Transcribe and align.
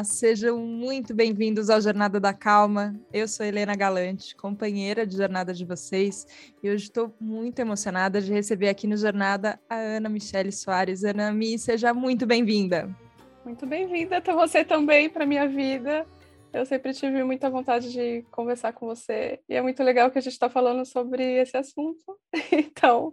Olá, 0.00 0.04
sejam 0.04 0.56
muito 0.56 1.12
bem-vindos 1.12 1.68
ao 1.68 1.78
Jornada 1.78 2.18
da 2.18 2.32
Calma. 2.32 2.98
Eu 3.12 3.28
sou 3.28 3.44
Helena 3.44 3.76
Galante, 3.76 4.34
companheira 4.34 5.06
de 5.06 5.14
jornada 5.14 5.52
de 5.52 5.62
vocês, 5.62 6.26
e 6.62 6.70
hoje 6.70 6.84
estou 6.84 7.14
muito 7.20 7.58
emocionada 7.58 8.18
de 8.18 8.32
receber 8.32 8.70
aqui 8.70 8.86
no 8.86 8.96
Jornada 8.96 9.60
a 9.68 9.74
Ana 9.74 10.08
Michele 10.08 10.50
Soares. 10.52 11.04
Ana 11.04 11.30
Mi, 11.34 11.58
seja 11.58 11.92
muito 11.92 12.24
bem-vinda. 12.24 12.88
Muito 13.44 13.66
bem-vinda 13.66 14.22
você 14.22 14.64
também 14.64 15.10
para 15.10 15.26
minha 15.26 15.46
vida. 15.46 16.06
Eu 16.50 16.64
sempre 16.64 16.94
tive 16.94 17.22
muita 17.22 17.50
vontade 17.50 17.92
de 17.92 18.22
conversar 18.30 18.72
com 18.72 18.86
você 18.86 19.38
e 19.46 19.54
é 19.54 19.60
muito 19.60 19.82
legal 19.82 20.10
que 20.10 20.16
a 20.16 20.22
gente 20.22 20.32
está 20.32 20.48
falando 20.48 20.82
sobre 20.86 21.22
esse 21.42 21.58
assunto. 21.58 22.18
Então, 22.50 23.12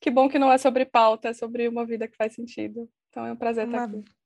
que 0.00 0.08
bom 0.08 0.28
que 0.28 0.38
não 0.38 0.52
é 0.52 0.56
sobre 0.56 0.84
pauta, 0.84 1.30
é 1.30 1.32
sobre 1.32 1.66
uma 1.66 1.84
vida 1.84 2.06
que 2.06 2.16
faz 2.16 2.32
sentido. 2.32 2.88
Então 3.10 3.26
é 3.26 3.32
um 3.32 3.36
prazer 3.36 3.66
uma... 3.66 3.84
estar 3.84 3.98
aqui. 3.98 4.17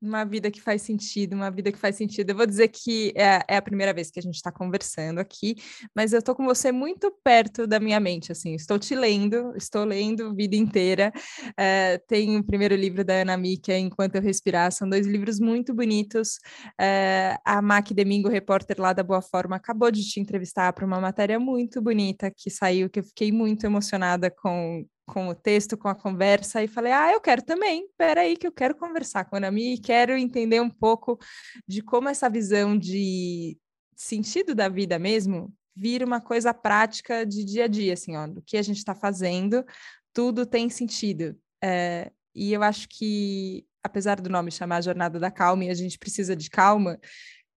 Uma 0.00 0.24
vida 0.24 0.50
que 0.50 0.60
faz 0.60 0.82
sentido, 0.82 1.34
uma 1.34 1.50
vida 1.50 1.72
que 1.72 1.78
faz 1.78 1.96
sentido. 1.96 2.30
Eu 2.30 2.36
vou 2.36 2.46
dizer 2.46 2.68
que 2.68 3.12
é, 3.16 3.42
é 3.48 3.56
a 3.56 3.62
primeira 3.62 3.94
vez 3.94 4.10
que 4.10 4.18
a 4.18 4.22
gente 4.22 4.34
está 4.34 4.52
conversando 4.52 5.18
aqui, 5.18 5.56
mas 5.94 6.12
eu 6.12 6.18
estou 6.18 6.34
com 6.34 6.44
você 6.44 6.70
muito 6.70 7.10
perto 7.24 7.66
da 7.66 7.80
minha 7.80 7.98
mente, 7.98 8.30
assim, 8.30 8.54
estou 8.54 8.78
te 8.78 8.94
lendo, 8.94 9.54
estou 9.56 9.84
lendo 9.84 10.34
vida 10.34 10.54
inteira. 10.54 11.10
É, 11.56 11.98
tem 12.06 12.36
o 12.36 12.44
primeiro 12.44 12.74
livro 12.74 13.04
da 13.04 13.14
Ana 13.22 13.36
Mica, 13.36 13.76
Enquanto 13.76 14.16
Eu 14.16 14.22
Respirar, 14.22 14.70
são 14.70 14.88
dois 14.88 15.06
livros 15.06 15.40
muito 15.40 15.74
bonitos. 15.74 16.38
É, 16.78 17.38
a 17.44 17.62
Mac 17.62 17.90
Domingo, 17.92 18.28
repórter 18.28 18.78
lá 18.78 18.92
da 18.92 19.02
Boa 19.02 19.22
Forma, 19.22 19.56
acabou 19.56 19.90
de 19.90 20.02
te 20.02 20.20
entrevistar 20.20 20.72
para 20.74 20.84
uma 20.84 21.00
matéria 21.00 21.38
muito 21.40 21.80
bonita 21.80 22.30
que 22.30 22.50
saiu, 22.50 22.90
que 22.90 23.00
eu 23.00 23.04
fiquei 23.04 23.32
muito 23.32 23.64
emocionada 23.64 24.30
com, 24.30 24.84
com 25.06 25.28
o 25.28 25.34
texto, 25.34 25.76
com 25.76 25.88
a 25.88 25.94
conversa, 25.94 26.62
e 26.62 26.68
falei, 26.68 26.92
ah, 26.92 27.12
eu 27.12 27.20
quero 27.20 27.42
também, 27.42 27.84
espera 27.84 28.22
aí 28.22 28.36
que 28.36 28.46
eu 28.46 28.52
quero 28.52 28.74
conversar 28.74 29.24
com 29.24 29.36
a 29.36 29.38
Anami 29.38 29.74
e 29.74 29.78
quero 29.78 30.16
entender 30.16 30.60
um 30.60 30.68
pouco 30.68 31.18
de 31.66 31.80
como 31.80 32.08
essa 32.08 32.28
visão 32.28 32.76
de 32.76 33.56
sentido 33.94 34.54
da 34.54 34.68
vida 34.68 34.98
mesmo 34.98 35.54
vira 35.74 36.04
uma 36.04 36.20
coisa 36.20 36.52
prática 36.52 37.24
de 37.24 37.44
dia 37.44 37.64
a 37.64 37.68
dia, 37.68 37.92
assim, 37.92 38.16
ó, 38.16 38.26
do 38.26 38.42
que 38.42 38.56
a 38.56 38.62
gente 38.62 38.78
está 38.78 38.94
fazendo, 38.94 39.64
tudo 40.12 40.46
tem 40.46 40.70
sentido. 40.70 41.38
É, 41.62 42.10
e 42.34 42.52
eu 42.52 42.62
acho 42.62 42.88
que, 42.88 43.66
apesar 43.82 44.20
do 44.20 44.30
nome 44.30 44.50
chamar 44.50 44.82
Jornada 44.82 45.18
da 45.18 45.30
Calma, 45.30 45.66
e 45.66 45.70
a 45.70 45.74
gente 45.74 45.98
precisa 45.98 46.34
de 46.34 46.48
calma, 46.48 46.98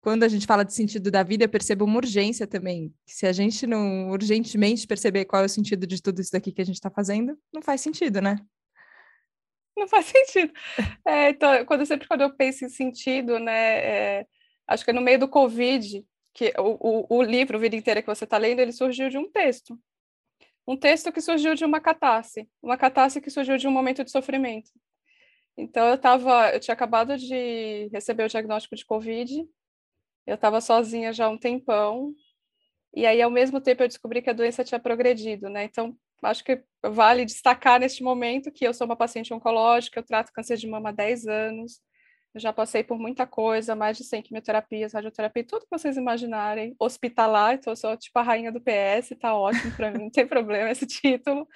quando 0.08 0.24
a 0.24 0.30
gente 0.30 0.48
fala 0.48 0.64
de 0.64 0.74
sentido 0.74 1.12
da 1.12 1.22
vida, 1.22 1.44
eu 1.44 1.50
percebo 1.50 1.84
uma 1.84 1.98
urgência 1.98 2.48
também. 2.48 2.94
Se 3.06 3.28
a 3.28 3.34
gente 3.34 3.68
não 3.68 4.10
urgentemente 4.10 4.88
perceber 4.88 5.26
qual 5.26 5.42
é 5.42 5.46
o 5.48 5.50
sentido 5.50 5.86
de 5.86 6.02
tudo 6.02 6.22
isso 6.22 6.32
daqui 6.32 6.50
que 6.50 6.62
a 6.62 6.66
gente 6.66 6.78
está 6.78 6.90
fazendo, 6.90 7.38
não 7.54 7.62
faz 7.62 7.82
sentido, 7.82 8.22
né? 8.22 8.38
Não 9.76 9.86
faz 9.86 10.06
sentido. 10.06 10.54
É, 11.06 11.32
então, 11.32 11.66
quando, 11.66 11.86
sempre 11.86 12.08
quando 12.08 12.22
eu 12.22 12.34
penso 12.34 12.64
em 12.64 12.70
sentido, 12.70 13.38
né, 13.38 14.20
é, 14.20 14.28
acho 14.66 14.86
que 14.86 14.92
é 14.92 14.94
no 14.94 15.02
meio 15.02 15.20
do 15.20 15.28
Covid, 15.28 16.06
que 16.34 16.54
o, 16.58 16.78
o, 16.80 17.18
o 17.18 17.22
livro, 17.22 17.60
Vida 17.60 17.76
Inteira, 17.76 18.02
que 18.02 18.08
você 18.08 18.24
está 18.24 18.38
lendo, 18.38 18.60
ele 18.62 18.72
surgiu 18.72 19.10
de 19.10 19.18
um 19.18 19.30
texto. 19.30 19.78
Um 20.66 20.78
texto 20.78 21.12
que 21.12 21.20
surgiu 21.20 21.54
de 21.54 21.66
uma 21.66 21.82
catarse. 21.82 22.50
Uma 22.64 22.78
catarse 22.78 23.20
que 23.20 23.30
surgiu 23.30 23.58
de 23.58 23.68
um 23.68 23.72
momento 23.72 24.06
de 24.06 24.12
sofrimento. 24.12 24.72
Então, 25.58 25.86
eu, 25.90 25.98
tava, 25.98 26.52
eu 26.52 26.62
tinha 26.62 26.74
acabado 26.74 27.18
de 27.18 27.90
receber 27.92 28.24
o 28.24 28.30
diagnóstico 28.30 28.74
de 28.74 28.86
Covid, 28.86 29.46
eu 30.28 30.36
estava 30.36 30.62
sozinha 30.62 31.14
já 31.14 31.26
há 31.26 31.30
um 31.30 31.38
tempão, 31.38 32.14
e 32.94 33.06
aí, 33.06 33.22
ao 33.22 33.30
mesmo 33.32 33.62
tempo, 33.62 33.84
eu 33.84 33.88
descobri 33.88 34.22
que 34.22 34.30
a 34.30 34.34
doença 34.34 34.64
tinha 34.64 34.80
progredido, 34.80 35.50
né? 35.50 35.66
Então, 35.66 35.96
acho 36.24 36.44
que 36.44 36.64
vale 36.84 37.26
destacar 37.26 37.80
neste 37.80 38.04
momento 38.04 38.52
que 38.52 38.66
eu 38.66 38.74
sou 38.74 38.86
uma 38.86 38.96
paciente 38.96 39.34
oncológica, 39.34 40.00
eu 40.00 40.04
trato 40.04 40.34
câncer 40.34 40.58
de 40.58 40.68
mama 40.68 40.90
há 40.90 40.92
10 40.92 41.28
anos, 41.28 41.80
eu 42.34 42.42
já 42.42 42.52
passei 42.54 42.84
por 42.84 42.98
muita 43.00 43.28
coisa, 43.28 43.76
mais 43.76 43.98
de 43.98 44.04
100 44.04 44.22
quimioterapias, 44.24 44.94
radioterapia, 44.94 45.46
tudo 45.46 45.64
que 45.64 45.78
vocês 45.78 45.98
imaginarem, 45.98 46.76
hospitalar, 46.80 47.56
então 47.56 47.72
eu 47.72 47.78
sou 47.78 47.96
tipo 47.98 48.18
a 48.20 48.24
rainha 48.24 48.52
do 48.52 48.62
PS, 48.62 49.16
tá 49.20 49.36
ótimo 49.36 49.72
para 49.76 49.92
mim, 49.92 50.06
não 50.06 50.12
tem 50.12 50.26
problema 50.28 50.72
esse 50.72 50.86
título. 50.88 51.48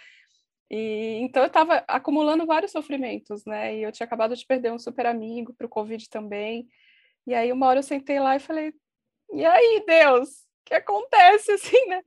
E 0.69 1.19
então 1.21 1.43
eu 1.43 1.47
estava 1.47 1.83
acumulando 1.87 2.45
vários 2.45 2.71
sofrimentos, 2.71 3.45
né? 3.45 3.75
E 3.77 3.83
eu 3.83 3.91
tinha 3.91 4.05
acabado 4.05 4.35
de 4.35 4.45
perder 4.45 4.71
um 4.71 4.79
super 4.79 5.05
amigo 5.05 5.53
para 5.53 5.65
o 5.67 5.69
Covid 5.69 6.09
também. 6.09 6.67
E 7.27 7.33
aí 7.33 7.51
uma 7.51 7.67
hora 7.67 7.79
eu 7.79 7.83
sentei 7.83 8.19
lá 8.19 8.35
e 8.35 8.39
falei, 8.39 8.73
e 9.33 9.45
aí, 9.45 9.83
Deus, 9.87 10.29
o 10.29 10.65
que 10.65 10.73
acontece, 10.73 11.51
assim, 11.53 11.85
né? 11.87 12.03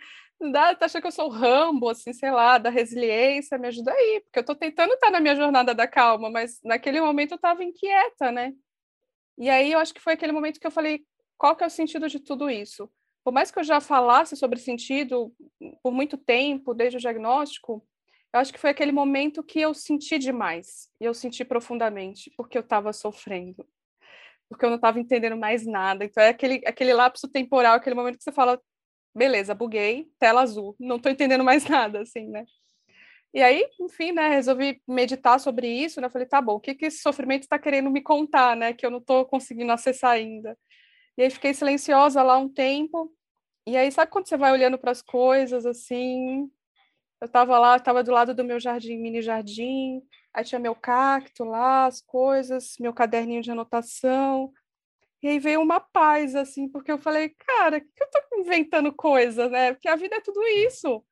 Dá, 0.53 0.75
tá 0.75 0.87
achando 0.87 1.03
que 1.03 1.09
eu 1.09 1.13
sou 1.13 1.27
o 1.27 1.31
Rambo, 1.31 1.89
assim, 1.89 2.13
sei 2.13 2.31
lá, 2.31 2.59
da 2.59 2.69
resiliência, 2.69 3.57
me 3.59 3.69
ajuda 3.69 3.93
aí, 3.93 4.21
porque 4.25 4.39
eu 4.41 4.45
tô 4.45 4.55
tentando 4.55 4.93
estar 4.95 5.11
na 5.11 5.21
minha 5.21 5.35
jornada 5.37 5.75
da 5.75 5.87
calma, 5.87 6.29
mas 6.31 6.61
naquele 6.63 7.01
momento 7.01 7.33
eu 7.33 7.37
estava 7.37 7.65
inquieta, 7.65 8.31
né? 8.31 8.53
E 9.39 9.49
aí 9.49 9.73
eu 9.73 9.79
acho 9.79 9.95
que 9.95 10.01
foi 10.01 10.15
aquele 10.15 10.33
momento 10.33 10.61
que 10.61 10.67
eu 10.67 10.71
falei, 10.71 11.05
qual 11.39 11.57
que 11.57 11.65
é 11.65 11.67
o 11.67 11.71
sentido 11.71 12.09
de 12.09 12.21
tudo 12.21 12.51
isso? 12.51 12.91
Por 13.25 13.33
mais 13.33 13.51
que 13.51 13.59
eu 13.59 13.65
já 13.65 13.81
falasse 13.81 14.37
sobre 14.37 14.59
sentido 14.61 15.33
por 15.83 15.93
muito 15.93 16.19
tempo, 16.19 16.75
desde 16.75 16.99
o 16.99 17.01
diagnóstico, 17.01 17.87
eu 18.33 18.41
acho 18.41 18.53
que 18.53 18.59
foi 18.59 18.71
aquele 18.71 18.93
momento 18.93 19.43
que 19.43 19.61
eu 19.61 19.73
senti 19.73 20.19
demais, 20.19 20.91
e 21.01 21.05
eu 21.05 21.15
senti 21.15 21.45
profundamente, 21.45 22.31
porque 22.37 22.59
eu 22.59 22.63
estava 22.63 22.93
sofrendo 22.93 23.67
porque 24.54 24.65
eu 24.65 24.70
não 24.70 24.76
estava 24.76 24.98
entendendo 25.00 25.37
mais 25.37 25.66
nada. 25.66 26.04
Então 26.04 26.22
é 26.22 26.28
aquele, 26.28 26.62
aquele 26.66 26.92
lapso 26.94 27.28
temporal, 27.28 27.75
aquele 27.75 27.97
momento 27.97 28.19
que 28.19 28.25
você 28.25 28.32
fala, 28.32 28.60
beleza, 29.15 29.54
buguei, 29.54 30.09
tela 30.19 30.42
azul, 30.42 30.76
não 30.78 30.97
estou 30.97 31.12
entendendo 31.12 31.44
mais 31.44 31.65
nada, 31.69 32.00
assim, 32.03 32.28
né? 32.28 32.44
E 33.34 33.42
aí, 33.42 33.69
enfim, 33.81 34.12
né, 34.12 34.28
resolvi 34.28 34.81
meditar 34.87 35.41
sobre 35.41 35.66
isso, 35.69 36.00
né? 36.00 36.09
Falei, 36.09 36.26
tá 36.28 36.41
bom, 36.41 36.54
o 36.54 36.60
que 36.60 36.75
que 36.75 36.87
esse 36.87 36.98
sofrimento 36.98 37.42
está 37.42 37.59
querendo 37.59 37.91
me 37.91 38.00
contar, 38.00 38.56
né? 38.56 38.72
Que 38.72 38.87
eu 38.87 38.91
não 38.91 38.98
estou 38.98 39.26
conseguindo 39.26 39.72
acessar 39.72 40.12
ainda. 40.12 40.56
E 41.19 41.22
aí 41.22 41.31
fiquei 41.31 41.53
silenciosa 41.53 42.22
lá 42.22 42.38
um 42.38 42.48
tempo. 42.48 43.12
E 43.66 43.76
aí, 43.76 43.91
sabe 43.91 44.10
quando 44.12 44.28
você 44.28 44.36
vai 44.36 44.53
olhando 44.53 44.78
para 44.78 44.92
as 44.92 45.03
coisas 45.03 45.66
assim? 45.66 46.48
Eu 47.25 47.27
estava 47.27 47.59
lá, 47.59 47.77
estava 47.77 48.05
do 48.05 48.12
lado 48.12 48.35
do 48.35 48.45
meu 48.45 48.61
jardim, 48.61 48.99
mini 48.99 49.23
jardim, 49.23 50.03
Aí 50.35 50.45
tinha 50.45 50.59
meu 50.59 50.75
cacto 50.75 51.43
lá, 51.43 51.87
as 51.87 52.03
coisas, 52.03 52.77
meu 52.79 52.93
caderninho 52.93 53.41
de 53.41 53.51
anotação. 53.51 54.53
E 55.23 55.29
aí 55.29 55.39
veio 55.39 55.63
uma 55.63 55.81
paz, 55.81 56.37
assim, 56.37 56.69
porque 56.69 56.93
eu 56.93 56.99
falei, 56.99 57.31
cara, 57.31 57.81
que 57.81 57.87
eu 57.99 58.11
tô 58.11 58.21
inventando 58.37 58.93
coisa, 58.93 59.49
né? 59.49 59.73
Porque 59.73 59.89
a 59.89 59.97
vida 59.97 60.17
é 60.17 60.21
tudo 60.21 60.43
isso. 60.43 61.03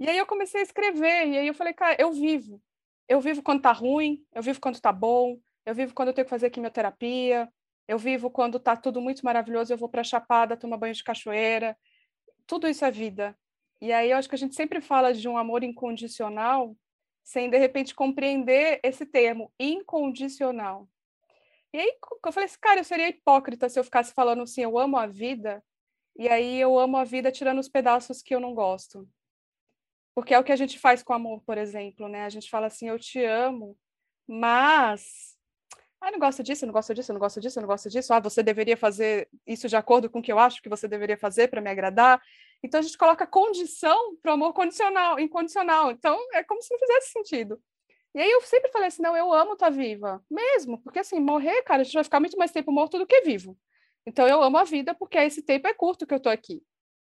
E 0.00 0.08
aí 0.08 0.16
eu 0.16 0.24
comecei 0.24 0.60
a 0.62 0.64
escrever, 0.64 1.28
e 1.28 1.36
aí 1.36 1.46
eu 1.48 1.54
falei, 1.54 1.74
cara, 1.74 1.94
eu 2.00 2.10
vivo. 2.12 2.62
Eu 3.06 3.20
vivo 3.20 3.42
quando 3.42 3.60
tá 3.60 3.72
ruim, 3.72 4.24
eu 4.34 4.42
vivo 4.42 4.58
quando 4.58 4.80
tá 4.80 4.90
bom, 4.90 5.38
eu 5.66 5.74
vivo 5.74 5.92
quando 5.92 6.08
eu 6.08 6.14
tenho 6.14 6.24
que 6.24 6.30
fazer 6.30 6.48
quimioterapia, 6.48 7.46
eu 7.86 7.98
vivo 7.98 8.30
quando 8.30 8.58
tá 8.58 8.74
tudo 8.74 9.02
muito 9.02 9.22
maravilhoso, 9.22 9.70
eu 9.70 9.76
vou 9.76 9.90
pra 9.90 10.02
Chapada 10.02 10.56
tomar 10.56 10.78
banho 10.78 10.94
de 10.94 11.04
cachoeira. 11.04 11.76
Tudo 12.46 12.66
isso 12.66 12.86
é 12.86 12.90
vida. 12.90 13.36
E 13.80 13.92
aí 13.92 14.10
eu 14.10 14.16
acho 14.16 14.28
que 14.28 14.34
a 14.34 14.38
gente 14.38 14.54
sempre 14.54 14.80
fala 14.80 15.12
de 15.12 15.28
um 15.28 15.36
amor 15.36 15.62
incondicional, 15.62 16.76
sem 17.22 17.50
de 17.50 17.58
repente 17.58 17.94
compreender 17.94 18.80
esse 18.82 19.04
termo 19.04 19.52
incondicional. 19.58 20.88
E 21.72 21.78
aí 21.78 21.98
eu 22.24 22.32
falei 22.32 22.46
assim, 22.46 22.58
cara, 22.60 22.80
eu 22.80 22.84
seria 22.84 23.08
hipócrita 23.08 23.68
se 23.68 23.78
eu 23.78 23.84
ficasse 23.84 24.14
falando 24.14 24.42
assim, 24.42 24.62
eu 24.62 24.78
amo 24.78 24.96
a 24.96 25.06
vida, 25.06 25.62
e 26.18 26.28
aí 26.28 26.58
eu 26.58 26.78
amo 26.78 26.96
a 26.96 27.04
vida 27.04 27.30
tirando 27.30 27.58
os 27.58 27.68
pedaços 27.68 28.22
que 28.22 28.34
eu 28.34 28.40
não 28.40 28.54
gosto. 28.54 29.06
Porque 30.14 30.32
é 30.32 30.38
o 30.38 30.44
que 30.44 30.52
a 30.52 30.56
gente 30.56 30.78
faz 30.78 31.02
com 31.02 31.12
amor, 31.12 31.42
por 31.42 31.58
exemplo, 31.58 32.08
né? 32.08 32.24
A 32.24 32.30
gente 32.30 32.48
fala 32.48 32.68
assim, 32.68 32.88
eu 32.88 32.98
te 32.98 33.22
amo, 33.22 33.76
mas 34.26 35.36
ah, 36.00 36.10
não 36.10 36.18
gosto 36.18 36.42
disso, 36.42 36.64
não 36.64 36.72
gosto 36.72 36.94
disso, 36.94 37.12
não 37.12 37.20
gosto 37.20 37.40
disso, 37.40 37.60
não 37.60 37.66
gosto 37.66 37.90
disso. 37.90 38.14
Ah, 38.14 38.20
você 38.20 38.42
deveria 38.42 38.76
fazer 38.76 39.28
isso 39.46 39.68
de 39.68 39.76
acordo 39.76 40.08
com 40.08 40.20
o 40.20 40.22
que 40.22 40.32
eu 40.32 40.38
acho 40.38 40.62
que 40.62 40.68
você 40.68 40.86
deveria 40.86 41.16
fazer 41.18 41.48
para 41.48 41.60
me 41.60 41.68
agradar. 41.68 42.22
Então 42.66 42.80
a 42.80 42.82
gente 42.82 42.98
coloca 42.98 43.26
condição 43.26 44.16
para 44.16 44.32
o 44.32 44.34
amor 44.34 44.52
condicional, 44.52 45.18
incondicional. 45.18 45.90
Então 45.90 46.18
é 46.34 46.42
como 46.44 46.60
se 46.60 46.72
não 46.72 46.78
fizesse 46.78 47.12
sentido. 47.12 47.60
E 48.14 48.20
aí 48.20 48.30
eu 48.30 48.40
sempre 48.42 48.70
falei 48.70 48.88
assim, 48.88 49.02
não, 49.02 49.16
eu 49.16 49.32
amo 49.32 49.54
estar 49.54 49.66
tá 49.66 49.70
viva, 49.70 50.24
mesmo, 50.30 50.82
porque 50.82 50.98
assim, 50.98 51.20
morrer, 51.20 51.62
cara, 51.62 51.82
a 51.82 51.84
gente 51.84 51.94
vai 51.94 52.04
ficar 52.04 52.20
muito 52.20 52.36
mais 52.36 52.50
tempo 52.50 52.72
morto 52.72 52.98
do 52.98 53.06
que 53.06 53.20
vivo. 53.22 53.56
Então 54.06 54.26
eu 54.26 54.42
amo 54.42 54.56
a 54.56 54.64
vida 54.64 54.94
porque 54.94 55.18
esse 55.18 55.42
tempo 55.42 55.68
é 55.68 55.74
curto 55.74 56.06
que 56.06 56.14
eu 56.14 56.20
tô 56.20 56.28
aqui. 56.28 56.62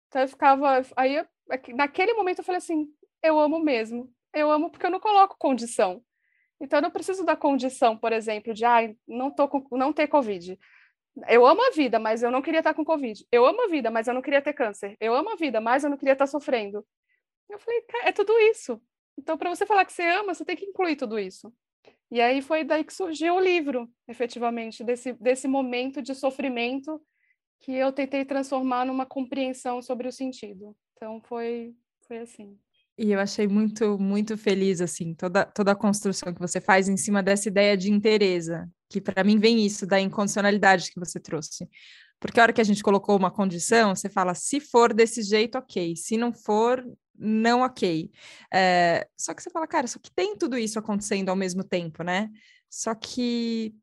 Então 0.09 0.23
eu 0.23 0.29
ficava, 0.29 0.83
aí 0.97 1.17
eu, 1.17 1.27
naquele 1.75 2.15
momento 2.15 2.39
eu 2.39 2.45
falei 2.45 2.59
assim, 2.59 2.89
eu 3.23 3.39
amo 3.39 3.59
mesmo. 3.59 4.13
Eu 4.35 4.51
amo 4.51 4.71
porque 4.71 4.87
eu 4.87 4.91
não 4.91 5.01
coloco 5.01 5.37
condição. 5.39 6.03
Então, 6.61 6.79
eu 6.79 6.83
não 6.83 6.91
preciso 6.91 7.25
da 7.25 7.37
condição, 7.37 7.97
por 7.97 8.13
exemplo, 8.13 8.53
de 8.53 8.65
ah, 8.65 8.93
não, 9.07 9.31
tô 9.31 9.49
com, 9.49 9.65
não 9.77 9.93
ter 9.93 10.09
Covid. 10.09 10.59
Eu 11.29 11.45
amo 11.47 11.61
a 11.67 11.71
vida, 11.71 11.99
mas 11.99 12.23
eu 12.23 12.31
não 12.31 12.43
queria 12.43 12.61
estar 12.61 12.75
com 12.75 12.85
Covid. 12.85 13.27
Eu 13.33 13.45
amo 13.45 13.63
a 13.63 13.69
vida, 13.69 13.91
mas 13.91 14.07
eu 14.07 14.15
não 14.15 14.23
queria 14.23 14.43
ter 14.43 14.53
câncer. 14.53 14.97
Eu 15.01 15.15
amo 15.15 15.31
a 15.31 15.37
vida, 15.37 15.61
mas 15.61 15.85
eu 15.85 15.91
não 15.91 15.97
queria 15.97 16.13
estar 16.13 16.27
sofrendo. 16.27 16.87
Eu 17.49 17.59
falei, 17.59 17.83
é 18.05 18.13
tudo 18.13 18.33
isso. 18.39 18.81
Então, 19.19 19.37
para 19.37 19.51
você 19.51 19.67
falar 19.67 19.85
que 19.85 19.93
você 19.93 20.03
ama, 20.03 20.35
você 20.35 20.45
tem 20.45 20.57
que 20.57 20.65
incluir 20.65 20.97
tudo 20.97 21.19
isso. 21.19 21.53
E 22.11 22.21
aí 22.21 22.41
foi 22.41 22.65
daí 22.65 22.85
que 22.85 22.93
surgiu 22.93 23.35
o 23.35 23.41
livro, 23.41 23.91
efetivamente, 24.07 24.85
desse, 24.85 25.13
desse 25.15 25.49
momento 25.49 26.01
de 26.01 26.15
sofrimento 26.15 27.03
que 27.61 27.73
eu 27.73 27.93
tentei 27.93 28.25
transformar 28.25 28.87
numa 28.87 29.05
compreensão 29.05 29.83
sobre 29.83 30.07
o 30.07 30.13
sentido. 30.13 30.77
Então, 30.95 31.21
foi, 31.23 31.75
foi 32.07 32.19
assim. 32.19 32.59
E 32.99 33.13
eu 33.13 33.21
achei 33.21 33.47
muito, 33.47 33.97
muito 33.97 34.37
feliz, 34.37 34.81
assim, 34.81 35.15
toda, 35.15 35.45
toda 35.45 35.71
a 35.71 35.77
construção 35.77 36.35
que 36.35 36.41
você 36.41 36.61
faz 36.61 36.89
em 36.89 36.97
cima 36.97 37.23
dessa 37.23 37.49
ideia 37.49 37.77
de 37.77 37.93
inteireza, 37.93 38.69
que 38.89 39.01
para 39.01 39.23
mim 39.23 39.39
vem 39.39 39.65
isso 39.65 39.87
da 39.87 40.01
incondicionalidade 40.01 40.91
que 40.91 40.99
você 40.99 41.21
trouxe. 41.21 41.69
Porque 42.19 42.41
a 42.41 42.43
hora 42.43 42.53
que 42.53 42.61
a 42.61 42.65
gente 42.65 42.83
colocou 42.83 43.17
uma 43.17 43.31
condição, 43.31 43.95
você 43.95 44.09
fala, 44.09 44.35
se 44.35 44.59
for 44.59 44.93
desse 44.93 45.23
jeito, 45.23 45.57
ok. 45.57 45.95
Se 45.95 46.17
não 46.17 46.33
for, 46.33 46.85
não 47.17 47.61
ok. 47.61 48.11
É, 48.53 49.07
só 49.17 49.33
que 49.33 49.45
você 49.45 49.51
fala, 49.51 49.69
cara, 49.69 49.87
só 49.87 50.01
que 50.01 50.11
tem 50.11 50.37
tudo 50.37 50.59
isso 50.59 50.77
acontecendo 50.77 51.29
ao 51.29 51.37
mesmo 51.37 51.63
tempo, 51.63 52.03
né? 52.03 52.29
Só 52.69 52.97
que 52.97 53.77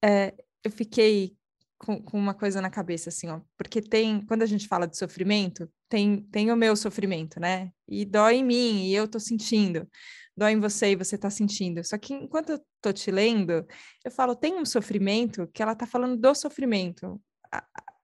é, 0.00 0.32
eu 0.62 0.70
fiquei 0.70 1.36
com, 1.80 2.00
com, 2.02 2.18
uma 2.18 2.34
coisa 2.34 2.60
na 2.60 2.68
cabeça, 2.68 3.08
assim, 3.08 3.28
ó, 3.28 3.40
porque 3.56 3.80
tem, 3.80 4.20
quando 4.26 4.42
a 4.42 4.46
gente 4.46 4.68
fala 4.68 4.86
de 4.86 4.96
sofrimento, 4.98 5.68
tem, 5.88 6.22
tem 6.30 6.52
o 6.52 6.56
meu 6.56 6.76
sofrimento, 6.76 7.40
né? 7.40 7.72
E 7.88 8.04
dói 8.04 8.36
em 8.36 8.44
mim, 8.44 8.84
e 8.86 8.94
eu 8.94 9.08
tô 9.08 9.18
sentindo. 9.18 9.88
Dói 10.36 10.52
em 10.52 10.60
você 10.60 10.92
e 10.92 10.96
você 10.96 11.16
tá 11.18 11.30
sentindo. 11.30 11.82
Só 11.82 11.98
que 11.98 12.14
enquanto 12.14 12.50
eu 12.50 12.60
tô 12.82 12.92
te 12.92 13.10
lendo, 13.10 13.66
eu 14.04 14.10
falo, 14.10 14.36
tem 14.36 14.54
um 14.54 14.64
sofrimento 14.64 15.48
que 15.52 15.62
ela 15.62 15.74
tá 15.74 15.86
falando 15.86 16.16
do 16.16 16.34
sofrimento 16.34 17.20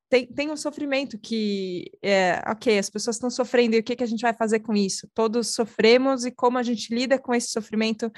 tem, 0.09 0.27
tem 0.27 0.51
um 0.51 0.57
sofrimento 0.57 1.19
que, 1.19 1.91
é, 2.03 2.41
ok, 2.47 2.79
as 2.79 2.89
pessoas 2.89 3.17
estão 3.17 3.29
sofrendo 3.29 3.75
e 3.75 3.81
o 3.81 3.83
que, 3.83 3.97
que 3.97 4.05
a 4.05 4.07
gente 4.07 4.23
vai 4.23 4.33
fazer 4.33 4.61
com 4.61 4.73
isso? 4.75 5.09
Todos 5.13 5.49
sofremos 5.55 6.25
e 6.25 6.31
como 6.31 6.59
a 6.59 6.63
gente 6.63 6.95
lida 6.95 7.19
com 7.19 7.35
esse 7.35 7.49
sofrimento 7.49 8.11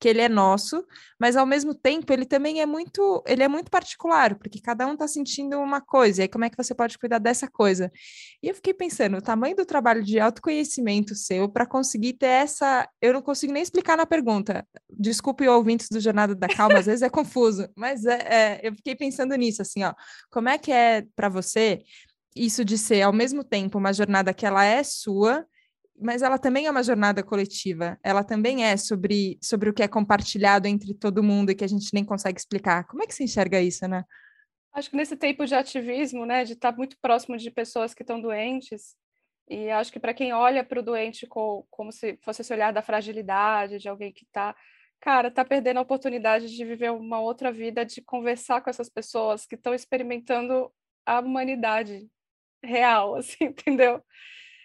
que 0.00 0.08
ele 0.08 0.20
é 0.20 0.28
nosso, 0.28 0.84
mas 1.18 1.36
ao 1.36 1.46
mesmo 1.46 1.74
tempo 1.74 2.12
ele 2.12 2.26
também 2.26 2.60
é 2.60 2.66
muito, 2.66 3.22
ele 3.26 3.42
é 3.42 3.48
muito 3.48 3.70
particular, 3.70 4.36
porque 4.36 4.60
cada 4.60 4.86
um 4.86 4.94
está 4.94 5.08
sentindo 5.08 5.58
uma 5.58 5.80
coisa, 5.80 6.20
e 6.20 6.22
aí 6.22 6.28
como 6.28 6.44
é 6.44 6.50
que 6.50 6.56
você 6.56 6.74
pode 6.74 6.98
cuidar 6.98 7.18
dessa 7.18 7.48
coisa? 7.48 7.90
E 8.42 8.48
eu 8.48 8.54
fiquei 8.54 8.74
pensando, 8.74 9.16
o 9.16 9.22
tamanho 9.22 9.56
do 9.56 9.64
trabalho 9.64 10.02
de 10.02 10.18
autoconhecimento 10.18 11.14
seu 11.14 11.48
para 11.48 11.66
conseguir 11.66 12.14
ter 12.14 12.26
essa, 12.26 12.88
eu 13.00 13.12
não 13.12 13.22
consigo 13.22 13.52
nem 13.52 13.62
explicar 13.62 13.96
na 13.96 14.04
pergunta, 14.04 14.66
desculpe 14.90 15.48
ouvintes 15.48 15.88
do 15.88 16.00
Jornada 16.00 16.34
da 16.34 16.48
Calma, 16.48 16.78
às 16.78 16.86
vezes 16.86 17.02
é 17.02 17.08
confuso, 17.08 17.68
mas 17.74 18.04
é, 18.04 18.18
é, 18.28 18.60
eu 18.62 18.74
fiquei 18.74 18.94
pensando 18.94 19.34
nisso, 19.36 19.62
assim, 19.62 19.84
ó, 19.84 19.94
como 20.30 20.48
é 20.48 20.58
que 20.58 20.72
é 20.72 21.04
para 21.16 21.28
você 21.34 21.82
isso 22.34 22.64
de 22.64 22.76
ser 22.76 23.02
ao 23.02 23.12
mesmo 23.12 23.44
tempo 23.44 23.78
uma 23.78 23.92
jornada 23.92 24.34
que 24.34 24.44
ela 24.44 24.64
é 24.64 24.82
sua, 24.82 25.46
mas 25.96 26.22
ela 26.22 26.38
também 26.38 26.66
é 26.66 26.70
uma 26.70 26.82
jornada 26.82 27.22
coletiva. 27.22 27.98
Ela 28.02 28.24
também 28.24 28.64
é 28.64 28.76
sobre, 28.76 29.38
sobre 29.40 29.70
o 29.70 29.74
que 29.74 29.82
é 29.82 29.88
compartilhado 29.88 30.66
entre 30.66 30.92
todo 30.94 31.22
mundo 31.22 31.50
e 31.50 31.54
que 31.54 31.64
a 31.64 31.68
gente 31.68 31.94
nem 31.94 32.04
consegue 32.04 32.38
explicar. 32.38 32.84
Como 32.86 33.02
é 33.02 33.06
que 33.06 33.14
você 33.14 33.24
enxerga 33.24 33.60
isso, 33.60 33.86
né? 33.86 34.04
Acho 34.72 34.90
que 34.90 34.96
nesse 34.96 35.16
tempo 35.16 35.46
de 35.46 35.54
ativismo, 35.54 36.26
né, 36.26 36.42
de 36.42 36.54
estar 36.54 36.76
muito 36.76 36.96
próximo 37.00 37.36
de 37.36 37.48
pessoas 37.48 37.94
que 37.94 38.02
estão 38.02 38.20
doentes, 38.20 38.96
e 39.48 39.70
acho 39.70 39.92
que 39.92 40.00
para 40.00 40.12
quem 40.12 40.32
olha 40.32 40.64
para 40.64 40.80
o 40.80 40.82
doente 40.82 41.28
com, 41.28 41.64
como 41.70 41.92
se 41.92 42.18
fosse 42.24 42.42
esse 42.42 42.52
olhar 42.52 42.72
da 42.72 42.82
fragilidade, 42.82 43.78
de 43.78 43.88
alguém 43.88 44.12
que 44.12 44.24
está, 44.24 44.56
cara, 45.00 45.28
está 45.28 45.44
perdendo 45.44 45.76
a 45.76 45.82
oportunidade 45.82 46.48
de 46.48 46.64
viver 46.64 46.90
uma 46.90 47.20
outra 47.20 47.52
vida, 47.52 47.84
de 47.84 48.02
conversar 48.02 48.62
com 48.62 48.70
essas 48.70 48.88
pessoas 48.88 49.46
que 49.46 49.54
estão 49.54 49.74
experimentando 49.74 50.72
a 51.06 51.20
humanidade 51.20 52.08
real, 52.62 53.14
assim, 53.16 53.44
entendeu? 53.44 54.02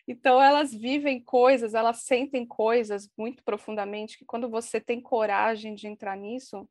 Então 0.08 0.42
elas 0.42 0.74
vivem 0.74 1.24
coisas, 1.24 1.76
elas 1.76 2.04
sentem 2.04 2.46
coisas 2.46 3.08
muito 3.16 3.44
profundamente 3.44 4.18
que 4.18 4.26
quando 4.26 4.50
você 4.50 4.82
tem 4.82 5.00
coragem 5.00 5.76
de 5.76 5.88
entrar 5.88 6.18
nisso, 6.18 6.68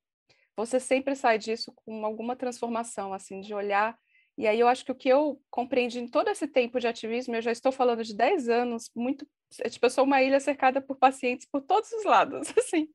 você 0.56 0.80
sempre 0.80 1.14
sai 1.14 1.38
disso 1.38 1.72
com 1.72 2.04
alguma 2.04 2.34
transformação, 2.34 3.12
assim, 3.12 3.40
de 3.40 3.54
olhar. 3.54 3.96
E 4.36 4.44
aí 4.44 4.58
eu 4.58 4.66
acho 4.66 4.84
que 4.84 4.90
o 4.90 4.94
que 4.94 5.08
eu 5.08 5.40
compreendi 5.50 6.00
em 6.00 6.08
todo 6.08 6.28
esse 6.28 6.48
tempo 6.48 6.80
de 6.80 6.88
ativismo, 6.88 7.36
eu 7.36 7.42
já 7.42 7.52
estou 7.52 7.70
falando 7.70 8.02
de 8.02 8.12
10 8.12 8.48
anos, 8.48 8.90
muito, 8.94 9.24
é, 9.60 9.68
tipo, 9.68 9.86
eu 9.86 9.90
sou 9.90 10.02
uma 10.02 10.20
ilha 10.20 10.40
cercada 10.40 10.80
por 10.80 10.96
pacientes 10.96 11.46
por 11.46 11.60
todos 11.60 11.92
os 11.92 12.04
lados, 12.04 12.52
assim. 12.58 12.88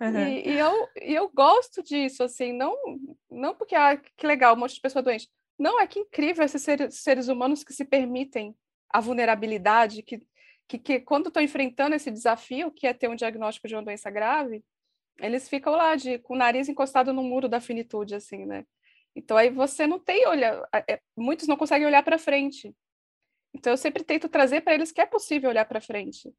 Uhum. 0.00 0.28
E, 0.28 0.50
e, 0.50 0.58
eu, 0.58 0.88
e 1.02 1.14
eu 1.14 1.30
gosto 1.30 1.82
disso, 1.82 2.22
assim, 2.22 2.52
não, 2.52 2.74
não 3.30 3.54
porque, 3.54 3.74
ah, 3.74 3.96
que 3.96 4.26
legal, 4.26 4.54
um 4.54 4.58
monte 4.58 4.74
de 4.74 4.80
pessoa 4.82 5.02
doente, 5.02 5.28
não, 5.58 5.80
é 5.80 5.86
que 5.86 5.98
incrível 5.98 6.44
esses 6.44 6.62
seres, 6.62 7.00
seres 7.00 7.28
humanos 7.28 7.64
que 7.64 7.72
se 7.72 7.84
permitem 7.84 8.54
a 8.88 9.00
vulnerabilidade, 9.00 10.02
que, 10.02 10.22
que, 10.68 10.78
que 10.78 11.00
quando 11.00 11.28
estão 11.28 11.42
enfrentando 11.42 11.96
esse 11.96 12.10
desafio, 12.10 12.70
que 12.70 12.86
é 12.86 12.94
ter 12.94 13.08
um 13.08 13.16
diagnóstico 13.16 13.66
de 13.66 13.74
uma 13.74 13.82
doença 13.82 14.10
grave, 14.10 14.64
eles 15.18 15.48
ficam 15.48 15.74
lá 15.74 15.96
de, 15.96 16.18
com 16.20 16.34
o 16.34 16.36
nariz 16.36 16.68
encostado 16.68 17.12
no 17.12 17.22
muro 17.22 17.48
da 17.48 17.60
finitude, 17.60 18.14
assim, 18.14 18.46
né? 18.46 18.64
Então 19.16 19.36
aí 19.36 19.50
você 19.50 19.86
não 19.86 19.98
tem 19.98 20.26
olha, 20.26 20.62
é, 20.88 21.00
muitos 21.16 21.48
não 21.48 21.56
conseguem 21.56 21.86
olhar 21.86 22.04
para 22.04 22.18
frente. 22.18 22.72
Então 23.52 23.72
eu 23.72 23.76
sempre 23.76 24.04
tento 24.04 24.28
trazer 24.28 24.60
para 24.60 24.74
eles 24.74 24.92
que 24.92 25.00
é 25.00 25.06
possível 25.06 25.50
olhar 25.50 25.64
para 25.64 25.80
frente. 25.80 26.32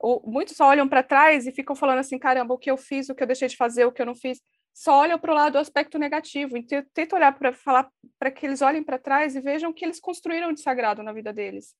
Ou, 0.00 0.22
muitos 0.26 0.56
só 0.56 0.66
olham 0.66 0.88
para 0.88 1.02
trás 1.02 1.46
e 1.46 1.52
ficam 1.52 1.76
falando 1.76 1.98
assim, 1.98 2.18
caramba, 2.18 2.54
o 2.54 2.58
que 2.58 2.70
eu 2.70 2.76
fiz, 2.76 3.08
o 3.08 3.14
que 3.14 3.22
eu 3.22 3.26
deixei 3.26 3.48
de 3.48 3.56
fazer, 3.56 3.84
o 3.84 3.92
que 3.92 4.00
eu 4.00 4.06
não 4.06 4.14
fiz 4.14 4.40
só 4.74 5.00
olham 5.00 5.18
para 5.18 5.32
o 5.32 5.34
lado 5.34 5.52
do 5.54 5.58
aspecto 5.58 5.98
negativo. 5.98 6.56
Então, 6.56 6.84
tento 6.94 7.14
olhar 7.14 7.36
para 7.38 7.52
falar 7.52 7.90
para 8.18 8.30
que 8.30 8.46
eles 8.46 8.62
olhem 8.62 8.82
para 8.82 8.98
trás 8.98 9.36
e 9.36 9.40
vejam 9.40 9.70
o 9.70 9.74
que 9.74 9.84
eles 9.84 10.00
construíram 10.00 10.52
de 10.52 10.60
sagrado 10.60 11.02
na 11.02 11.12
vida 11.12 11.32
deles. 11.32 11.74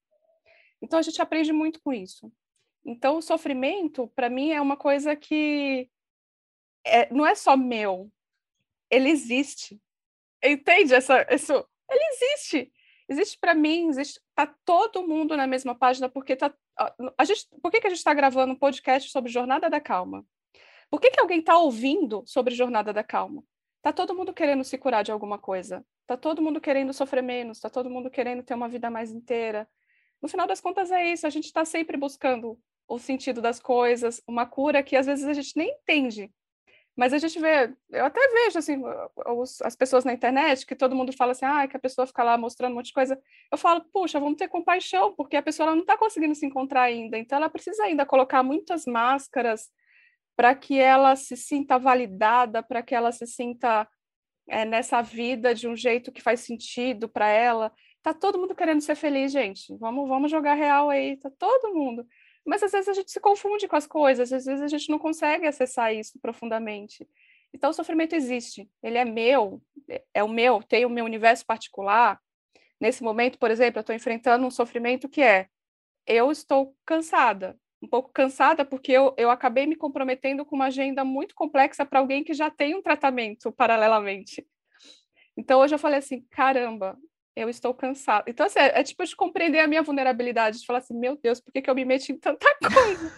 Então 0.80 0.98
a 0.98 1.02
gente 1.02 1.22
aprende 1.22 1.52
muito 1.52 1.80
com 1.80 1.92
isso. 1.92 2.30
Então 2.84 3.16
o 3.16 3.22
sofrimento, 3.22 4.08
para 4.08 4.28
mim, 4.28 4.50
é 4.50 4.60
uma 4.60 4.76
coisa 4.76 5.14
que 5.14 5.88
é, 6.84 7.12
não 7.14 7.24
é 7.24 7.34
só 7.34 7.56
meu, 7.56 8.10
ele 8.90 9.08
existe. 9.08 9.80
Entende 10.44 10.92
essa, 10.92 11.24
isso? 11.32 11.52
Ele 11.88 12.04
existe. 12.14 12.72
Existe 13.08 13.38
para 13.38 13.54
mim, 13.54 13.88
existe. 13.88 14.20
Tá 14.34 14.46
todo 14.64 15.06
mundo 15.06 15.36
na 15.36 15.46
mesma 15.46 15.74
página 15.74 16.08
porque 16.08 16.34
tá. 16.34 16.52
A 17.16 17.24
gente, 17.24 17.46
por 17.62 17.70
que, 17.70 17.80
que 17.80 17.86
a 17.86 17.90
gente 17.90 17.98
está 17.98 18.12
gravando 18.12 18.52
um 18.52 18.58
podcast 18.58 19.10
sobre 19.10 19.30
Jornada 19.30 19.70
da 19.70 19.80
Calma? 19.80 20.26
Por 20.92 21.00
que, 21.00 21.10
que 21.10 21.20
alguém 21.20 21.38
está 21.38 21.56
ouvindo 21.56 22.22
sobre 22.26 22.54
Jornada 22.54 22.92
da 22.92 23.02
Calma? 23.02 23.42
Tá 23.80 23.94
todo 23.94 24.14
mundo 24.14 24.34
querendo 24.34 24.62
se 24.62 24.76
curar 24.76 25.02
de 25.02 25.10
alguma 25.10 25.38
coisa. 25.38 25.82
Tá 26.06 26.18
todo 26.18 26.42
mundo 26.42 26.60
querendo 26.60 26.92
sofrer 26.92 27.22
menos. 27.22 27.60
Tá 27.60 27.70
todo 27.70 27.88
mundo 27.88 28.10
querendo 28.10 28.42
ter 28.42 28.52
uma 28.52 28.68
vida 28.68 28.90
mais 28.90 29.10
inteira. 29.10 29.66
No 30.20 30.28
final 30.28 30.46
das 30.46 30.60
contas 30.60 30.90
é 30.90 31.10
isso. 31.10 31.26
A 31.26 31.30
gente 31.30 31.46
está 31.46 31.64
sempre 31.64 31.96
buscando 31.96 32.60
o 32.86 32.98
sentido 32.98 33.40
das 33.40 33.58
coisas, 33.58 34.22
uma 34.28 34.44
cura 34.44 34.82
que 34.82 34.94
às 34.94 35.06
vezes 35.06 35.24
a 35.24 35.32
gente 35.32 35.56
nem 35.56 35.70
entende. 35.70 36.30
Mas 36.94 37.14
a 37.14 37.18
gente 37.18 37.40
vê, 37.40 37.74
eu 37.90 38.04
até 38.04 38.20
vejo 38.28 38.58
assim, 38.58 38.82
os, 39.28 39.62
as 39.62 39.74
pessoas 39.74 40.04
na 40.04 40.12
internet 40.12 40.66
que 40.66 40.76
todo 40.76 40.94
mundo 40.94 41.10
fala 41.10 41.32
assim, 41.32 41.46
ah, 41.46 41.66
que 41.66 41.74
a 41.74 41.80
pessoa 41.80 42.06
fica 42.06 42.22
lá 42.22 42.36
mostrando 42.36 42.72
um 42.72 42.74
monte 42.74 42.88
de 42.88 42.92
coisa. 42.92 43.18
Eu 43.50 43.56
falo, 43.56 43.82
puxa, 43.90 44.20
vamos 44.20 44.36
ter 44.36 44.48
compaixão, 44.48 45.14
porque 45.14 45.38
a 45.38 45.42
pessoa 45.42 45.70
não 45.70 45.80
está 45.80 45.96
conseguindo 45.96 46.34
se 46.34 46.44
encontrar 46.44 46.82
ainda, 46.82 47.16
então 47.16 47.38
ela 47.38 47.48
precisa 47.48 47.84
ainda 47.84 48.04
colocar 48.04 48.42
muitas 48.42 48.84
máscaras, 48.84 49.70
para 50.36 50.54
que 50.54 50.78
ela 50.78 51.14
se 51.16 51.36
sinta 51.36 51.78
validada, 51.78 52.62
para 52.62 52.82
que 52.82 52.94
ela 52.94 53.12
se 53.12 53.26
sinta 53.26 53.88
é, 54.48 54.64
nessa 54.64 55.02
vida 55.02 55.54
de 55.54 55.68
um 55.68 55.76
jeito 55.76 56.12
que 56.12 56.22
faz 56.22 56.40
sentido 56.40 57.08
para 57.08 57.28
ela. 57.28 57.72
Tá 58.02 58.12
todo 58.12 58.38
mundo 58.38 58.54
querendo 58.54 58.80
ser 58.80 58.96
feliz, 58.96 59.30
gente. 59.32 59.76
Vamos, 59.78 60.08
vamos 60.08 60.30
jogar 60.30 60.54
real 60.54 60.90
aí, 60.90 61.16
tá 61.16 61.30
todo 61.38 61.74
mundo. 61.74 62.06
Mas 62.44 62.62
às 62.62 62.72
vezes 62.72 62.88
a 62.88 62.92
gente 62.92 63.10
se 63.10 63.20
confunde 63.20 63.68
com 63.68 63.76
as 63.76 63.86
coisas, 63.86 64.32
às 64.32 64.44
vezes 64.44 64.62
a 64.62 64.68
gente 64.68 64.90
não 64.90 64.98
consegue 64.98 65.46
acessar 65.46 65.94
isso 65.94 66.18
profundamente. 66.20 67.08
Então 67.54 67.70
o 67.70 67.74
sofrimento 67.74 68.14
existe, 68.14 68.68
ele 68.82 68.98
é 68.98 69.04
meu, 69.04 69.62
é 70.12 70.24
o 70.24 70.28
meu, 70.28 70.62
tem 70.62 70.84
o 70.84 70.90
meu 70.90 71.04
universo 71.04 71.46
particular. 71.46 72.20
Nesse 72.80 73.02
momento, 73.02 73.38
por 73.38 73.50
exemplo, 73.50 73.78
eu 73.78 73.82
estou 73.82 73.94
enfrentando 73.94 74.44
um 74.44 74.50
sofrimento 74.50 75.08
que 75.08 75.22
é 75.22 75.46
eu 76.04 76.32
estou 76.32 76.74
cansada, 76.84 77.56
um 77.82 77.88
pouco 77.88 78.10
cansada, 78.12 78.64
porque 78.64 78.92
eu, 78.92 79.12
eu 79.16 79.28
acabei 79.28 79.66
me 79.66 79.74
comprometendo 79.74 80.44
com 80.44 80.54
uma 80.54 80.66
agenda 80.66 81.04
muito 81.04 81.34
complexa 81.34 81.84
para 81.84 81.98
alguém 81.98 82.22
que 82.22 82.32
já 82.32 82.48
tem 82.48 82.76
um 82.76 82.82
tratamento 82.82 83.50
paralelamente. 83.50 84.46
Então, 85.36 85.60
hoje 85.60 85.74
eu 85.74 85.78
falei 85.78 85.98
assim: 85.98 86.24
caramba, 86.30 86.96
eu 87.34 87.48
estou 87.48 87.74
cansada. 87.74 88.30
Então, 88.30 88.46
assim, 88.46 88.60
é, 88.60 88.80
é, 88.80 88.82
tipo 88.84 89.04
de 89.04 89.16
compreender 89.16 89.58
a 89.58 89.66
minha 89.66 89.82
vulnerabilidade, 89.82 90.60
de 90.60 90.66
falar 90.66 90.78
assim: 90.78 90.96
meu 90.96 91.16
Deus, 91.16 91.40
por 91.40 91.52
que, 91.52 91.60
que 91.60 91.68
eu 91.68 91.74
me 91.74 91.84
meti 91.84 92.12
em 92.12 92.18
tanta 92.18 92.46
coisa? 92.60 93.12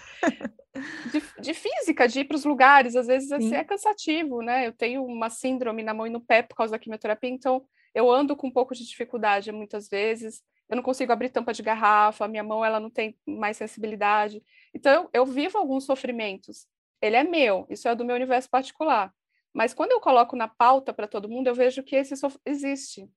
de, 1.13 1.23
de, 1.43 1.55
física, 1.55 2.09
de 2.09 2.21
ir 2.21 2.25
para 2.25 2.37
os 2.37 2.45
lugares, 2.45 2.97
às 2.97 3.07
vezes 3.07 3.31
assim, 3.31 3.55
é 3.55 3.65
cansativo, 3.65 4.41
né? 4.41 4.67
Eu 4.67 4.73
tenho 4.73 5.05
uma 5.05 5.29
síndrome 5.29 5.83
na 5.83 5.93
mão 5.93 6.07
e 6.07 6.11
no 6.11 6.21
pé 6.21 6.43
por 6.43 6.57
causa 6.57 6.73
da 6.73 6.79
quimioterapia, 6.79 7.31
então 7.31 7.65
eu 7.95 8.11
ando 8.11 8.35
com 8.35 8.49
um 8.49 8.53
pouco 8.53 8.75
de 8.75 8.85
dificuldade 8.85 9.53
muitas 9.53 9.89
vezes 9.89 10.43
eu 10.75 10.77
não 10.77 10.83
consigo 10.83 11.13
abrir 11.13 11.31
tampa 11.31 11.53
de 11.53 11.63
garrafa, 11.63 12.29
minha 12.29 12.43
mão 12.43 12.65
ela 12.65 12.81
não 12.81 12.91
tem 12.91 13.17
mais 13.27 13.57
sensibilidade. 13.57 14.43
Então 14.75 15.09
eu, 15.13 15.25
vivo 15.25 15.57
alguns 15.57 15.85
sofrimentos. 15.85 16.67
Ele 17.01 17.17
é 17.17 17.25
meu, 17.25 17.67
isso 17.71 17.89
é 17.89 17.95
do 17.95 18.05
meu 18.05 18.17
universo 18.17 18.51
particular. 18.51 19.15
Mas 19.53 19.73
quando 19.73 19.93
eu 19.93 20.01
coloco 20.01 20.35
na 20.35 20.49
pauta 20.49 20.93
para 20.93 21.07
todo 21.07 21.29
mundo, 21.29 21.47
eu 21.47 21.55
vejo 21.55 21.83
que 21.83 21.95
esse 21.95 22.17
sof... 22.17 22.37
existe. 22.45 23.09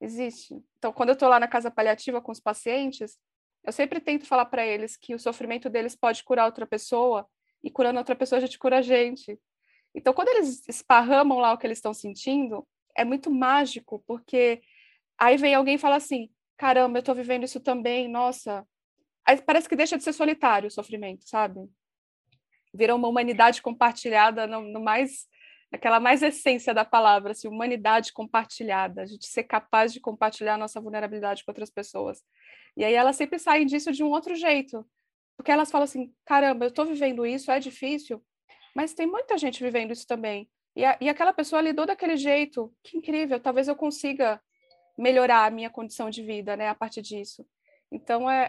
Existe. 0.00 0.54
Então, 0.78 0.92
quando 0.92 1.10
eu 1.10 1.12
estou 1.14 1.28
lá 1.28 1.38
na 1.38 1.48
casa 1.48 1.70
paliativa 1.70 2.22
com 2.22 2.32
os 2.32 2.40
pacientes, 2.40 3.18
eu 3.64 3.72
sempre 3.72 4.00
tento 4.00 4.26
falar 4.26 4.46
para 4.46 4.64
eles 4.64 4.96
que 4.96 5.14
o 5.14 5.18
sofrimento 5.18 5.68
deles 5.68 5.94
pode 5.94 6.24
curar 6.24 6.46
outra 6.46 6.66
pessoa, 6.66 7.28
e 7.62 7.70
curando 7.70 7.98
outra 7.98 8.16
pessoa 8.16 8.38
a 8.38 8.40
gente 8.40 8.58
cura 8.58 8.78
a 8.78 8.82
gente. 8.82 9.38
Então, 9.94 10.12
quando 10.12 10.28
eles 10.28 10.66
esparramam 10.68 11.38
lá 11.38 11.52
o 11.52 11.58
que 11.58 11.66
eles 11.66 11.78
estão 11.78 11.92
sentindo, 11.92 12.66
é 12.96 13.04
muito 13.04 13.30
mágico, 13.30 14.02
porque 14.06 14.60
aí 15.18 15.36
vem 15.36 15.54
alguém 15.54 15.74
e 15.74 15.78
fala 15.78 15.96
assim: 15.96 16.30
caramba, 16.58 16.98
eu 16.98 17.00
estou 17.00 17.14
vivendo 17.14 17.44
isso 17.44 17.60
também, 17.60 18.08
nossa. 18.08 18.66
Aí 19.26 19.40
parece 19.40 19.68
que 19.68 19.76
deixa 19.76 19.96
de 19.96 20.04
ser 20.04 20.12
solitário 20.12 20.66
o 20.68 20.70
sofrimento, 20.70 21.26
sabe? 21.26 21.60
Vira 22.74 22.94
uma 22.94 23.08
humanidade 23.08 23.62
compartilhada 23.62 24.46
no, 24.46 24.60
no 24.60 24.80
mais 24.80 25.26
aquela 25.70 26.00
mais 26.00 26.22
essência 26.22 26.72
da 26.72 26.84
palavra, 26.84 27.32
assim, 27.32 27.46
humanidade 27.46 28.12
compartilhada, 28.12 29.02
a 29.02 29.06
gente 29.06 29.26
ser 29.26 29.44
capaz 29.44 29.92
de 29.92 30.00
compartilhar 30.00 30.56
nossa 30.56 30.80
vulnerabilidade 30.80 31.44
com 31.44 31.50
outras 31.50 31.70
pessoas. 31.70 32.22
E 32.76 32.84
aí 32.84 32.94
elas 32.94 33.16
sempre 33.16 33.38
saem 33.38 33.66
disso 33.66 33.92
de 33.92 34.02
um 34.02 34.08
outro 34.08 34.34
jeito, 34.34 34.86
porque 35.36 35.52
elas 35.52 35.70
falam 35.70 35.84
assim, 35.84 36.12
caramba, 36.24 36.64
eu 36.64 36.68
estou 36.70 36.86
vivendo 36.86 37.26
isso, 37.26 37.50
é 37.50 37.60
difícil, 37.60 38.24
mas 38.74 38.94
tem 38.94 39.06
muita 39.06 39.36
gente 39.36 39.62
vivendo 39.62 39.92
isso 39.92 40.06
também. 40.06 40.48
E, 40.74 40.84
a, 40.84 40.96
e 41.00 41.08
aquela 41.08 41.32
pessoa 41.34 41.60
lidou 41.60 41.84
daquele 41.84 42.16
jeito, 42.16 42.74
que 42.82 42.96
incrível, 42.96 43.38
talvez 43.38 43.68
eu 43.68 43.76
consiga 43.76 44.40
melhorar 44.98 45.46
a 45.46 45.50
minha 45.50 45.70
condição 45.70 46.10
de 46.10 46.22
vida, 46.22 46.56
né, 46.56 46.68
a 46.68 46.74
partir 46.74 47.02
disso. 47.02 47.46
Então, 47.90 48.28
é, 48.30 48.48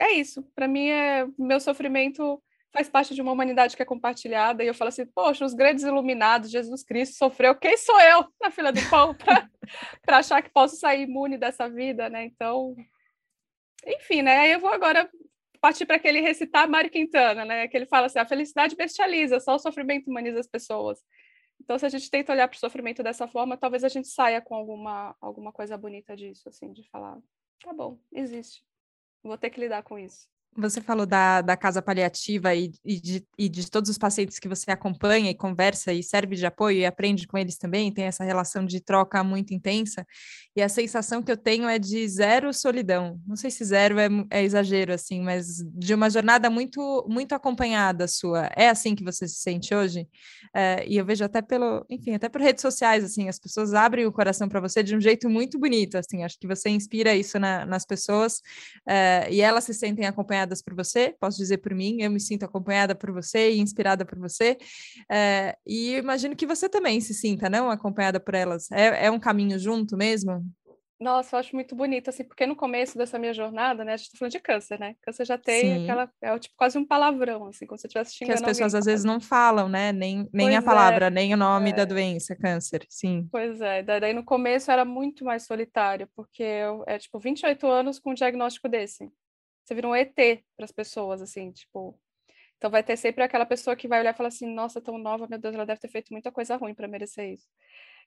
é, 0.00 0.06
é 0.06 0.12
isso. 0.12 0.42
Para 0.54 0.68
mim, 0.68 0.88
é 0.88 1.26
meu 1.38 1.60
sofrimento 1.60 2.42
faz 2.72 2.90
parte 2.90 3.14
de 3.14 3.22
uma 3.22 3.32
humanidade 3.32 3.74
que 3.74 3.82
é 3.82 3.86
compartilhada, 3.86 4.62
e 4.62 4.66
eu 4.66 4.74
falo 4.74 4.88
assim, 4.88 5.06
poxa, 5.06 5.46
os 5.46 5.54
grandes 5.54 5.82
iluminados, 5.82 6.50
Jesus 6.50 6.84
Cristo 6.84 7.16
sofreu, 7.16 7.54
quem 7.54 7.74
sou 7.78 7.98
eu 8.00 8.26
na 8.38 8.50
fila 8.50 8.70
do 8.70 8.80
pão 8.90 9.14
para 9.14 10.18
achar 10.18 10.42
que 10.42 10.50
posso 10.50 10.76
sair 10.76 11.04
imune 11.04 11.38
dessa 11.38 11.70
vida, 11.70 12.10
né? 12.10 12.24
Então, 12.24 12.76
enfim, 13.86 14.20
né? 14.20 14.40
Aí 14.40 14.52
eu 14.52 14.60
vou 14.60 14.70
agora 14.70 15.08
partir 15.58 15.86
para 15.86 15.96
aquele 15.96 16.20
recitar 16.20 16.68
Mário 16.68 16.90
Quintana, 16.90 17.46
né? 17.46 17.66
Que 17.66 17.78
ele 17.78 17.86
fala 17.86 18.06
assim, 18.06 18.18
a 18.18 18.26
felicidade 18.26 18.76
bestializa, 18.76 19.40
só 19.40 19.54
o 19.54 19.58
sofrimento 19.58 20.10
humaniza 20.10 20.38
as 20.38 20.46
pessoas. 20.46 20.98
Então, 21.66 21.80
se 21.80 21.84
a 21.84 21.88
gente 21.88 22.08
tenta 22.08 22.30
olhar 22.30 22.46
para 22.46 22.54
o 22.54 22.60
sofrimento 22.60 23.02
dessa 23.02 23.26
forma, 23.26 23.56
talvez 23.56 23.82
a 23.82 23.88
gente 23.88 24.06
saia 24.06 24.40
com 24.40 24.54
alguma, 24.54 25.16
alguma 25.20 25.52
coisa 25.52 25.76
bonita 25.76 26.16
disso, 26.16 26.48
assim, 26.48 26.72
de 26.72 26.88
falar, 26.88 27.20
tá 27.60 27.72
bom, 27.72 27.98
existe, 28.12 28.64
vou 29.20 29.36
ter 29.36 29.50
que 29.50 29.58
lidar 29.58 29.82
com 29.82 29.98
isso. 29.98 30.28
Você 30.58 30.80
falou 30.80 31.04
da, 31.04 31.42
da 31.42 31.56
casa 31.56 31.82
paliativa 31.82 32.54
e, 32.54 32.72
e, 32.84 33.00
de, 33.00 33.26
e 33.38 33.48
de 33.48 33.70
todos 33.70 33.90
os 33.90 33.98
pacientes 33.98 34.38
que 34.38 34.48
você 34.48 34.70
acompanha 34.70 35.30
e 35.30 35.34
conversa 35.34 35.92
e 35.92 36.02
serve 36.02 36.34
de 36.34 36.46
apoio 36.46 36.78
e 36.78 36.86
aprende 36.86 37.26
com 37.26 37.36
eles 37.36 37.58
também, 37.58 37.92
tem 37.92 38.04
essa 38.04 38.24
relação 38.24 38.64
de 38.64 38.80
troca 38.80 39.22
muito 39.22 39.52
intensa. 39.52 40.06
E 40.54 40.62
a 40.62 40.68
sensação 40.68 41.22
que 41.22 41.30
eu 41.30 41.36
tenho 41.36 41.68
é 41.68 41.78
de 41.78 42.08
zero 42.08 42.52
solidão. 42.54 43.20
Não 43.26 43.36
sei 43.36 43.50
se 43.50 43.62
zero 43.64 43.98
é, 43.98 44.08
é 44.30 44.42
exagero, 44.42 44.94
assim, 44.94 45.20
mas 45.20 45.58
de 45.74 45.92
uma 45.92 46.08
jornada 46.08 46.48
muito, 46.48 47.06
muito 47.08 47.34
acompanhada 47.34 48.08
sua. 48.08 48.50
É 48.56 48.70
assim 48.70 48.94
que 48.94 49.04
você 49.04 49.28
se 49.28 49.36
sente 49.36 49.74
hoje? 49.74 50.08
É, 50.54 50.86
e 50.88 50.96
eu 50.96 51.04
vejo 51.04 51.22
até 51.22 51.42
pelo, 51.42 51.84
enfim, 51.90 52.14
até 52.14 52.30
por 52.30 52.40
redes 52.40 52.62
sociais, 52.62 53.04
assim, 53.04 53.28
as 53.28 53.38
pessoas 53.38 53.74
abrem 53.74 54.06
o 54.06 54.12
coração 54.12 54.48
para 54.48 54.60
você 54.60 54.82
de 54.82 54.96
um 54.96 55.00
jeito 55.00 55.28
muito 55.28 55.58
bonito, 55.58 55.98
assim. 55.98 56.24
Acho 56.24 56.38
que 56.38 56.46
você 56.46 56.70
inspira 56.70 57.14
isso 57.14 57.38
na, 57.38 57.66
nas 57.66 57.84
pessoas 57.84 58.40
é, 58.88 59.28
e 59.30 59.42
elas 59.42 59.64
se 59.64 59.74
sentem 59.74 60.06
acompanhadas 60.06 60.45
acompanhadas 60.46 60.62
por 60.62 60.74
você, 60.74 61.14
posso 61.20 61.36
dizer 61.36 61.58
por 61.58 61.74
mim, 61.74 62.00
eu 62.00 62.10
me 62.10 62.20
sinto 62.20 62.44
acompanhada 62.44 62.94
por 62.94 63.10
você 63.10 63.50
e 63.50 63.58
inspirada 63.58 64.04
por 64.04 64.18
você, 64.18 64.56
é, 65.10 65.56
e 65.66 65.96
imagino 65.96 66.36
que 66.36 66.46
você 66.46 66.68
também 66.68 67.00
se 67.00 67.12
sinta, 67.12 67.50
não, 67.50 67.70
acompanhada 67.70 68.20
por 68.20 68.34
elas. 68.34 68.70
É, 68.70 69.06
é 69.06 69.10
um 69.10 69.18
caminho 69.18 69.58
junto 69.58 69.96
mesmo? 69.96 70.44
Nossa, 70.98 71.36
eu 71.36 71.40
acho 71.40 71.54
muito 71.54 71.76
bonito, 71.76 72.08
assim, 72.08 72.24
porque 72.24 72.46
no 72.46 72.56
começo 72.56 72.96
dessa 72.96 73.18
minha 73.18 73.34
jornada, 73.34 73.84
né, 73.84 73.92
a 73.92 73.96
gente 73.98 74.12
tá 74.12 74.18
falando 74.18 74.32
de 74.32 74.40
câncer, 74.40 74.80
né? 74.80 74.96
Câncer 75.02 75.26
já 75.26 75.36
tem 75.36 75.60
Sim. 75.60 75.82
aquela, 75.84 76.10
é 76.22 76.38
tipo 76.38 76.54
quase 76.56 76.78
um 76.78 76.86
palavrão, 76.86 77.48
assim, 77.48 77.66
como 77.66 77.76
se 77.76 77.86
estiver 77.86 78.00
assistindo. 78.00 78.28
Que 78.28 78.32
as 78.32 78.40
pessoas 78.40 78.74
às 78.74 78.86
vezes 78.86 79.04
não 79.04 79.20
falam, 79.20 79.68
né? 79.68 79.92
Nem, 79.92 80.26
nem 80.32 80.56
a 80.56 80.62
palavra, 80.62 81.08
é, 81.08 81.10
nem 81.10 81.34
o 81.34 81.36
nome 81.36 81.68
é. 81.68 81.72
da 81.74 81.84
doença, 81.84 82.34
câncer, 82.34 82.86
sim. 82.88 83.28
Pois 83.30 83.60
é, 83.60 83.82
daí 83.82 84.14
no 84.14 84.24
começo 84.24 84.70
era 84.70 84.86
muito 84.86 85.22
mais 85.22 85.44
solitário, 85.44 86.08
porque 86.16 86.42
eu, 86.42 86.82
é 86.86 86.98
tipo 86.98 87.18
28 87.18 87.66
anos 87.66 87.98
com 87.98 88.12
um 88.12 88.14
diagnóstico 88.14 88.66
desse 88.66 89.12
você 89.66 89.74
vira 89.74 89.88
um 89.88 89.94
ET 89.94 90.14
para 90.14 90.64
as 90.64 90.70
pessoas, 90.70 91.20
assim, 91.20 91.50
tipo. 91.50 91.98
Então 92.56 92.70
vai 92.70 92.82
ter 92.82 92.96
sempre 92.96 93.22
aquela 93.22 93.44
pessoa 93.44 93.76
que 93.76 93.88
vai 93.88 94.00
olhar 94.00 94.14
e 94.14 94.16
falar 94.16 94.28
assim, 94.28 94.46
nossa, 94.46 94.80
tão 94.80 94.96
nova, 94.96 95.26
meu 95.28 95.38
Deus, 95.38 95.54
ela 95.54 95.66
deve 95.66 95.80
ter 95.80 95.88
feito 95.88 96.10
muita 96.10 96.32
coisa 96.32 96.56
ruim 96.56 96.74
para 96.74 96.88
merecer 96.88 97.34
isso. 97.34 97.46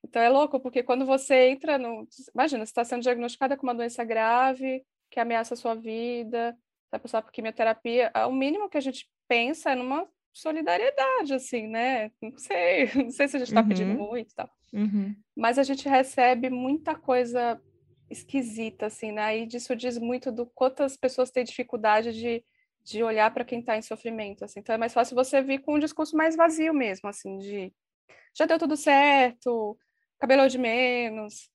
Então 0.03 0.21
é 0.21 0.29
louco, 0.29 0.59
porque 0.59 0.81
quando 0.81 1.05
você 1.05 1.49
entra 1.49 1.77
no. 1.77 2.07
Imagina, 2.33 2.65
você 2.65 2.71
está 2.71 2.83
sendo 2.83 3.03
diagnosticada 3.03 3.57
com 3.57 3.63
uma 3.67 3.75
doença 3.75 4.03
grave, 4.03 4.83
que 5.11 5.19
ameaça 5.19 5.53
a 5.53 5.57
sua 5.57 5.75
vida, 5.75 6.57
vai 6.89 6.99
passar 6.99 7.21
por 7.21 7.31
quimioterapia, 7.31 8.11
o 8.27 8.31
mínimo 8.31 8.69
que 8.69 8.77
a 8.77 8.81
gente 8.81 9.07
pensa 9.27 9.71
é 9.71 9.75
numa 9.75 10.07
solidariedade, 10.33 11.33
assim, 11.33 11.67
né? 11.67 12.09
Não 12.21 12.37
sei, 12.37 12.85
não 12.95 13.11
sei 13.11 13.27
se 13.27 13.35
a 13.35 13.39
gente 13.39 13.49
está 13.49 13.61
uhum. 13.61 13.67
pedindo 13.67 13.93
muito 13.93 14.31
e 14.31 14.35
tal. 14.35 14.49
Uhum. 14.73 15.15
Mas 15.35 15.59
a 15.59 15.63
gente 15.63 15.87
recebe 15.89 16.49
muita 16.49 16.95
coisa 16.95 17.61
esquisita, 18.09 18.87
assim, 18.87 19.11
né? 19.11 19.37
E 19.39 19.45
disso 19.45 19.75
diz 19.75 19.97
muito 19.97 20.31
do 20.31 20.45
quantas 20.45 20.97
pessoas 20.97 21.31
têm 21.31 21.43
dificuldade 21.43 22.13
de, 22.13 22.43
de 22.83 23.03
olhar 23.03 23.31
para 23.33 23.45
quem 23.45 23.59
está 23.59 23.77
em 23.77 23.81
sofrimento, 23.81 24.43
assim. 24.45 24.59
Então 24.59 24.75
é 24.75 24.77
mais 24.77 24.93
fácil 24.93 25.15
você 25.15 25.41
vir 25.41 25.59
com 25.61 25.75
um 25.75 25.79
discurso 25.79 26.15
mais 26.17 26.35
vazio 26.35 26.73
mesmo, 26.73 27.09
assim, 27.09 27.37
de 27.37 27.73
já 28.37 28.45
deu 28.45 28.59
tudo 28.59 28.77
certo, 28.77 29.77
cabelo 30.19 30.47
de 30.47 30.57
menos. 30.57 31.49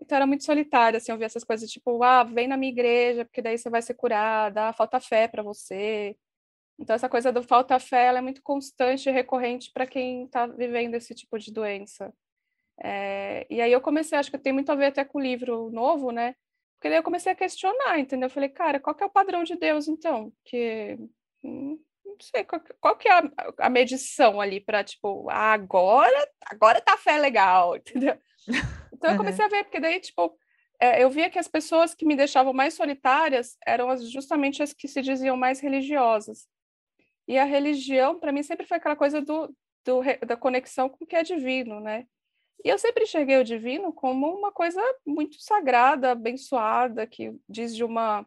Então 0.00 0.16
era 0.16 0.26
muito 0.26 0.44
solitário, 0.44 0.96
assim, 0.98 1.12
ouvir 1.12 1.24
essas 1.24 1.44
coisas, 1.44 1.70
tipo, 1.70 2.02
ah, 2.02 2.24
vem 2.24 2.46
na 2.48 2.56
minha 2.56 2.72
igreja, 2.72 3.24
porque 3.24 3.42
daí 3.42 3.58
você 3.58 3.68
vai 3.70 3.82
ser 3.82 3.94
curada, 3.94 4.72
falta 4.72 5.00
fé 5.00 5.28
para 5.28 5.42
você. 5.42 6.16
Então 6.78 6.94
essa 6.94 7.08
coisa 7.08 7.32
do 7.32 7.42
falta 7.42 7.78
fé, 7.80 8.06
ela 8.06 8.18
é 8.18 8.22
muito 8.22 8.42
constante 8.42 9.08
e 9.08 9.12
recorrente 9.12 9.72
para 9.72 9.86
quem 9.86 10.24
está 10.24 10.46
vivendo 10.46 10.94
esse 10.94 11.14
tipo 11.14 11.38
de 11.38 11.52
doença. 11.52 12.12
É, 12.82 13.46
e 13.50 13.60
aí 13.60 13.72
eu 13.72 13.80
comecei, 13.80 14.16
acho 14.18 14.30
que 14.30 14.38
tem 14.38 14.52
muito 14.52 14.70
a 14.70 14.74
ver 14.74 14.86
até 14.86 15.04
com 15.04 15.18
o 15.18 15.22
livro 15.22 15.70
novo, 15.70 16.10
né? 16.10 16.34
Porque 16.76 16.88
daí 16.88 16.98
eu 16.98 17.02
comecei 17.02 17.32
a 17.32 17.36
questionar, 17.36 17.98
entendeu? 17.98 18.26
Eu 18.26 18.30
falei, 18.30 18.48
cara, 18.48 18.78
qual 18.78 18.94
que 18.94 19.02
é 19.02 19.06
o 19.06 19.10
padrão 19.10 19.42
de 19.42 19.56
Deus, 19.56 19.88
então? 19.88 20.32
Que 20.44 20.96
hum, 21.42 21.78
não 22.04 22.16
sei 22.20 22.44
qual, 22.44 22.62
qual 22.80 22.96
que 22.96 23.08
é 23.08 23.12
a, 23.12 23.30
a 23.58 23.70
medição 23.70 24.40
ali 24.40 24.60
para 24.60 24.84
tipo, 24.84 25.28
ah, 25.28 25.52
agora, 25.52 26.28
agora 26.46 26.80
tá 26.80 26.96
fé 26.96 27.18
legal, 27.18 27.74
entendeu? 27.76 28.16
Então 28.92 29.10
eu 29.10 29.16
comecei 29.16 29.44
a 29.44 29.48
ver, 29.48 29.64
porque 29.64 29.80
daí, 29.80 30.00
tipo, 30.00 30.36
é, 30.80 31.02
eu 31.02 31.10
via 31.10 31.28
que 31.28 31.38
as 31.38 31.48
pessoas 31.48 31.94
que 31.94 32.06
me 32.06 32.14
deixavam 32.14 32.52
mais 32.52 32.74
solitárias 32.74 33.56
eram 33.66 33.88
as, 33.90 34.08
justamente 34.10 34.62
as 34.62 34.72
que 34.72 34.86
se 34.86 35.02
diziam 35.02 35.36
mais 35.36 35.60
religiosas. 35.60 36.46
E 37.26 37.36
a 37.36 37.44
religião, 37.44 38.18
para 38.18 38.32
mim, 38.32 38.42
sempre 38.42 38.66
foi 38.66 38.76
aquela 38.76 38.96
coisa 38.96 39.20
do, 39.20 39.54
do, 39.84 40.00
da 40.26 40.36
conexão 40.36 40.88
com 40.88 41.04
o 41.04 41.06
que 41.06 41.16
é 41.16 41.22
divino, 41.22 41.80
né? 41.80 42.06
E 42.64 42.68
eu 42.68 42.78
sempre 42.78 43.04
enxerguei 43.04 43.36
o 43.38 43.44
divino 43.44 43.92
como 43.92 44.26
uma 44.26 44.52
coisa 44.52 44.80
muito 45.06 45.40
sagrada, 45.40 46.10
abençoada, 46.12 47.06
que 47.06 47.34
diz 47.48 47.74
de 47.74 47.84
uma 47.84 48.26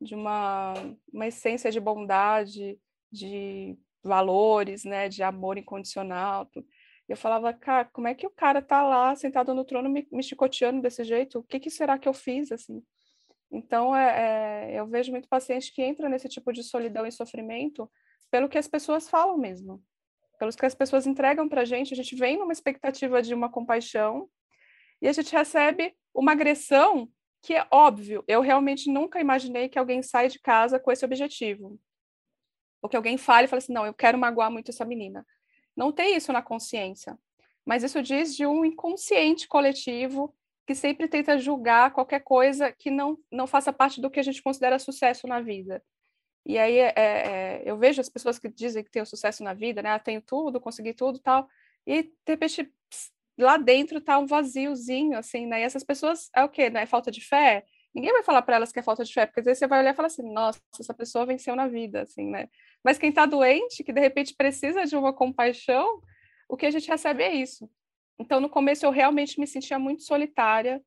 de 0.00 0.14
uma, 0.14 0.74
uma 1.12 1.26
essência 1.26 1.70
de 1.70 1.80
bondade, 1.80 2.78
de 3.10 3.78
valores, 4.02 4.84
né, 4.84 5.08
de 5.08 5.22
amor 5.22 5.56
incondicional. 5.56 6.50
Eu 7.08 7.16
falava, 7.16 7.52
cara, 7.54 7.86
como 7.86 8.08
é 8.08 8.14
que 8.14 8.26
o 8.26 8.30
cara 8.30 8.60
tá 8.60 8.82
lá 8.82 9.14
sentado 9.16 9.54
no 9.54 9.64
trono 9.64 9.88
me, 9.88 10.06
me 10.12 10.22
chicoteando 10.22 10.82
desse 10.82 11.04
jeito? 11.04 11.38
O 11.38 11.42
que, 11.42 11.58
que 11.58 11.70
será 11.70 11.98
que 11.98 12.08
eu 12.08 12.12
fiz 12.12 12.52
assim? 12.52 12.82
Então, 13.50 13.96
é, 13.96 14.72
é, 14.74 14.80
eu 14.80 14.86
vejo 14.86 15.12
muito 15.12 15.28
paciente 15.28 15.72
que 15.72 15.82
entra 15.82 16.08
nesse 16.08 16.28
tipo 16.28 16.52
de 16.52 16.62
solidão 16.62 17.06
e 17.06 17.12
sofrimento 17.12 17.90
pelo 18.30 18.48
que 18.48 18.58
as 18.58 18.68
pessoas 18.68 19.08
falam 19.08 19.38
mesmo 19.38 19.82
pelos 20.38 20.56
que 20.56 20.66
as 20.66 20.74
pessoas 20.74 21.06
entregam 21.06 21.48
para 21.48 21.62
a 21.62 21.64
gente, 21.64 21.92
a 21.92 21.96
gente 21.96 22.14
vem 22.14 22.38
numa 22.38 22.52
expectativa 22.52 23.22
de 23.22 23.34
uma 23.34 23.48
compaixão 23.48 24.28
e 25.00 25.08
a 25.08 25.12
gente 25.12 25.34
recebe 25.34 25.94
uma 26.14 26.32
agressão 26.32 27.08
que 27.42 27.54
é 27.54 27.66
óbvio. 27.70 28.24
Eu 28.26 28.40
realmente 28.40 28.90
nunca 28.90 29.20
imaginei 29.20 29.68
que 29.68 29.78
alguém 29.78 30.02
saia 30.02 30.28
de 30.28 30.40
casa 30.40 30.78
com 30.78 30.90
esse 30.90 31.04
objetivo. 31.04 31.78
Ou 32.80 32.88
que 32.88 32.96
alguém 32.96 33.18
fale 33.18 33.46
e 33.46 33.48
fale 33.48 33.58
assim, 33.58 33.72
não, 33.72 33.84
eu 33.84 33.94
quero 33.94 34.18
magoar 34.18 34.50
muito 34.50 34.70
essa 34.70 34.84
menina. 34.84 35.26
Não 35.76 35.92
tem 35.92 36.16
isso 36.16 36.32
na 36.32 36.40
consciência. 36.40 37.18
Mas 37.64 37.82
isso 37.82 38.02
diz 38.02 38.34
de 38.34 38.46
um 38.46 38.64
inconsciente 38.64 39.48
coletivo 39.48 40.34
que 40.66 40.74
sempre 40.74 41.08
tenta 41.08 41.38
julgar 41.38 41.92
qualquer 41.92 42.20
coisa 42.20 42.72
que 42.72 42.90
não, 42.90 43.18
não 43.30 43.46
faça 43.46 43.72
parte 43.72 44.00
do 44.00 44.10
que 44.10 44.20
a 44.20 44.22
gente 44.22 44.42
considera 44.42 44.78
sucesso 44.78 45.26
na 45.26 45.40
vida. 45.40 45.82
E 46.46 46.58
aí 46.58 46.78
é, 46.78 46.92
é, 46.96 47.62
eu 47.64 47.78
vejo 47.78 48.00
as 48.00 48.08
pessoas 48.08 48.38
que 48.38 48.48
dizem 48.48 48.84
que 48.84 48.90
têm 48.90 49.04
sucesso 49.04 49.42
na 49.42 49.54
vida, 49.54 49.82
né? 49.82 49.90
Ah, 49.90 49.98
tenho 49.98 50.20
tudo, 50.20 50.60
consegui 50.60 50.92
tudo 50.92 51.18
tal. 51.18 51.48
E 51.86 52.02
de 52.02 52.10
repente 52.26 52.70
lá 53.38 53.56
dentro 53.56 54.00
tá 54.00 54.18
um 54.18 54.26
vaziozinho, 54.26 55.18
assim, 55.18 55.46
né? 55.46 55.60
E 55.60 55.64
essas 55.64 55.82
pessoas 55.82 56.30
é 56.34 56.44
o 56.44 56.48
quê? 56.48 56.70
Né? 56.70 56.82
É 56.82 56.86
falta 56.86 57.10
de 57.10 57.20
fé? 57.20 57.64
Ninguém 57.94 58.12
vai 58.12 58.22
falar 58.22 58.42
para 58.42 58.56
elas 58.56 58.72
que 58.72 58.78
é 58.80 58.82
falta 58.82 59.04
de 59.04 59.12
fé, 59.12 59.24
porque 59.24 59.40
às 59.40 59.46
vezes 59.46 59.58
você 59.60 59.68
vai 59.68 59.80
olhar 59.80 59.92
e 59.92 59.96
falar 59.96 60.06
assim, 60.06 60.22
nossa, 60.32 60.60
essa 60.78 60.92
pessoa 60.92 61.24
venceu 61.24 61.54
na 61.54 61.68
vida, 61.68 62.02
assim, 62.02 62.28
né? 62.28 62.48
Mas 62.82 62.98
quem 62.98 63.10
está 63.10 63.24
doente, 63.24 63.84
que 63.84 63.92
de 63.92 64.00
repente 64.00 64.34
precisa 64.34 64.84
de 64.84 64.96
uma 64.96 65.12
compaixão, 65.12 66.00
o 66.48 66.56
que 66.56 66.66
a 66.66 66.70
gente 66.70 66.88
recebe 66.88 67.22
é 67.22 67.32
isso. 67.32 67.70
Então, 68.18 68.40
no 68.40 68.48
começo, 68.48 68.84
eu 68.84 68.90
realmente 68.90 69.38
me 69.38 69.46
sentia 69.46 69.78
muito 69.78 70.02
solitária, 70.02 70.82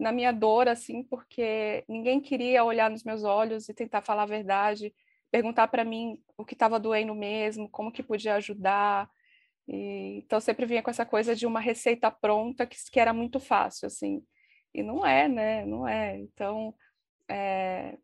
na 0.00 0.12
minha 0.12 0.32
dor, 0.32 0.66
assim, 0.68 1.02
porque 1.04 1.84
ninguém 1.86 2.20
queria 2.20 2.64
olhar 2.64 2.90
nos 2.90 3.04
meus 3.04 3.22
olhos 3.22 3.68
e 3.68 3.74
tentar 3.74 4.00
falar 4.00 4.22
a 4.22 4.26
verdade, 4.26 4.94
perguntar 5.30 5.68
para 5.68 5.84
mim 5.84 6.18
o 6.38 6.44
que 6.44 6.54
estava 6.54 6.80
doendo 6.80 7.14
mesmo, 7.14 7.68
como 7.68 7.92
que 7.92 8.02
podia 8.02 8.34
ajudar. 8.36 9.10
E, 9.68 10.22
então 10.24 10.40
sempre 10.40 10.64
vinha 10.66 10.82
com 10.82 10.90
essa 10.90 11.04
coisa 11.04 11.36
de 11.36 11.46
uma 11.46 11.60
receita 11.60 12.10
pronta 12.10 12.66
que, 12.66 12.76
que 12.90 12.98
era 12.98 13.12
muito 13.12 13.38
fácil, 13.38 13.86
assim. 13.86 14.24
E 14.74 14.82
não 14.82 15.04
é, 15.06 15.28
né? 15.28 15.66
Não 15.66 15.86
é. 15.86 16.18
Então, 16.18 16.74
é, 17.28 17.98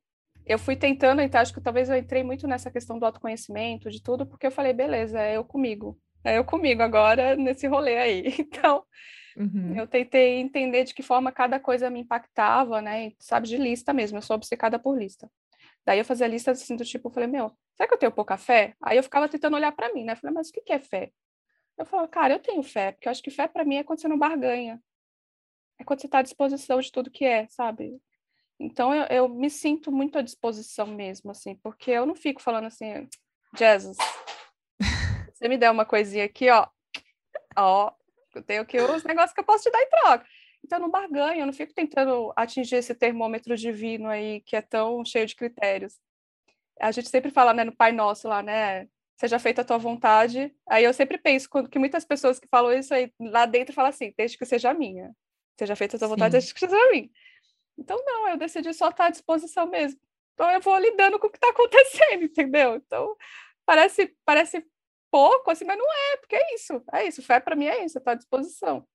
eu 0.44 0.58
fui 0.58 0.76
tentando, 0.76 1.22
então 1.22 1.40
acho 1.40 1.54
que 1.54 1.60
talvez 1.62 1.88
eu 1.88 1.96
entrei 1.96 2.22
muito 2.22 2.46
nessa 2.46 2.70
questão 2.70 2.98
do 2.98 3.06
autoconhecimento, 3.06 3.90
de 3.90 4.02
tudo, 4.02 4.26
porque 4.26 4.46
eu 4.46 4.50
falei, 4.52 4.72
beleza, 4.72 5.20
é 5.20 5.36
eu 5.36 5.44
comigo. 5.44 5.98
é 6.24 6.38
eu 6.38 6.44
comigo 6.44 6.82
agora 6.82 7.36
nesse 7.36 7.66
rolê 7.66 7.96
aí. 7.98 8.24
Então, 8.38 8.84
uhum. 9.36 9.74
eu 9.76 9.86
tentei 9.86 10.40
entender 10.40 10.84
de 10.84 10.94
que 10.94 11.02
forma 11.02 11.30
cada 11.30 11.60
coisa 11.60 11.90
me 11.90 12.00
impactava, 12.00 12.80
né? 12.80 13.12
sabe, 13.18 13.48
de 13.48 13.56
lista 13.56 13.92
mesmo, 13.92 14.18
eu 14.18 14.22
sou 14.22 14.36
obcecada 14.36 14.78
por 14.78 14.98
lista. 14.98 15.30
Daí 15.84 15.98
eu 15.98 16.04
fazia 16.04 16.26
listas 16.26 16.60
assim 16.60 16.74
do 16.74 16.84
tipo, 16.84 17.08
eu 17.08 17.12
falei, 17.12 17.28
meu, 17.28 17.56
será 17.76 17.88
que 17.88 17.94
eu 17.94 17.98
tenho 17.98 18.12
pouca 18.12 18.36
fé? 18.36 18.74
Aí 18.82 18.96
eu 18.96 19.02
ficava 19.02 19.28
tentando 19.28 19.54
olhar 19.54 19.70
para 19.72 19.92
mim, 19.94 20.04
né? 20.04 20.14
Eu 20.14 20.16
falei, 20.16 20.34
mas 20.34 20.48
o 20.48 20.52
que 20.52 20.72
é 20.72 20.80
fé? 20.80 21.12
Eu 21.78 21.84
falava, 21.84 22.08
cara, 22.08 22.34
eu 22.34 22.38
tenho 22.38 22.62
fé, 22.62 22.92
porque 22.92 23.06
eu 23.06 23.10
acho 23.10 23.22
que 23.22 23.30
fé 23.30 23.46
para 23.46 23.64
mim 23.64 23.76
é 23.76 23.84
quando 23.84 24.00
você 24.00 24.08
não 24.08 24.18
barganha. 24.18 24.82
É 25.78 25.84
quando 25.84 26.00
você 26.00 26.06
está 26.06 26.18
à 26.18 26.22
disposição 26.22 26.80
de 26.80 26.90
tudo 26.90 27.10
que 27.10 27.24
é, 27.24 27.46
sabe? 27.48 28.00
Então 28.58 28.94
eu, 28.94 29.04
eu, 29.04 29.28
me 29.28 29.50
sinto 29.50 29.92
muito 29.92 30.18
à 30.18 30.22
disposição 30.22 30.86
mesmo, 30.86 31.30
assim, 31.30 31.54
porque 31.56 31.90
eu 31.90 32.06
não 32.06 32.14
fico 32.14 32.40
falando 32.40 32.64
assim, 32.64 33.06
Jesus, 33.54 33.98
você 35.32 35.48
me 35.48 35.58
der 35.58 35.70
uma 35.70 35.84
coisinha 35.84 36.24
aqui, 36.24 36.48
ó, 36.50 36.66
ó, 37.54 37.92
eu 38.38 38.42
tenho 38.42 38.62
aqui 38.62 38.78
os 38.80 39.04
negócios 39.04 39.32
que 39.32 39.40
eu 39.40 39.44
posso 39.44 39.64
te 39.64 39.70
dar 39.70 39.82
em 39.82 39.88
troca. 39.88 40.26
Então 40.64 40.78
eu 40.78 40.82
não 40.82 40.90
barganho, 40.90 41.40
eu 41.40 41.46
não 41.46 41.52
fico 41.52 41.72
tentando 41.72 42.32
atingir 42.36 42.76
esse 42.76 42.94
termômetro 42.94 43.56
divino 43.56 44.08
aí 44.08 44.40
que 44.40 44.56
é 44.56 44.62
tão 44.62 45.04
cheio 45.04 45.26
de 45.26 45.36
critérios. 45.36 45.98
A 46.80 46.90
gente 46.90 47.08
sempre 47.08 47.30
fala, 47.30 47.54
né, 47.54 47.64
no 47.64 47.74
Pai 47.74 47.92
Nosso 47.92 48.28
lá, 48.28 48.42
né, 48.42 48.88
seja 49.16 49.38
feita 49.38 49.62
a 49.62 49.64
tua 49.64 49.78
vontade. 49.78 50.54
Aí 50.68 50.84
eu 50.84 50.92
sempre 50.92 51.18
penso 51.18 51.48
que 51.70 51.78
muitas 51.78 52.04
pessoas 52.04 52.38
que 52.38 52.48
falam 52.48 52.72
isso 52.72 52.92
aí 52.92 53.12
lá 53.20 53.46
dentro 53.46 53.74
falam 53.74 53.90
assim, 53.90 54.12
desde 54.16 54.36
que 54.36 54.44
seja 54.44 54.74
minha. 54.74 55.14
Seja 55.58 55.74
feita 55.74 55.96
a 55.96 55.98
tua 55.98 56.08
Sim. 56.08 56.14
vontade, 56.14 56.32
desde 56.32 56.52
que 56.52 56.60
seja 56.60 56.90
minha. 56.90 57.08
Então, 57.78 58.02
não, 58.04 58.28
eu 58.28 58.36
decidi 58.36 58.72
só 58.74 58.88
estar 58.88 59.06
à 59.06 59.10
disposição 59.10 59.66
mesmo. 59.66 60.00
Então, 60.34 60.50
eu 60.50 60.60
vou 60.60 60.78
lidando 60.78 61.18
com 61.18 61.26
o 61.28 61.30
que 61.30 61.38
está 61.38 61.48
acontecendo, 61.50 62.24
entendeu? 62.24 62.76
Então, 62.76 63.16
parece, 63.64 64.14
parece 64.24 64.66
pouco, 65.10 65.50
assim, 65.50 65.64
mas 65.64 65.78
não 65.78 65.92
é, 65.92 66.16
porque 66.18 66.36
é 66.36 66.54
isso, 66.54 66.82
é 66.92 67.06
isso. 67.06 67.22
Fé 67.22 67.40
para 67.40 67.56
mim 67.56 67.66
é 67.66 67.84
isso, 67.84 67.98
estar 67.98 68.12
à 68.12 68.14
disposição. 68.14 68.86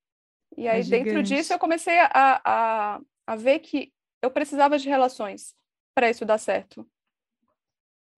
E 0.57 0.67
aí, 0.67 0.81
é 0.81 0.83
dentro 0.83 1.23
disso, 1.23 1.53
eu 1.53 1.59
comecei 1.59 1.97
a, 1.99 2.41
a, 2.43 3.01
a 3.27 3.35
ver 3.35 3.59
que 3.59 3.93
eu 4.21 4.29
precisava 4.29 4.77
de 4.77 4.89
relações 4.89 5.55
para 5.95 6.09
isso 6.09 6.25
dar 6.25 6.37
certo. 6.37 6.87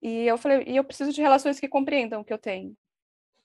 E 0.02 0.26
eu 0.26 0.36
falei, 0.36 0.64
e 0.66 0.76
eu 0.76 0.84
preciso 0.84 1.12
de 1.12 1.22
relações 1.22 1.58
que 1.58 1.68
compreendam 1.68 2.20
o 2.20 2.24
que 2.24 2.32
eu 2.32 2.38
tenho. 2.38 2.76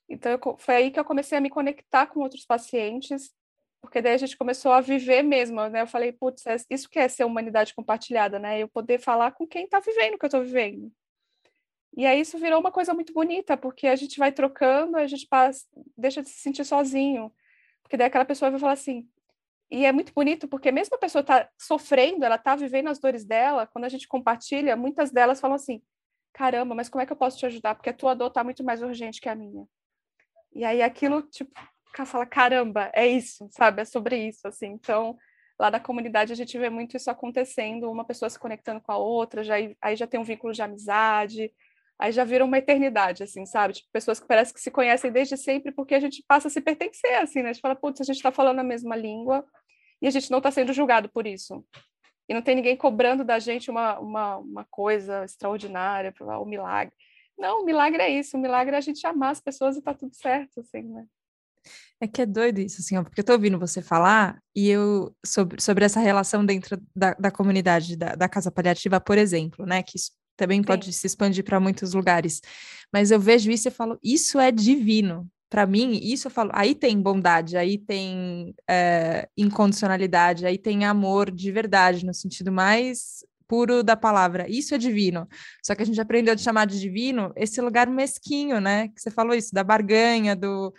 Então, 0.10 0.32
eu, 0.32 0.58
foi 0.58 0.76
aí 0.76 0.92
que 0.92 1.00
eu 1.00 1.06
comecei 1.06 1.38
a 1.38 1.42
me 1.42 1.50
conectar 1.50 2.08
com 2.08 2.20
outros 2.20 2.46
pacientes 2.46 3.34
porque 3.82 4.02
daí 4.02 4.14
a 4.14 4.18
gente 4.18 4.38
começou 4.38 4.72
a 4.72 4.82
viver 4.82 5.24
mesmo, 5.24 5.66
né? 5.70 5.82
Eu 5.82 5.88
falei, 5.88 6.12
putz, 6.12 6.46
é, 6.46 6.58
isso 6.70 6.90
que 6.90 7.00
é 7.00 7.08
ser 7.08 7.24
humanidade 7.24 7.74
compartilhada, 7.74 8.38
né? 8.38 8.60
Eu 8.60 8.68
poder 8.68 9.00
falar 9.00 9.32
com 9.32 9.48
quem 9.48 9.66
está 9.66 9.80
vivendo 9.80 10.16
o 10.16 10.20
que 10.20 10.26
eu 10.26 10.28
estou 10.28 10.44
vivendo. 10.44 10.92
E 11.96 12.06
aí 12.06 12.22
isso 12.22 12.38
virou 12.38 12.60
uma 12.60 12.72
coisa 12.72 12.94
muito 12.94 13.14
bonita, 13.14 13.58
porque 13.58 13.88
a 13.88 13.96
gente 13.96 14.18
vai 14.20 14.32
trocando, 14.32 14.98
a 14.98 15.08
gente 15.08 15.28
passa, 15.28 15.66
deixa 15.98 16.22
de 16.22 16.30
se 16.30 16.40
sentir 16.40 16.64
sozinho. 16.64 17.32
Porque 17.82 17.98
daí 17.98 18.08
aquela 18.08 18.26
pessoa 18.26 18.52
vai 18.52 18.60
falar 18.60 18.74
assim, 18.74 19.08
e 19.72 19.86
é 19.86 19.92
muito 19.92 20.14
bonito, 20.14 20.48
porque 20.48 20.72
mesmo 20.72 20.96
a 20.96 21.00
pessoa 21.00 21.22
está 21.22 21.50
sofrendo, 21.58 22.26
ela 22.26 22.36
está 22.36 22.56
vivendo 22.56 22.88
as 22.88 23.00
dores 23.00 23.24
dela, 23.26 23.68
quando 23.68 23.86
a 23.86 23.90
gente 23.90 24.08
compartilha, 24.08 24.76
muitas 24.76 25.12
delas 25.12 25.40
falam 25.40 25.56
assim, 25.56 25.82
caramba, 26.34 26.74
mas 26.74 26.90
como 26.90 27.02
é 27.02 27.06
que 27.06 27.12
eu 27.12 27.18
posso 27.18 27.38
te 27.38 27.46
ajudar? 27.46 27.76
Porque 27.76 27.90
a 27.90 27.94
tua 27.94 28.14
dor 28.16 28.28
está 28.28 28.44
muito 28.44 28.64
mais 28.64 28.82
urgente 28.82 29.22
que 29.22 29.30
a 29.30 29.36
minha. 29.36 29.66
E 30.54 30.64
aí 30.64 30.82
aquilo, 30.82 31.22
tipo, 31.24 31.52
fala, 32.06 32.26
caramba, 32.26 32.90
é 32.94 33.06
isso, 33.08 33.48
sabe? 33.52 33.82
É 33.82 33.86
sobre 33.86 34.28
isso, 34.28 34.48
assim. 34.48 34.68
Então, 34.68 35.18
lá 35.60 35.70
na 35.70 35.80
comunidade 35.80 36.32
a 36.32 36.36
gente 36.36 36.58
vê 36.58 36.70
muito 36.70 36.96
isso 36.96 37.12
acontecendo, 37.12 37.92
uma 37.92 38.06
pessoa 38.06 38.30
se 38.30 38.40
conectando 38.40 38.82
com 38.82 38.92
a 38.92 38.98
outra, 38.98 39.44
já, 39.44 39.56
aí 39.82 39.96
já 39.96 40.08
tem 40.08 40.20
um 40.20 40.24
vínculo 40.24 40.54
de 40.54 40.62
amizade, 40.62 41.52
aí 42.00 42.12
já 42.14 42.24
vira 42.24 42.46
uma 42.46 42.58
eternidade, 42.58 43.24
assim, 43.24 43.46
sabe? 43.46 43.74
Tipo, 43.74 43.90
pessoas 43.92 44.20
que 44.20 44.28
parecem 44.28 44.54
que 44.54 44.62
se 44.62 44.72
conhecem 44.72 45.12
desde 45.12 45.36
sempre 45.36 45.72
porque 45.72 45.94
a 45.94 46.00
gente 46.00 46.24
passa 46.26 46.48
a 46.48 46.52
se 46.52 46.62
pertencer, 46.62 47.16
assim, 47.16 47.42
né? 47.44 47.50
A 47.50 47.54
gente 47.54 47.62
fala, 47.62 47.76
putz, 47.76 48.00
a 48.00 48.06
gente 48.06 48.16
está 48.16 48.32
falando 48.32 48.60
a 48.60 48.64
mesma 48.64 48.96
língua 48.96 49.46
e 50.02 50.08
a 50.08 50.10
gente 50.10 50.32
não 50.32 50.38
está 50.38 50.50
sendo 50.50 50.72
julgado 50.72 51.10
por 51.10 51.28
isso. 51.28 51.64
E 52.30 52.34
não 52.34 52.42
tem 52.42 52.56
ninguém 52.56 52.78
cobrando 52.78 53.26
da 53.26 53.38
gente 53.38 53.70
uma, 53.70 54.00
uma, 54.00 54.38
uma 54.38 54.66
coisa 54.70 55.26
extraordinária, 55.26 56.14
um 56.42 56.46
milagre. 56.46 56.94
Não, 57.38 57.64
o 57.64 57.66
milagre 57.66 58.02
é 58.02 58.10
isso, 58.10 58.38
o 58.38 58.40
milagre 58.40 58.76
é 58.76 58.78
a 58.78 58.82
gente 58.82 59.06
amar 59.06 59.32
as 59.32 59.42
pessoas 59.42 59.76
e 59.76 59.82
tá 59.82 59.94
tudo 59.94 60.16
certo, 60.16 60.62
assim, 60.62 60.84
né? 60.84 61.06
É 62.00 62.08
que 62.08 62.22
é 62.22 62.26
doido 62.26 62.60
isso, 62.60 62.80
assim, 62.80 62.98
ó, 62.98 63.04
porque 63.04 63.20
eu 63.20 63.26
tô 63.26 63.34
ouvindo 63.34 63.60
você 63.60 63.82
falar 63.82 64.42
e 64.56 64.70
eu 64.70 65.14
sobre, 65.26 65.62
sobre 65.62 65.84
essa 65.84 66.00
relação 66.00 66.46
dentro 66.46 66.82
da, 66.96 67.14
da 67.16 67.30
comunidade 67.30 67.98
da, 67.98 68.16
da 68.16 68.30
casa 68.30 68.50
paliativa, 68.50 69.02
por 69.02 69.18
exemplo, 69.18 69.66
né? 69.66 69.84
Que 69.84 69.98
também 70.40 70.62
Sim. 70.62 70.64
pode 70.64 70.94
se 70.94 71.06
expandir 71.06 71.44
para 71.44 71.60
muitos 71.60 71.94
lugares. 71.94 72.42
Mas 72.94 73.12
eu 73.12 73.20
vejo 73.20 73.52
isso 73.52 73.68
e 73.68 73.72
falo, 73.72 74.00
isso 74.02 74.40
é 74.40 74.52
divino. 74.52 75.30
Para 75.50 75.66
mim, 75.66 76.00
isso 76.02 76.28
eu 76.28 76.32
falo, 76.32 76.52
aí 76.54 76.74
tem 76.74 77.02
bondade, 77.02 77.58
aí 77.58 77.78
tem 77.78 78.56
é, 78.70 79.28
incondicionalidade, 79.36 80.46
aí 80.46 80.58
tem 80.58 80.86
amor 80.86 81.30
de 81.30 81.52
verdade, 81.52 82.06
no 82.06 82.14
sentido 82.14 82.52
mais 82.52 83.26
puro 83.48 83.84
da 83.84 83.98
palavra. 83.98 84.46
Isso 84.48 84.74
é 84.76 84.78
divino. 84.78 85.28
Só 85.62 85.76
que 85.76 85.82
a 85.82 85.86
gente 85.86 86.00
aprendeu 86.00 86.36
a 86.36 86.38
chamar 86.38 86.68
de 86.68 86.80
divino 86.80 87.34
esse 87.36 87.60
lugar 87.60 87.88
mesquinho, 87.88 88.62
né? 88.62 88.88
Que 88.90 89.02
você 89.02 89.12
falou 89.12 89.36
isso, 89.36 89.54
da 89.54 89.64
barganha, 89.64 90.36
do 90.36 90.74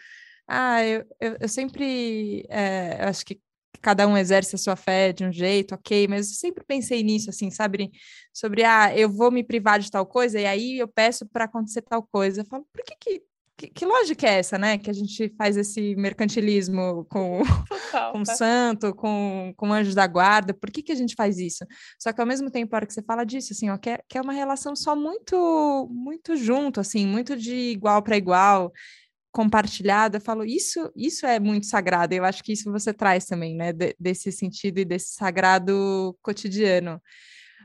ah, 0.48 0.84
eu, 0.84 1.04
eu, 1.20 1.36
eu 1.40 1.48
sempre 1.48 2.46
é, 2.48 3.04
acho 3.04 3.24
que 3.26 3.40
cada 3.80 4.06
um 4.06 4.16
exerce 4.16 4.54
a 4.54 4.58
sua 4.58 4.76
fé 4.76 5.12
de 5.12 5.24
um 5.24 5.32
jeito, 5.32 5.74
ok, 5.74 6.06
mas 6.08 6.28
eu 6.30 6.36
sempre 6.36 6.64
pensei 6.64 7.02
nisso, 7.02 7.30
assim, 7.30 7.50
sabe? 7.50 7.90
Sobre, 8.32 8.64
ah, 8.64 8.96
eu 8.96 9.08
vou 9.08 9.30
me 9.30 9.42
privar 9.42 9.78
de 9.78 9.90
tal 9.90 10.06
coisa 10.06 10.38
e 10.38 10.46
aí 10.46 10.78
eu 10.78 10.88
peço 10.88 11.26
para 11.26 11.44
acontecer 11.44 11.82
tal 11.82 12.02
coisa. 12.02 12.42
Eu 12.42 12.46
falo, 12.46 12.66
por 12.72 12.82
que 12.84 12.94
que, 12.98 13.22
que 13.56 13.68
que, 13.68 13.84
lógica 13.84 14.26
é 14.26 14.38
essa, 14.38 14.58
né? 14.58 14.78
Que 14.78 14.90
a 14.90 14.92
gente 14.92 15.34
faz 15.36 15.56
esse 15.56 15.94
mercantilismo 15.96 17.04
com, 17.10 17.42
com 18.12 18.22
o 18.22 18.26
santo, 18.26 18.94
com, 18.94 19.52
com 19.56 19.72
anjos 19.72 19.94
da 19.94 20.06
guarda, 20.06 20.54
por 20.54 20.70
que 20.70 20.82
que 20.82 20.92
a 20.92 20.96
gente 20.96 21.14
faz 21.14 21.38
isso? 21.38 21.64
Só 21.98 22.12
que 22.12 22.20
ao 22.20 22.26
mesmo 22.26 22.50
tempo, 22.50 22.74
a 22.74 22.78
hora 22.78 22.86
que 22.86 22.94
você 22.94 23.02
fala 23.02 23.24
disso, 23.24 23.52
assim, 23.52 23.68
ó, 23.68 23.76
que 23.76 23.90
é, 23.90 24.00
que 24.08 24.16
é 24.16 24.20
uma 24.20 24.32
relação 24.32 24.74
só 24.74 24.96
muito, 24.96 25.88
muito 25.90 26.36
junto, 26.36 26.80
assim, 26.80 27.06
muito 27.06 27.36
de 27.36 27.54
igual 27.54 28.02
para 28.02 28.16
igual, 28.16 28.72
compartilhada, 29.32 30.16
eu 30.18 30.20
falo, 30.20 30.44
isso, 30.44 30.90
isso 30.96 31.26
é 31.26 31.38
muito 31.38 31.66
sagrado, 31.66 32.14
eu 32.14 32.24
acho 32.24 32.42
que 32.42 32.52
isso 32.52 32.70
você 32.70 32.92
traz 32.92 33.26
também, 33.26 33.54
né, 33.56 33.72
de, 33.72 33.94
desse 33.98 34.32
sentido 34.32 34.78
e 34.78 34.84
desse 34.84 35.14
sagrado 35.14 36.16
cotidiano. 36.22 37.00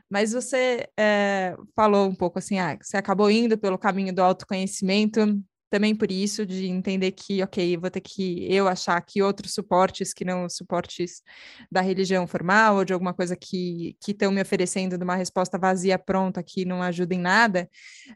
Mas 0.08 0.32
você 0.32 0.88
é, 0.98 1.56
falou 1.74 2.08
um 2.08 2.14
pouco 2.14 2.38
assim, 2.38 2.58
ah, 2.58 2.78
você 2.80 2.96
acabou 2.96 3.30
indo 3.30 3.58
pelo 3.58 3.78
caminho 3.78 4.14
do 4.14 4.22
autoconhecimento, 4.22 5.20
também 5.68 5.94
por 5.94 6.10
isso, 6.10 6.46
de 6.46 6.66
entender 6.66 7.12
que, 7.12 7.42
ok, 7.42 7.76
vou 7.76 7.90
ter 7.90 8.00
que 8.00 8.46
eu 8.52 8.68
achar 8.68 9.00
que 9.00 9.22
outros 9.22 9.52
suportes 9.54 10.12
que 10.12 10.24
não 10.24 10.44
os 10.44 10.56
suportes 10.56 11.22
da 11.70 11.80
religião 11.80 12.26
formal 12.26 12.76
ou 12.76 12.84
de 12.84 12.92
alguma 12.92 13.12
coisa 13.12 13.36
que 13.36 13.96
estão 14.06 14.30
me 14.30 14.40
oferecendo 14.40 14.96
de 14.96 15.04
uma 15.04 15.16
resposta 15.16 15.58
vazia 15.58 15.98
pronta 15.98 16.42
que 16.42 16.64
não 16.64 16.82
ajuda 16.82 17.14
em 17.14 17.20
nada. 17.20 17.68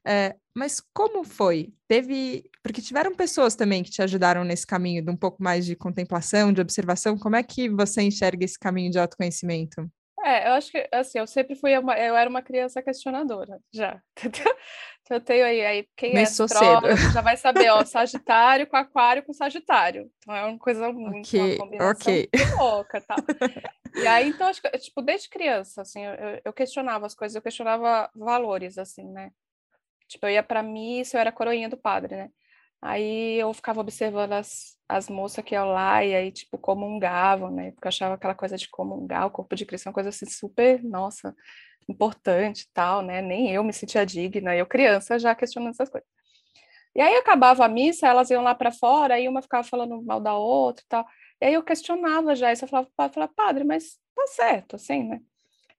É, 0.07 0.35
mas 0.55 0.81
como 0.93 1.25
foi? 1.25 1.73
Teve. 1.89 2.45
Porque 2.63 2.83
tiveram 2.83 3.15
pessoas 3.15 3.55
também 3.55 3.83
que 3.83 3.91
te 3.91 4.03
ajudaram 4.03 4.45
nesse 4.45 4.67
caminho 4.67 5.05
de 5.05 5.11
um 5.11 5.17
pouco 5.17 5.43
mais 5.43 5.65
de 5.65 5.75
contemplação, 5.75 6.53
de 6.53 6.61
observação. 6.61 7.19
Como 7.19 7.37
é 7.37 7.43
que 7.43 7.69
você 7.69 8.03
enxerga 8.03 8.45
esse 8.45 8.59
caminho 8.59 8.91
de 8.91 8.99
autoconhecimento? 8.99 9.91
É, 10.23 10.49
eu 10.49 10.53
acho 10.53 10.71
que 10.71 10.87
assim, 10.93 11.19
eu 11.19 11.27
sempre 11.27 11.57
fui 11.57 11.77
uma, 11.79 11.99
eu 11.99 12.15
era 12.15 12.29
uma 12.29 12.43
criança 12.43 12.83
questionadora, 12.83 13.59
já. 13.73 14.01
eu 15.15 15.21
tenho 15.21 15.45
aí, 15.45 15.65
aí 15.65 15.89
quem 15.97 16.17
é 16.17 16.23
astrólogo 16.23 16.97
já 17.13 17.21
vai 17.21 17.37
saber, 17.37 17.71
ó, 17.71 17.83
Sagitário 17.85 18.67
com 18.67 18.77
Aquário 18.77 19.23
com 19.23 19.33
Sagitário. 19.33 20.11
Então 20.19 20.35
é 20.35 20.45
uma 20.45 20.59
coisa 20.59 20.93
muito 20.93 21.27
okay, 21.27 21.57
uma 21.57 21.65
combinação 21.65 22.13
okay. 22.13 22.29
louca, 22.57 23.01
tá? 23.01 23.17
E 23.93 24.07
aí 24.07 24.29
então 24.29 24.47
acho 24.47 24.63
que 24.63 24.69
tipo 24.79 25.03
desde 25.03 25.29
criança 25.29 25.83
assim, 25.83 26.05
eu, 26.07 26.41
eu 26.45 26.53
questionava 26.53 27.07
as 27.07 27.15
coisas, 27.15 27.35
eu 27.35 27.43
questionava 27.43 28.09
valores 28.15 28.79
assim, 28.79 29.05
né? 29.11 29.33
Tipo, 30.11 30.27
eu 30.27 30.31
ia 30.31 30.43
para 30.43 30.63
missa, 30.63 31.17
eu 31.17 31.21
era 31.21 31.31
coroinha 31.31 31.69
do 31.69 31.77
padre, 31.77 32.17
né? 32.17 32.31
Aí 32.83 33.39
eu 33.39 33.53
ficava 33.55 33.81
observando 33.81 34.33
as, 34.33 34.77
as 34.89 35.09
moças 35.09 35.45
que 35.45 35.55
iam 35.55 35.69
lá 35.69 36.05
e 36.05 36.15
aí, 36.15 36.33
tipo, 36.33 36.59
comungavam, 36.59 37.51
né? 37.51 37.71
Porque 37.73 37.87
eu 37.87 37.91
achava 37.91 38.15
aquela 38.15 38.35
coisa 38.35 38.57
de 38.57 38.69
comungar, 38.69 39.27
o 39.27 39.31
corpo 39.31 39.55
de 39.55 39.65
Cristo, 39.65 39.87
uma 39.87 39.93
coisa 39.93 40.09
assim 40.09 40.27
super, 40.27 40.83
nossa, 40.83 41.35
importante 41.91 42.69
tal, 42.73 43.03
né? 43.03 43.21
Nem 43.23 43.53
eu 43.53 43.65
me 43.65 43.73
sentia 43.73 44.07
digna, 44.07 44.57
eu 44.57 44.67
criança 44.67 45.19
já 45.19 45.35
questionando 45.35 45.73
essas 45.73 45.89
coisas. 45.89 46.09
E 46.95 47.01
aí 47.01 47.15
acabava 47.17 47.65
a 47.65 47.69
missa, 47.69 48.07
elas 48.09 48.31
iam 48.31 48.43
lá 48.43 48.55
para 48.55 48.73
fora, 48.73 49.15
aí 49.15 49.29
uma 49.29 49.43
ficava 49.43 49.63
falando 49.67 50.03
mal 50.03 50.21
da 50.21 50.35
outra 50.35 50.85
e 50.85 50.89
tal. 50.89 51.07
E 51.41 51.47
aí 51.47 51.55
eu 51.55 51.63
questionava 51.63 52.35
já, 52.35 52.53
isso 52.53 52.65
eu 52.65 52.69
falava, 52.69 52.91
falava, 52.97 53.33
padre, 53.35 53.65
mas 53.65 53.99
tá 54.15 54.27
certo, 54.27 54.77
assim, 54.77 55.05
né? 55.05 55.21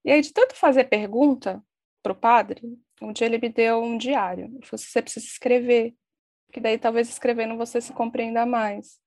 E 0.04 0.12
aí, 0.12 0.22
de 0.22 0.34
tanto 0.34 0.56
fazer 0.56 0.86
pergunta 0.86 1.64
pro 2.02 2.16
padre, 2.16 2.62
um 3.02 3.14
dia 3.14 3.28
ele 3.28 3.38
me 3.38 3.50
deu 3.50 3.82
um 3.82 3.98
diário. 3.98 4.46
Ele 4.46 4.66
falou, 4.66 4.80
você 4.80 5.02
precisa 5.02 5.26
escrever 5.26 5.96
que 6.52 6.60
daí 6.60 6.78
talvez 6.78 7.10
escrevendo 7.10 7.56
você 7.56 7.80
se 7.80 7.94
compreenda 7.94 8.46
mais. 8.46 9.00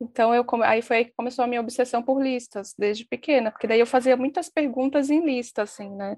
Então 0.00 0.34
eu 0.34 0.44
aí 0.64 0.82
foi 0.82 0.96
aí 0.98 1.04
que 1.04 1.14
começou 1.16 1.44
a 1.44 1.48
minha 1.48 1.60
obsessão 1.60 2.02
por 2.02 2.20
listas 2.22 2.74
desde 2.76 3.06
pequena, 3.06 3.50
porque 3.50 3.66
daí 3.66 3.80
eu 3.80 3.86
fazia 3.86 4.16
muitas 4.16 4.48
perguntas 4.48 5.10
em 5.10 5.24
lista 5.24 5.62
assim, 5.62 5.90
né? 5.90 6.16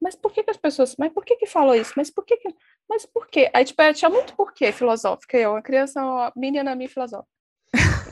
mas 0.00 0.16
por 0.16 0.32
que, 0.32 0.42
que 0.42 0.50
as 0.50 0.56
pessoas, 0.56 0.96
mas 0.98 1.12
por 1.12 1.24
que 1.24 1.36
que 1.36 1.46
falou 1.46 1.74
isso? 1.74 1.92
Mas 1.96 2.10
por 2.10 2.24
que 2.24 2.36
que, 2.38 2.48
mas 2.88 3.04
por 3.04 3.28
quê? 3.28 3.50
Aí, 3.52 3.64
tipo, 3.64 3.82
tinha 3.92 4.08
muito 4.08 4.34
porquê 4.34 4.72
filosófica, 4.72 5.36
eu, 5.36 5.52
uma 5.52 5.62
criança, 5.62 6.02
uma 6.02 6.32
menina 6.34 6.74
minha 6.74 6.88
filosófica. 6.88 7.30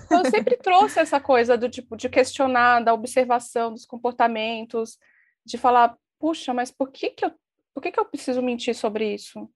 Então, 0.04 0.18
eu 0.18 0.30
sempre 0.30 0.56
trouxe 0.56 1.00
essa 1.00 1.18
coisa 1.18 1.56
do 1.56 1.68
tipo, 1.68 1.96
de 1.96 2.08
questionar, 2.08 2.80
da 2.80 2.92
observação 2.92 3.72
dos 3.72 3.86
comportamentos, 3.86 4.98
de 5.44 5.56
falar, 5.56 5.96
puxa, 6.18 6.52
mas 6.52 6.70
por 6.70 6.90
que 6.92 7.10
que 7.10 7.24
eu, 7.24 7.32
por 7.74 7.82
que 7.82 7.90
que 7.90 7.98
eu 7.98 8.04
preciso 8.04 8.42
mentir 8.42 8.74
sobre 8.74 9.14
isso? 9.14 9.50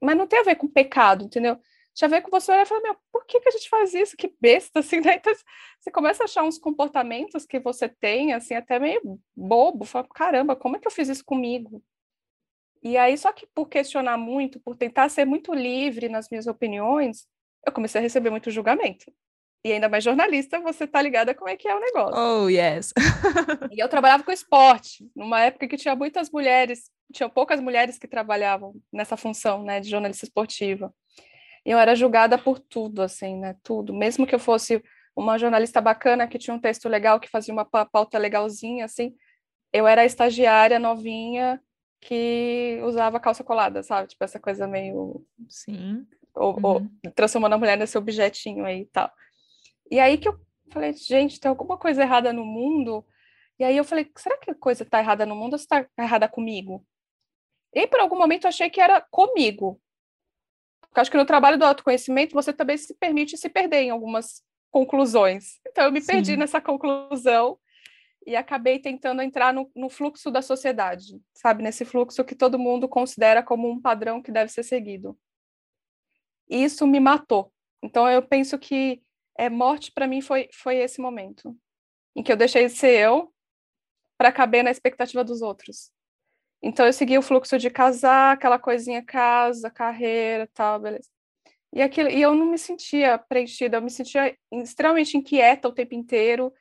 Mas 0.00 0.16
não 0.16 0.26
tem 0.26 0.40
a 0.40 0.44
ver 0.44 0.56
com 0.56 0.68
pecado, 0.68 1.24
entendeu? 1.24 1.58
Já 1.98 2.06
vê 2.06 2.20
com 2.20 2.30
você 2.30 2.52
e 2.52 2.64
fala, 2.64 2.80
meu, 2.80 2.96
por 3.10 3.26
que, 3.26 3.40
que 3.40 3.48
a 3.48 3.52
gente 3.52 3.68
faz 3.68 3.92
isso? 3.92 4.16
Que 4.16 4.32
besta, 4.40 4.78
assim, 4.80 5.00
né? 5.00 5.16
Então, 5.16 5.34
você 5.80 5.90
começa 5.90 6.22
a 6.22 6.26
achar 6.26 6.44
uns 6.44 6.58
comportamentos 6.58 7.44
que 7.44 7.58
você 7.58 7.88
tem, 7.88 8.32
assim, 8.32 8.54
até 8.54 8.78
meio 8.78 9.20
bobo, 9.36 9.84
fala, 9.84 10.06
caramba, 10.14 10.54
como 10.54 10.76
é 10.76 10.78
que 10.78 10.86
eu 10.86 10.92
fiz 10.92 11.08
isso 11.08 11.24
comigo? 11.24 11.82
E 12.82 12.96
aí, 12.96 13.18
só 13.18 13.32
que 13.32 13.46
por 13.52 13.68
questionar 13.68 14.16
muito, 14.16 14.60
por 14.60 14.76
tentar 14.76 15.08
ser 15.08 15.24
muito 15.24 15.52
livre 15.52 16.08
nas 16.08 16.28
minhas 16.30 16.46
opiniões, 16.46 17.26
eu 17.66 17.72
comecei 17.72 18.00
a 18.00 18.02
receber 18.02 18.30
muito 18.30 18.52
julgamento. 18.52 19.12
E 19.64 19.72
ainda 19.72 19.88
mais 19.88 20.04
jornalista, 20.04 20.60
você 20.60 20.86
tá 20.86 21.02
ligada 21.02 21.34
como 21.34 21.50
é 21.50 21.56
que 21.56 21.66
é 21.66 21.74
o 21.74 21.80
negócio. 21.80 22.16
Oh, 22.16 22.48
yes. 22.48 22.92
e 23.72 23.82
eu 23.82 23.88
trabalhava 23.88 24.22
com 24.22 24.30
esporte, 24.30 25.10
numa 25.16 25.40
época 25.40 25.66
que 25.66 25.76
tinha 25.76 25.96
muitas 25.96 26.30
mulheres, 26.30 26.88
tinha 27.12 27.28
poucas 27.28 27.58
mulheres 27.58 27.98
que 27.98 28.06
trabalhavam 28.06 28.76
nessa 28.92 29.16
função, 29.16 29.64
né, 29.64 29.80
de 29.80 29.90
jornalista 29.90 30.24
esportiva 30.24 30.94
eu 31.70 31.78
era 31.78 31.94
julgada 31.94 32.38
por 32.38 32.58
tudo, 32.58 33.02
assim, 33.02 33.38
né? 33.38 33.56
Tudo. 33.62 33.94
Mesmo 33.94 34.26
que 34.26 34.34
eu 34.34 34.38
fosse 34.38 34.82
uma 35.14 35.38
jornalista 35.38 35.80
bacana 35.80 36.28
que 36.28 36.38
tinha 36.38 36.54
um 36.54 36.60
texto 36.60 36.88
legal, 36.88 37.18
que 37.18 37.28
fazia 37.28 37.52
uma 37.52 37.64
pauta 37.64 38.18
legalzinha, 38.18 38.84
assim, 38.84 39.14
eu 39.72 39.86
era 39.86 40.02
a 40.02 40.06
estagiária 40.06 40.78
novinha 40.78 41.60
que 42.00 42.80
usava 42.84 43.18
calça 43.18 43.42
colada, 43.42 43.82
sabe? 43.82 44.08
Tipo, 44.08 44.24
essa 44.24 44.38
coisa 44.38 44.66
meio. 44.66 45.24
Sim. 45.48 46.06
Ou, 46.34 46.54
uhum. 46.54 46.64
ou 47.04 47.12
transformando 47.14 47.54
a 47.54 47.58
mulher 47.58 47.76
nesse 47.76 47.98
objetinho 47.98 48.64
aí 48.64 48.82
e 48.82 48.86
tal. 48.86 49.10
E 49.90 49.98
aí 49.98 50.16
que 50.16 50.28
eu 50.28 50.38
falei, 50.70 50.92
gente, 50.92 51.40
tem 51.40 51.48
alguma 51.48 51.76
coisa 51.76 52.02
errada 52.02 52.32
no 52.32 52.44
mundo. 52.44 53.04
E 53.58 53.64
aí 53.64 53.76
eu 53.76 53.84
falei, 53.84 54.10
será 54.16 54.36
que 54.38 54.50
a 54.50 54.54
coisa 54.54 54.84
está 54.84 55.00
errada 55.00 55.26
no 55.26 55.34
mundo 55.34 55.54
ou 55.54 55.58
está 55.58 55.84
errada 55.98 56.28
comigo? 56.28 56.86
E 57.74 57.86
por 57.86 58.00
algum 58.00 58.16
momento 58.16 58.44
eu 58.44 58.48
achei 58.48 58.70
que 58.70 58.80
era 58.80 59.00
comigo. 59.10 59.80
Porque 60.88 61.00
acho 61.00 61.10
que 61.10 61.16
no 61.16 61.26
trabalho 61.26 61.58
do 61.58 61.64
autoconhecimento 61.64 62.34
você 62.34 62.52
também 62.52 62.76
se 62.76 62.94
permite 62.94 63.36
se 63.36 63.48
perder 63.48 63.82
em 63.82 63.90
algumas 63.90 64.42
conclusões. 64.70 65.60
Então 65.66 65.84
eu 65.84 65.92
me 65.92 66.00
Sim. 66.00 66.06
perdi 66.06 66.36
nessa 66.36 66.60
conclusão 66.60 67.58
e 68.26 68.36
acabei 68.36 68.78
tentando 68.78 69.22
entrar 69.22 69.52
no, 69.52 69.70
no, 69.74 69.88
fluxo 69.88 70.30
da 70.30 70.42
sociedade, 70.42 71.20
sabe? 71.32 71.62
Nesse 71.62 71.84
fluxo 71.84 72.24
que 72.24 72.34
todo 72.34 72.58
mundo 72.58 72.88
considera 72.88 73.42
como 73.42 73.70
um 73.70 73.80
padrão 73.80 74.20
que 74.20 74.30
deve 74.30 74.50
ser 74.50 74.62
seguido. 74.62 75.18
E 76.48 76.62
isso 76.62 76.86
me 76.86 77.00
matou. 77.00 77.52
Então 77.82 78.08
eu 78.08 78.22
penso 78.22 78.58
que 78.58 79.00
é, 79.36 79.48
morte 79.48 79.92
para 79.92 80.06
mim 80.06 80.20
foi, 80.20 80.48
foi 80.52 80.76
esse 80.76 81.00
momento 81.00 81.56
em 82.14 82.22
que 82.22 82.32
eu 82.32 82.36
deixei 82.36 82.66
de 82.66 82.72
ser 82.72 82.98
eu 82.98 83.32
para 84.16 84.32
caber 84.32 84.64
na 84.64 84.70
expectativa 84.70 85.22
dos 85.22 85.40
outros. 85.40 85.90
Então 86.62 86.86
eu 86.86 86.92
segui 86.92 87.16
o 87.18 87.22
fluxo 87.22 87.58
de 87.58 87.70
casar, 87.70 88.32
aquela 88.32 88.58
coisinha 88.58 89.02
casa, 89.02 89.70
carreira, 89.70 90.48
tal, 90.54 90.80
beleza. 90.80 91.08
E 91.72 91.82
aquilo, 91.82 92.08
e 92.08 92.20
eu 92.20 92.34
não 92.34 92.46
me 92.46 92.58
sentia 92.58 93.18
preenchida, 93.18 93.76
eu 93.76 93.82
me 93.82 93.90
sentia 93.90 94.36
extremamente 94.52 95.16
inquieta 95.16 95.68
o 95.68 95.72
tempo 95.72 95.94
inteiro. 95.94 96.52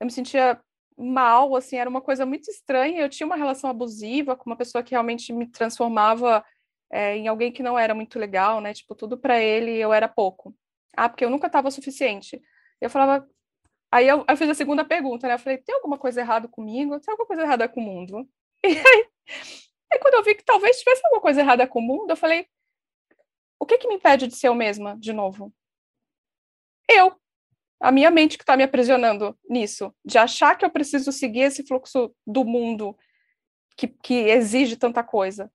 Eu 0.00 0.06
me 0.06 0.12
sentia 0.12 0.60
mal, 0.96 1.54
assim, 1.56 1.76
era 1.76 1.90
uma 1.90 2.00
coisa 2.00 2.26
muito 2.26 2.50
estranha. 2.50 3.00
Eu 3.02 3.08
tinha 3.08 3.26
uma 3.26 3.36
relação 3.36 3.68
abusiva 3.70 4.36
com 4.36 4.48
uma 4.50 4.56
pessoa 4.56 4.82
que 4.82 4.92
realmente 4.92 5.32
me 5.32 5.46
transformava 5.46 6.44
é, 6.90 7.16
em 7.16 7.28
alguém 7.28 7.52
que 7.52 7.62
não 7.62 7.78
era 7.78 7.94
muito 7.94 8.18
legal, 8.18 8.60
né? 8.60 8.72
Tipo, 8.74 8.94
tudo 8.94 9.18
para 9.18 9.40
ele 9.40 9.72
eu 9.76 9.92
era 9.92 10.08
pouco. 10.08 10.54
Ah, 10.96 11.08
porque 11.08 11.24
eu 11.24 11.30
nunca 11.30 11.46
estava 11.48 11.68
o 11.68 11.70
suficiente. 11.70 12.40
Eu 12.80 12.90
falava. 12.90 13.28
Aí 13.92 14.08
eu, 14.08 14.24
eu, 14.28 14.36
fiz 14.36 14.48
a 14.50 14.54
segunda 14.54 14.84
pergunta, 14.84 15.28
né? 15.28 15.34
Eu 15.34 15.38
falei: 15.38 15.58
tem 15.58 15.74
alguma 15.74 15.98
coisa 15.98 16.20
errada 16.20 16.48
comigo? 16.48 16.98
Tem 17.00 17.12
alguma 17.12 17.26
coisa 17.26 17.42
errada 17.42 17.68
com 17.68 17.80
o 17.80 17.84
mundo? 17.84 18.28
E 19.88 19.92
aí, 19.92 19.92
aí, 19.92 19.98
quando 20.00 20.14
eu 20.14 20.24
vi 20.24 20.34
que 20.34 20.44
talvez 20.44 20.78
tivesse 20.78 21.00
alguma 21.04 21.20
coisa 21.20 21.40
errada 21.40 21.66
com 21.66 21.78
o 21.78 21.82
mundo, 21.82 22.10
eu 22.10 22.16
falei: 22.16 22.46
o 23.58 23.66
que, 23.66 23.78
que 23.78 23.88
me 23.88 23.94
impede 23.94 24.26
de 24.26 24.36
ser 24.36 24.48
eu 24.48 24.54
mesma 24.54 24.96
de 24.98 25.12
novo? 25.12 25.52
Eu. 26.88 27.14
A 27.80 27.92
minha 27.92 28.10
mente 28.10 28.38
que 28.38 28.42
está 28.42 28.56
me 28.56 28.62
aprisionando 28.62 29.38
nisso, 29.48 29.94
de 30.04 30.16
achar 30.16 30.56
que 30.56 30.64
eu 30.64 30.70
preciso 30.70 31.12
seguir 31.12 31.40
esse 31.40 31.66
fluxo 31.66 32.14
do 32.26 32.44
mundo 32.44 32.96
que, 33.76 33.86
que 33.88 34.14
exige 34.14 34.76
tanta 34.76 35.04
coisa. 35.04 35.52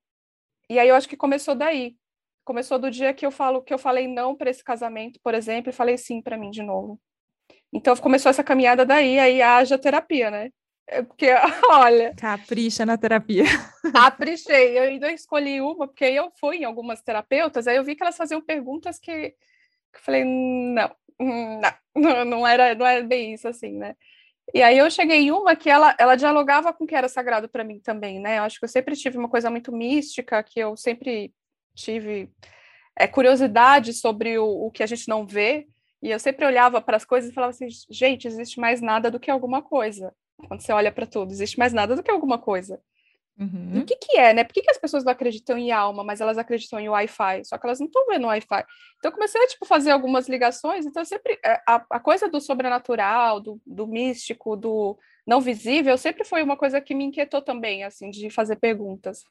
E 0.70 0.78
aí 0.78 0.88
eu 0.88 0.96
acho 0.96 1.10
que 1.10 1.18
começou 1.18 1.56
daí. 1.56 1.98
Começou 2.46 2.78
do 2.78 2.92
dia 2.92 3.14
que 3.14 3.26
eu 3.26 3.32
falo 3.32 3.62
que 3.62 3.74
eu 3.74 3.78
falei 3.78 4.08
não 4.08 4.36
para 4.36 4.50
esse 4.50 4.64
casamento, 4.64 5.20
por 5.24 5.34
exemplo, 5.34 5.70
e 5.70 5.74
falei 5.74 5.98
sim 5.98 6.22
para 6.22 6.38
mim 6.38 6.52
de 6.52 6.62
novo. 6.62 7.00
Então 7.74 7.96
começou 7.98 8.30
essa 8.30 8.44
caminhada 8.44 8.86
daí, 8.86 9.18
aí 9.20 9.42
haja 9.42 9.78
terapia, 9.78 10.30
né? 10.30 10.52
É 10.92 11.02
porque, 11.02 11.28
olha. 11.72 12.14
Capricha 12.16 12.86
na 12.86 12.98
terapia. 12.98 13.46
Caprichei. 13.96 14.78
Eu 14.78 14.84
ainda 14.84 15.10
escolhi 15.10 15.62
uma, 15.62 15.88
porque 15.88 16.04
eu 16.04 16.30
fui 16.38 16.58
em 16.58 16.66
algumas 16.66 17.02
terapeutas, 17.02 17.66
aí 17.66 17.78
eu 17.78 17.84
vi 17.84 17.96
que 17.96 18.04
elas 18.04 18.18
faziam 18.18 18.42
perguntas 18.42 19.00
que, 19.00 19.30
que 19.32 19.36
eu 19.96 20.02
falei, 20.02 20.26
não, 20.26 20.92
não, 21.18 21.72
não 22.26 22.48
era, 22.48 22.76
não 22.76 22.86
era 22.86 23.04
bem 23.04 23.34
isso 23.34 23.48
assim, 23.48 23.78
né? 23.78 23.96
E 24.54 24.62
aí 24.62 24.78
eu 24.78 24.92
cheguei 24.92 25.22
em 25.22 25.32
uma 25.32 25.56
que 25.56 25.70
ela, 25.70 25.96
ela 25.98 26.18
dialogava 26.18 26.74
com 26.74 26.84
o 26.84 26.88
que 26.88 26.96
era 26.96 27.08
sagrado 27.08 27.48
para 27.48 27.64
mim 27.64 27.80
também, 27.80 28.20
né? 28.20 28.40
Eu 28.40 28.44
acho 28.44 28.60
que 28.60 28.66
eu 28.66 28.70
sempre 28.70 28.98
tive 28.98 29.18
uma 29.18 29.30
coisa 29.30 29.50
muito 29.50 29.72
mística, 29.72 30.44
que 30.44 30.60
eu 30.60 30.76
sempre 30.76 31.34
tive 31.74 32.30
é, 33.00 33.08
curiosidade 33.08 33.94
sobre 33.94 34.38
o, 34.38 34.66
o 34.66 34.72
que 34.72 34.84
a 34.84 34.86
gente 34.86 35.08
não 35.08 35.26
vê, 35.26 35.68
e 36.04 36.12
eu 36.12 36.20
sempre 36.20 36.46
olhava 36.46 36.82
para 36.82 36.98
as 36.98 37.06
coisas 37.06 37.30
e 37.32 37.34
falava 37.34 37.52
assim, 37.52 37.68
gente, 37.90 38.28
existe 38.28 38.60
mais 38.60 38.82
nada 38.82 39.10
do 39.10 39.20
que 39.20 39.32
alguma 39.32 39.62
coisa 39.62 40.14
quando 40.48 40.62
você 40.62 40.72
olha 40.72 40.92
para 40.92 41.06
tudo, 41.06 41.32
existe 41.32 41.58
mais 41.58 41.74
nada 41.74 41.96
do 41.96 42.04
que 42.04 42.12
alguma 42.12 42.38
coisa. 42.38 42.80
Uhum. 43.40 43.72
E 43.74 43.80
o 43.80 43.86
que, 43.86 43.96
que 43.96 44.18
é, 44.18 44.34
né? 44.34 44.44
Por 44.44 44.54
que, 44.54 44.62
que 44.62 44.70
as 44.70 44.78
pessoas 44.78 45.04
não 45.04 45.12
acreditam 45.12 45.58
em 45.58 45.72
alma, 45.72 46.04
mas 46.04 46.22
elas 46.22 46.38
acreditam 46.38 46.80
em 46.80 46.90
Wi-Fi? 46.90 47.44
Só 47.46 47.58
que 47.58 47.66
elas 47.66 47.80
não 47.80 47.88
estão 47.88 48.06
vendo 48.08 48.28
Wi-Fi. 48.28 48.64
Então, 48.98 49.10
eu 49.10 49.12
comecei 49.12 49.42
a 49.42 49.48
tipo, 49.48 49.66
fazer 49.66 49.92
algumas 49.92 50.30
ligações. 50.30 50.86
Então, 50.86 51.04
sempre 51.04 51.40
é, 51.44 51.60
a, 51.68 51.84
a 51.90 52.00
coisa 52.00 52.30
do 52.30 52.40
sobrenatural, 52.40 53.40
do, 53.40 53.60
do 53.66 53.88
místico, 53.88 54.56
do 54.56 54.98
não 55.26 55.42
visível, 55.42 55.98
sempre 55.98 56.24
foi 56.24 56.44
uma 56.44 56.56
coisa 56.56 56.80
que 56.80 56.94
me 56.94 57.06
inquietou 57.06 57.42
também, 57.42 57.84
assim, 57.84 58.12
de 58.12 58.30
fazer 58.30 58.58
perguntas. 58.58 59.24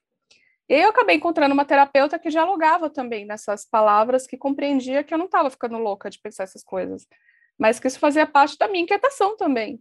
E 0.68 0.75
aí 0.75 0.83
eu 0.83 0.90
acabei 0.90 1.16
encontrando 1.16 1.53
uma 1.53 1.64
terapeuta 1.64 2.18
que 2.18 2.31
dialogava 2.31 2.88
também 2.88 3.25
nessas 3.25 3.64
palavras, 3.64 4.27
que 4.27 4.37
compreendia 4.37 5.03
que 5.03 5.12
eu 5.12 5.18
não 5.18 5.27
estava 5.27 5.51
ficando 5.51 5.79
louca 5.79 6.09
de 6.09 6.20
pensar 6.20 6.44
essas 6.44 6.62
coisas, 6.62 7.07
mas 7.59 7.81
que 7.81 7.88
isso 7.88 7.99
fazia 7.99 8.25
parte 8.25 8.57
da 8.57 8.68
minha 8.68 8.85
inquietação 8.85 9.37
também. 9.37 9.81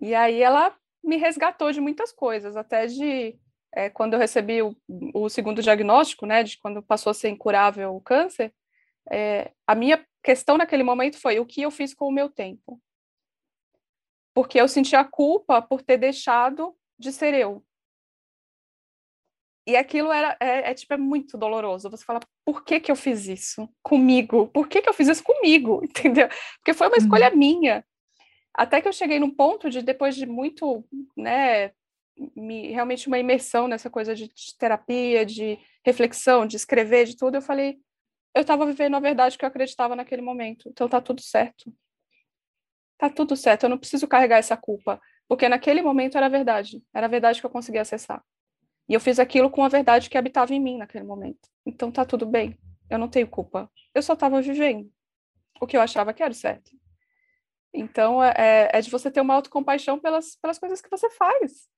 E 0.00 0.14
aí 0.14 0.42
ela 0.42 0.76
me 1.02 1.16
resgatou 1.16 1.70
de 1.70 1.80
muitas 1.80 2.12
coisas, 2.12 2.56
até 2.56 2.86
de 2.86 3.38
é, 3.74 3.90
quando 3.90 4.14
eu 4.14 4.18
recebi 4.18 4.62
o, 4.62 4.76
o, 5.12 5.28
segundo 5.28 5.62
diagnóstico, 5.62 6.26
né, 6.26 6.42
de 6.42 6.58
quando 6.58 6.82
passou 6.82 7.10
a 7.10 7.14
ser 7.14 7.28
incurável 7.28 7.94
o 7.94 8.00
câncer, 8.00 8.54
é, 9.10 9.52
a 9.66 9.74
minha 9.74 10.04
questão 10.22 10.56
naquele 10.56 10.82
momento 10.82 11.20
foi 11.20 11.38
o 11.38 11.46
que 11.46 11.62
eu 11.62 11.70
fiz 11.70 11.92
com 11.92 12.06
o 12.06 12.12
meu 12.12 12.30
tempo. 12.30 12.80
Porque 14.32 14.60
eu 14.60 14.68
senti 14.68 14.96
a 14.96 15.04
culpa 15.04 15.60
por 15.60 15.82
ter 15.82 15.98
deixado 15.98 16.74
de 16.98 17.12
ser 17.12 17.34
eu. 17.34 17.64
E 19.66 19.76
aquilo 19.76 20.12
era, 20.12 20.36
é, 20.40 20.70
é, 20.70 20.74
tipo, 20.74 20.92
é 20.92 20.96
muito 20.96 21.38
doloroso. 21.38 21.88
Você 21.90 22.04
fala, 22.04 22.20
por 22.44 22.64
que 22.64 22.80
que 22.80 22.92
eu 22.92 22.96
fiz 22.96 23.26
isso 23.26 23.68
comigo? 23.82 24.48
Por 24.48 24.68
que 24.68 24.82
que 24.82 24.88
eu 24.88 24.92
fiz 24.92 25.08
isso 25.08 25.22
comigo? 25.22 25.80
Entendeu? 25.84 26.28
Porque 26.58 26.74
foi 26.74 26.88
uma 26.88 26.98
escolha 26.98 27.30
uhum. 27.30 27.36
minha. 27.36 27.84
Até 28.54 28.80
que 28.80 28.86
eu 28.86 28.92
cheguei 28.92 29.18
num 29.18 29.30
ponto 29.30 29.68
de, 29.68 29.82
depois 29.82 30.14
de 30.14 30.26
muito, 30.26 30.84
né, 31.16 31.72
me, 32.36 32.68
realmente 32.68 33.08
uma 33.08 33.18
imersão 33.18 33.66
nessa 33.66 33.90
coisa 33.90 34.14
de, 34.14 34.28
de 34.28 34.56
terapia, 34.58 35.26
de 35.26 35.58
reflexão, 35.84 36.46
de 36.46 36.56
escrever, 36.56 37.06
de 37.06 37.16
tudo, 37.16 37.36
eu 37.36 37.42
falei, 37.42 37.78
eu 38.34 38.42
estava 38.42 38.64
vivendo 38.64 38.96
a 38.96 39.00
verdade 39.00 39.36
que 39.36 39.44
eu 39.44 39.48
acreditava 39.48 39.96
naquele 39.96 40.22
momento. 40.22 40.68
Então 40.68 40.88
tá 40.88 41.00
tudo 41.00 41.20
certo. 41.20 41.72
Tá 42.96 43.10
tudo 43.10 43.36
certo, 43.36 43.64
eu 43.64 43.68
não 43.68 43.78
preciso 43.78 44.06
carregar 44.06 44.38
essa 44.38 44.56
culpa, 44.56 45.00
porque 45.28 45.48
naquele 45.48 45.82
momento 45.82 46.16
era 46.16 46.26
a 46.26 46.28
verdade, 46.28 46.82
era 46.94 47.06
a 47.06 47.10
verdade 47.10 47.40
que 47.40 47.46
eu 47.46 47.50
conseguia 47.50 47.82
acessar. 47.82 48.24
E 48.88 48.94
eu 48.94 49.00
fiz 49.00 49.18
aquilo 49.18 49.50
com 49.50 49.64
a 49.64 49.68
verdade 49.68 50.08
que 50.08 50.16
habitava 50.16 50.54
em 50.54 50.60
mim 50.60 50.78
naquele 50.78 51.04
momento. 51.04 51.48
Então 51.66 51.90
tá 51.90 52.04
tudo 52.04 52.24
bem, 52.24 52.56
eu 52.88 52.98
não 52.98 53.08
tenho 53.08 53.26
culpa. 53.26 53.70
Eu 53.92 54.00
só 54.00 54.12
estava 54.12 54.40
vivendo 54.40 54.88
o 55.60 55.66
que 55.66 55.76
eu 55.76 55.80
achava 55.80 56.14
que 56.14 56.22
era 56.22 56.32
certo. 56.32 56.70
Então, 57.74 58.22
é, 58.22 58.34
é, 58.36 58.70
é 58.78 58.80
de 58.80 58.90
você 58.90 59.10
ter 59.10 59.20
uma 59.20 59.34
autocompaixão 59.34 59.98
pelas, 59.98 60.36
pelas 60.36 60.58
coisas 60.58 60.80
que 60.80 60.88
você 60.88 61.10
faz. 61.10 61.68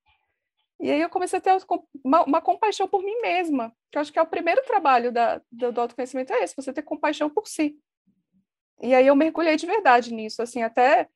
E 0.78 0.90
aí 0.90 1.00
eu 1.00 1.09
comecei 1.09 1.38
a 1.38 1.42
ter 1.42 1.56
uma, 2.04 2.22
uma, 2.24 2.40
compaixão 2.42 2.87
por 2.87 3.02
mim 3.02 3.18
mesma, 3.22 3.72
que 3.90 3.96
eu 3.96 4.02
acho 4.02 4.12
que 4.12 4.18
é 4.18 4.22
o 4.22 4.26
primeiro 4.26 4.62
trabalho 4.64 5.11
da, 5.11 5.40
do, 5.50 5.72
do 5.72 5.80
autoconhecimento, 5.80 6.35
é 6.35 6.44
esse, 6.44 6.54
você 6.54 6.70
ter 6.70 6.82
compaixão 6.82 7.30
por 7.30 7.48
si. 7.48 7.78
E 8.82 8.94
aí 8.94 9.06
eu 9.06 9.16
mergulhei 9.16 9.56
de 9.56 9.64
verdade 9.64 10.12
nisso, 10.12 10.42
assim, 10.42 10.62
até 10.62 11.09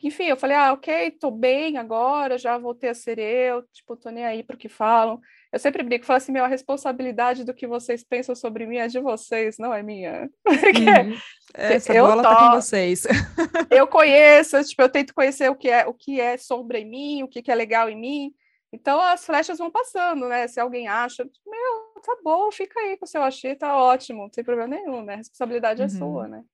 enfim, 0.00 0.24
eu 0.24 0.36
falei, 0.36 0.56
ah, 0.56 0.72
ok, 0.72 1.10
tô 1.12 1.30
bem 1.30 1.76
agora, 1.76 2.38
já 2.38 2.56
voltei 2.56 2.90
a 2.90 2.94
ser 2.94 3.18
eu, 3.18 3.62
tipo, 3.72 3.96
tô 3.96 4.10
nem 4.10 4.24
aí 4.24 4.44
pro 4.44 4.56
que 4.56 4.68
falam. 4.68 5.20
Eu 5.50 5.58
sempre 5.58 5.82
brinco, 5.82 6.04
falo 6.04 6.18
assim, 6.18 6.32
meu, 6.32 6.44
a 6.44 6.48
responsabilidade 6.48 7.42
do 7.42 7.54
que 7.54 7.66
vocês 7.66 8.04
pensam 8.04 8.34
sobre 8.34 8.66
mim 8.66 8.76
é 8.76 8.86
de 8.86 9.00
vocês, 9.00 9.56
não 9.58 9.72
é 9.72 9.82
minha. 9.82 10.28
Uhum. 10.48 11.16
Essa 11.54 11.94
eu 11.94 12.06
bola 12.06 12.22
tô, 12.22 12.28
tá 12.28 12.36
com 12.36 12.56
vocês. 12.56 13.04
eu 13.70 13.86
conheço, 13.86 14.62
tipo, 14.62 14.82
eu 14.82 14.88
tento 14.90 15.14
conhecer 15.14 15.50
o 15.50 15.56
que 15.56 15.70
é, 15.70 15.86
o 15.86 15.94
que 15.94 16.20
é 16.20 16.36
sombra 16.36 16.78
em 16.78 16.84
mim, 16.84 17.22
o 17.22 17.28
que, 17.28 17.40
que 17.40 17.50
é 17.50 17.54
legal 17.54 17.88
em 17.88 17.98
mim. 17.98 18.34
Então 18.70 19.00
as 19.00 19.24
flechas 19.24 19.56
vão 19.56 19.70
passando, 19.70 20.28
né? 20.28 20.46
Se 20.46 20.60
alguém 20.60 20.88
acha, 20.88 21.24
meu, 21.46 22.02
tá 22.02 22.18
bom, 22.22 22.52
fica 22.52 22.78
aí 22.80 22.98
com 22.98 23.06
o 23.06 23.08
seu 23.08 23.22
achei, 23.22 23.54
tá 23.54 23.78
ótimo, 23.78 24.22
não 24.22 24.30
tem 24.30 24.44
problema 24.44 24.76
nenhum, 24.76 25.02
né? 25.02 25.14
A 25.14 25.16
responsabilidade 25.16 25.80
uhum. 25.80 25.86
é 25.86 25.88
sua, 25.88 26.28
né? 26.28 26.44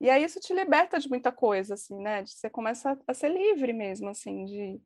E 0.00 0.10
aí 0.10 0.22
isso 0.22 0.38
te 0.38 0.52
liberta 0.52 0.98
de 0.98 1.08
muita 1.08 1.32
coisa, 1.32 1.72
assim, 1.74 1.98
né? 2.00 2.24
Você 2.24 2.50
começa 2.50 2.98
a 3.06 3.14
ser 3.14 3.30
livre 3.30 3.72
mesmo, 3.72 4.10
assim, 4.10 4.44
de 4.44 4.80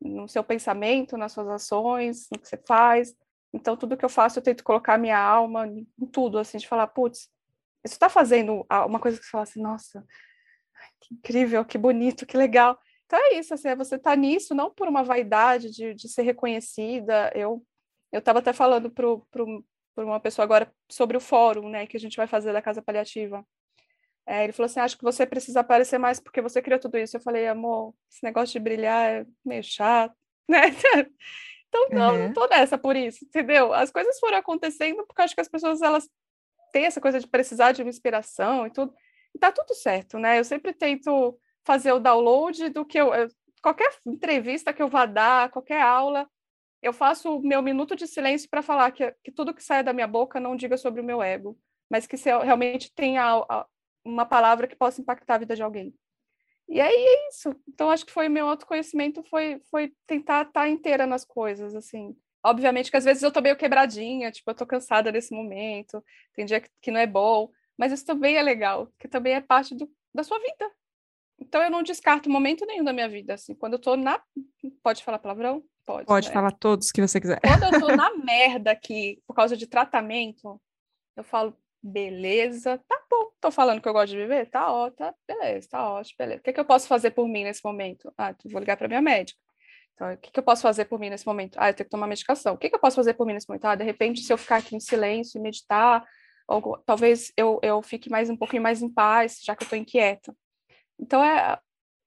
no 0.00 0.28
seu 0.28 0.44
pensamento, 0.44 1.16
nas 1.16 1.32
suas 1.32 1.48
ações, 1.48 2.28
no 2.30 2.38
que 2.38 2.48
você 2.48 2.56
faz. 2.66 3.14
Então, 3.52 3.76
tudo 3.76 3.96
que 3.96 4.04
eu 4.04 4.08
faço, 4.08 4.38
eu 4.38 4.42
tento 4.42 4.64
colocar 4.64 4.98
minha 4.98 5.18
alma 5.18 5.66
em 5.66 6.06
tudo, 6.12 6.38
assim, 6.38 6.58
de 6.58 6.68
falar, 6.68 6.88
putz, 6.88 7.30
isso 7.84 7.94
está 7.94 8.08
fazendo 8.08 8.66
uma 8.86 8.98
coisa 8.98 9.18
que 9.18 9.24
você 9.24 9.30
fala 9.30 9.44
assim, 9.44 9.62
nossa, 9.62 10.04
que 11.00 11.14
incrível, 11.14 11.64
que 11.64 11.78
bonito, 11.78 12.26
que 12.26 12.36
legal. 12.36 12.78
Então 13.06 13.18
é 13.18 13.38
isso, 13.38 13.54
assim, 13.54 13.68
é 13.68 13.76
você 13.76 13.98
tá 13.98 14.16
nisso, 14.16 14.54
não 14.54 14.72
por 14.72 14.88
uma 14.88 15.04
vaidade 15.04 15.70
de, 15.70 15.94
de 15.94 16.08
ser 16.08 16.22
reconhecida. 16.22 17.30
Eu 17.34 17.64
eu 18.14 18.20
estava 18.20 18.38
até 18.38 18.52
falando 18.52 18.88
para 18.92 20.04
uma 20.04 20.20
pessoa 20.20 20.44
agora 20.44 20.72
sobre 20.88 21.16
o 21.16 21.20
fórum, 21.20 21.68
né, 21.68 21.84
que 21.84 21.96
a 21.96 22.00
gente 22.00 22.16
vai 22.16 22.28
fazer 22.28 22.52
da 22.52 22.62
Casa 22.62 22.80
Paliativa. 22.80 23.44
É, 24.26 24.44
ele 24.44 24.52
falou 24.52 24.66
assim: 24.66 24.80
acho 24.80 24.96
que 24.96 25.04
você 25.04 25.26
precisa 25.26 25.60
aparecer 25.60 25.98
mais 25.98 26.18
porque 26.18 26.40
você 26.40 26.62
criou 26.62 26.80
tudo 26.80 26.98
isso. 26.98 27.16
Eu 27.16 27.20
falei, 27.20 27.46
amor, 27.46 27.94
esse 28.10 28.22
negócio 28.22 28.52
de 28.52 28.58
brilhar 28.58 29.10
é 29.10 29.26
meio 29.44 29.62
chato, 29.62 30.14
né? 30.48 30.62
Então, 31.68 31.88
não, 31.90 32.14
uhum. 32.14 32.26
não 32.26 32.32
tô 32.32 32.46
nessa 32.46 32.78
por 32.78 32.94
isso, 32.94 33.24
entendeu? 33.24 33.72
As 33.72 33.90
coisas 33.90 34.18
foram 34.20 34.38
acontecendo 34.38 35.04
porque 35.06 35.22
acho 35.22 35.34
que 35.34 35.40
as 35.40 35.48
pessoas 35.48 35.82
elas 35.82 36.08
têm 36.72 36.86
essa 36.86 37.00
coisa 37.00 37.18
de 37.18 37.26
precisar 37.26 37.72
de 37.72 37.82
uma 37.82 37.90
inspiração 37.90 38.66
e 38.66 38.70
tudo. 38.70 38.94
E 39.34 39.38
tá 39.38 39.50
tudo 39.50 39.74
certo, 39.74 40.18
né? 40.18 40.38
Eu 40.38 40.44
sempre 40.44 40.72
tento 40.72 41.38
fazer 41.64 41.92
o 41.92 41.98
download 41.98 42.68
do 42.70 42.84
que 42.84 42.98
eu. 42.98 43.10
Qualquer 43.60 43.90
entrevista 44.06 44.72
que 44.72 44.82
eu 44.82 44.88
vá 44.88 45.06
dar, 45.06 45.50
qualquer 45.50 45.80
aula, 45.80 46.28
eu 46.82 46.92
faço 46.92 47.38
o 47.38 47.42
meu 47.42 47.62
minuto 47.62 47.96
de 47.96 48.06
silêncio 48.06 48.48
para 48.48 48.62
falar 48.62 48.90
que, 48.90 49.10
que 49.24 49.32
tudo 49.32 49.54
que 49.54 49.64
sai 49.64 49.82
da 49.82 49.92
minha 49.92 50.06
boca 50.06 50.38
não 50.38 50.54
diga 50.54 50.76
sobre 50.76 51.00
o 51.00 51.04
meu 51.04 51.22
ego, 51.22 51.58
mas 51.90 52.06
que 52.06 52.16
se 52.16 52.30
realmente 52.38 52.92
tenha 52.94 53.42
uma 54.04 54.26
palavra 54.26 54.66
que 54.66 54.76
possa 54.76 55.00
impactar 55.00 55.36
a 55.36 55.38
vida 55.38 55.56
de 55.56 55.62
alguém. 55.62 55.94
E 56.68 56.80
aí 56.80 56.94
é 56.94 57.28
isso. 57.28 57.54
Então 57.68 57.90
acho 57.90 58.06
que 58.06 58.12
foi 58.12 58.28
meu 58.28 58.48
autoconhecimento 58.48 59.22
foi 59.24 59.60
foi 59.70 59.92
tentar 60.06 60.46
estar 60.46 60.68
inteira 60.68 61.06
nas 61.06 61.24
coisas, 61.24 61.74
assim. 61.74 62.16
Obviamente 62.42 62.90
que 62.90 62.96
às 62.96 63.04
vezes 63.04 63.22
eu 63.22 63.32
tô 63.32 63.40
meio 63.40 63.56
quebradinha, 63.56 64.30
tipo, 64.30 64.50
eu 64.50 64.54
tô 64.54 64.66
cansada 64.66 65.10
nesse 65.10 65.34
momento, 65.34 66.04
tem 66.34 66.44
dia 66.44 66.60
que, 66.60 66.68
que 66.82 66.90
não 66.90 67.00
é 67.00 67.06
bom, 67.06 67.50
mas 67.76 67.92
isso 67.92 68.04
também 68.04 68.36
é 68.36 68.42
legal, 68.42 68.92
que 68.98 69.08
também 69.08 69.34
é 69.34 69.40
parte 69.40 69.74
do, 69.74 69.90
da 70.14 70.22
sua 70.22 70.38
vida. 70.38 70.70
Então 71.38 71.62
eu 71.62 71.70
não 71.70 71.82
descarto 71.82 72.30
momento 72.30 72.66
nenhum 72.66 72.84
da 72.84 72.92
minha 72.92 73.08
vida, 73.08 73.34
assim, 73.34 73.54
quando 73.54 73.74
eu 73.74 73.78
tô 73.78 73.96
na 73.96 74.22
pode 74.82 75.02
falar 75.02 75.18
palavrão? 75.18 75.64
Pode. 75.86 76.06
Pode 76.06 76.28
né? 76.28 76.34
falar 76.34 76.52
todos 76.52 76.90
que 76.90 77.00
você 77.00 77.20
quiser. 77.20 77.40
Quando 77.40 77.74
eu 77.74 77.80
tô 77.80 77.88
na 77.96 78.14
merda 78.16 78.70
aqui 78.70 79.22
por 79.26 79.34
causa 79.34 79.56
de 79.56 79.66
tratamento, 79.66 80.60
eu 81.16 81.24
falo, 81.24 81.56
beleza, 81.84 82.78
tá 82.88 83.02
bom, 83.10 83.30
tô 83.38 83.50
falando 83.50 83.80
que 83.82 83.88
eu 83.88 83.92
gosto 83.92 84.12
de 84.12 84.16
viver? 84.16 84.46
Tá 84.48 84.72
ó, 84.72 84.90
tá, 84.90 85.14
beleza, 85.28 85.68
tá 85.68 85.86
ótimo, 85.90 86.16
beleza. 86.18 86.40
O 86.40 86.42
que, 86.42 86.50
é 86.50 86.52
que 86.54 86.60
eu 86.60 86.64
posso 86.64 86.88
fazer 86.88 87.10
por 87.10 87.28
mim 87.28 87.44
nesse 87.44 87.60
momento? 87.62 88.10
Ah, 88.16 88.34
vou 88.46 88.58
ligar 88.58 88.78
para 88.78 88.88
minha 88.88 89.02
médica. 89.02 89.38
Então, 89.92 90.12
o 90.12 90.16
que, 90.16 90.30
que 90.30 90.40
eu 90.40 90.42
posso 90.42 90.62
fazer 90.62 90.86
por 90.86 90.98
mim 90.98 91.10
nesse 91.10 91.26
momento? 91.26 91.56
Ah, 91.58 91.68
eu 91.68 91.74
tenho 91.74 91.86
que 91.86 91.90
tomar 91.90 92.06
medicação. 92.06 92.54
O 92.54 92.58
que, 92.58 92.70
que 92.70 92.74
eu 92.74 92.80
posso 92.80 92.96
fazer 92.96 93.14
por 93.14 93.26
mim 93.26 93.34
nesse 93.34 93.48
momento? 93.48 93.66
Ah, 93.66 93.74
de 93.74 93.84
repente, 93.84 94.22
se 94.22 94.32
eu 94.32 94.38
ficar 94.38 94.56
aqui 94.56 94.74
em 94.74 94.80
silêncio 94.80 95.38
e 95.38 95.42
meditar, 95.42 96.04
ou 96.48 96.78
talvez 96.86 97.32
eu, 97.36 97.60
eu 97.62 97.82
fique 97.82 98.10
mais 98.10 98.30
um 98.30 98.36
pouquinho 98.36 98.62
mais 98.62 98.82
em 98.82 98.88
paz, 98.88 99.40
já 99.44 99.54
que 99.54 99.64
eu 99.64 99.68
tô 99.68 99.76
inquieta. 99.76 100.34
Então, 100.98 101.22
é, 101.22 101.58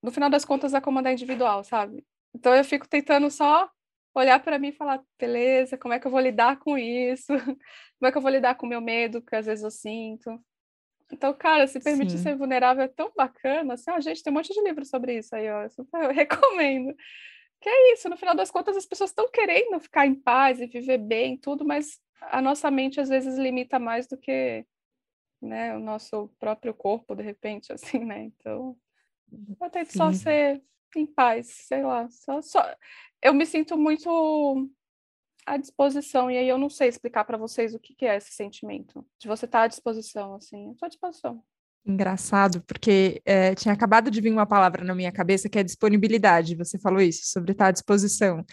no 0.01 0.11
final 0.11 0.29
das 0.29 0.43
contas, 0.43 0.73
a 0.73 0.81
comanda 0.81 1.09
é 1.09 1.13
individual, 1.13 1.63
sabe? 1.63 2.03
Então, 2.33 2.53
eu 2.55 2.63
fico 2.63 2.87
tentando 2.87 3.29
só 3.29 3.69
olhar 4.19 4.39
para 4.41 4.59
mim 4.59 4.69
e 4.69 4.73
falar, 4.73 5.01
beleza, 5.19 5.77
como 5.77 5.93
é 5.93 5.99
que 5.99 6.07
eu 6.07 6.11
vou 6.11 6.19
lidar 6.19 6.59
com 6.59 6.77
isso? 6.77 7.27
Como 7.99 8.07
é 8.07 8.11
que 8.11 8.17
eu 8.17 8.21
vou 8.21 8.31
lidar 8.31 8.55
com 8.55 8.65
o 8.65 8.69
meu 8.69 8.79
medo, 8.79 9.21
que 9.21 9.35
às 9.35 9.47
vezes 9.47 9.63
eu 9.63 9.71
sinto? 9.71 10.39
Então, 11.11 11.33
cara, 11.33 11.65
se 11.67 11.79
permitir 11.79 12.17
Sim. 12.17 12.23
ser 12.23 12.35
vulnerável 12.35 12.83
é 12.83 12.87
tão 12.87 13.11
bacana. 13.15 13.73
Assim, 13.73 13.89
ó, 13.89 13.99
gente, 13.99 14.21
tem 14.21 14.31
um 14.31 14.35
monte 14.35 14.53
de 14.53 14.61
livros 14.61 14.89
sobre 14.89 15.17
isso 15.17 15.35
aí, 15.35 15.49
ó. 15.49 15.63
Eu 15.63 16.11
recomendo. 16.13 16.93
Que 17.59 17.69
é 17.69 17.93
isso, 17.93 18.09
no 18.09 18.17
final 18.17 18.35
das 18.35 18.51
contas, 18.51 18.77
as 18.77 18.85
pessoas 18.85 19.09
estão 19.09 19.29
querendo 19.31 19.79
ficar 19.79 20.05
em 20.05 20.13
paz 20.13 20.61
e 20.61 20.67
viver 20.67 20.99
bem, 20.99 21.37
tudo, 21.37 21.65
mas 21.65 21.99
a 22.21 22.41
nossa 22.41 22.69
mente 22.69 22.99
às 22.99 23.09
vezes 23.09 23.37
limita 23.37 23.79
mais 23.79 24.07
do 24.07 24.17
que 24.17 24.65
né, 25.41 25.75
o 25.75 25.79
nosso 25.79 26.29
próprio 26.39 26.73
corpo, 26.73 27.15
de 27.15 27.23
repente, 27.23 27.71
assim, 27.73 28.03
né? 28.05 28.23
Então, 28.23 28.77
eu 29.61 29.69
tento 29.69 29.91
Sim. 29.91 29.97
só 29.97 30.11
ser 30.11 30.61
em 30.95 31.05
paz, 31.05 31.47
sei 31.67 31.83
lá. 31.83 32.09
Só, 32.09 32.41
só... 32.41 32.75
Eu 33.21 33.33
me 33.33 33.45
sinto 33.45 33.77
muito 33.77 34.69
à 35.45 35.57
disposição, 35.57 36.29
e 36.29 36.37
aí 36.37 36.47
eu 36.47 36.57
não 36.57 36.69
sei 36.69 36.89
explicar 36.89 37.23
para 37.23 37.37
vocês 37.37 37.73
o 37.73 37.79
que, 37.79 37.95
que, 37.95 38.05
é 38.05 38.17
esse 38.17 38.31
sentimento, 38.33 39.05
de 39.17 39.27
você 39.27 39.45
estar 39.45 39.59
tá 39.59 39.63
à 39.63 39.67
disposição, 39.67 40.35
assim, 40.35 40.65
eu 40.65 40.71
estou 40.73 40.85
à 40.85 40.89
disposição. 40.89 41.41
Engraçado, 41.85 42.61
porque 42.67 43.21
é, 43.23 43.55
tinha 43.55 43.73
acabado 43.73 44.11
de 44.11 44.19
vir 44.19 44.31
uma 44.31 44.45
palavra 44.45 44.83
na 44.83 44.93
minha 44.93 45.11
cabeça 45.11 45.47
que 45.47 45.57
é 45.57 45.63
disponibilidade, 45.63 46.55
você 46.55 46.77
falou 46.77 46.99
isso, 46.99 47.31
sobre 47.31 47.53
estar 47.53 47.65
tá 47.65 47.69
à 47.69 47.71
disposição. 47.71 48.45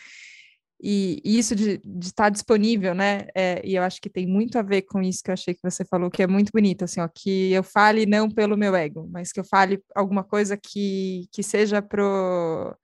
E, 0.87 1.23
isso 1.25 1.57
de, 1.57 1.79
de 1.79 2.07
estar 2.07 2.29
disponível, 2.29 2.95
né? 2.95 3.27
É, 3.35 3.63
e 3.65 3.75
eu 3.75 3.83
acho 3.83 3.99
que 4.03 4.11
tem 4.11 4.27
muito 4.27 4.59
a 4.59 4.63
ver 4.63 4.83
com 4.83 5.01
isso 5.01 5.23
que 5.25 5.31
eu 5.31 5.33
achei 5.33 5.55
que 5.55 5.63
você 5.63 5.83
falou, 5.83 6.11
que 6.11 6.23
é 6.23 6.27
muito 6.27 6.51
bonito, 6.53 6.85
assim, 6.85 7.01
ó, 7.01 7.09
que 7.09 7.53
eu 7.53 7.63
fale 7.63 8.05
não 8.05 8.29
pelo 8.31 8.55
meu 8.55 8.77
ego, 8.77 9.09
mas 9.11 9.33
que 9.33 9.41
eu 9.41 9.45
fale 9.45 9.83
alguma 9.95 10.23
coisa 10.23 10.59
que, 10.59 11.27
que 11.33 11.43
seja 11.43 11.81
pro 11.81 12.77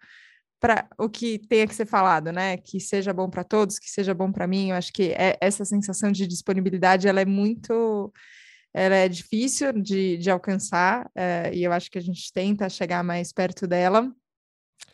para 0.60 0.86
o 0.98 1.08
que 1.08 1.38
tenha 1.38 1.66
que 1.66 1.74
ser 1.74 1.86
falado, 1.86 2.32
né? 2.32 2.56
Que 2.58 2.80
seja 2.80 3.12
bom 3.12 3.28
para 3.30 3.44
todos, 3.44 3.78
que 3.78 3.90
seja 3.90 4.14
bom 4.14 4.30
para 4.32 4.46
mim. 4.46 4.70
Eu 4.70 4.76
acho 4.76 4.92
que 4.92 5.12
é, 5.12 5.36
essa 5.40 5.64
sensação 5.64 6.12
de 6.12 6.26
disponibilidade 6.26 7.08
ela 7.08 7.20
é 7.20 7.24
muito, 7.26 8.12
ela 8.74 8.94
é 8.96 9.08
difícil 9.08 9.72
de, 9.72 10.18
de 10.18 10.30
alcançar 10.30 11.10
é, 11.14 11.50
e 11.54 11.64
eu 11.64 11.72
acho 11.72 11.90
que 11.90 11.98
a 11.98 12.02
gente 12.02 12.32
tenta 12.32 12.68
chegar 12.68 13.02
mais 13.02 13.32
perto 13.32 13.66
dela. 13.66 14.10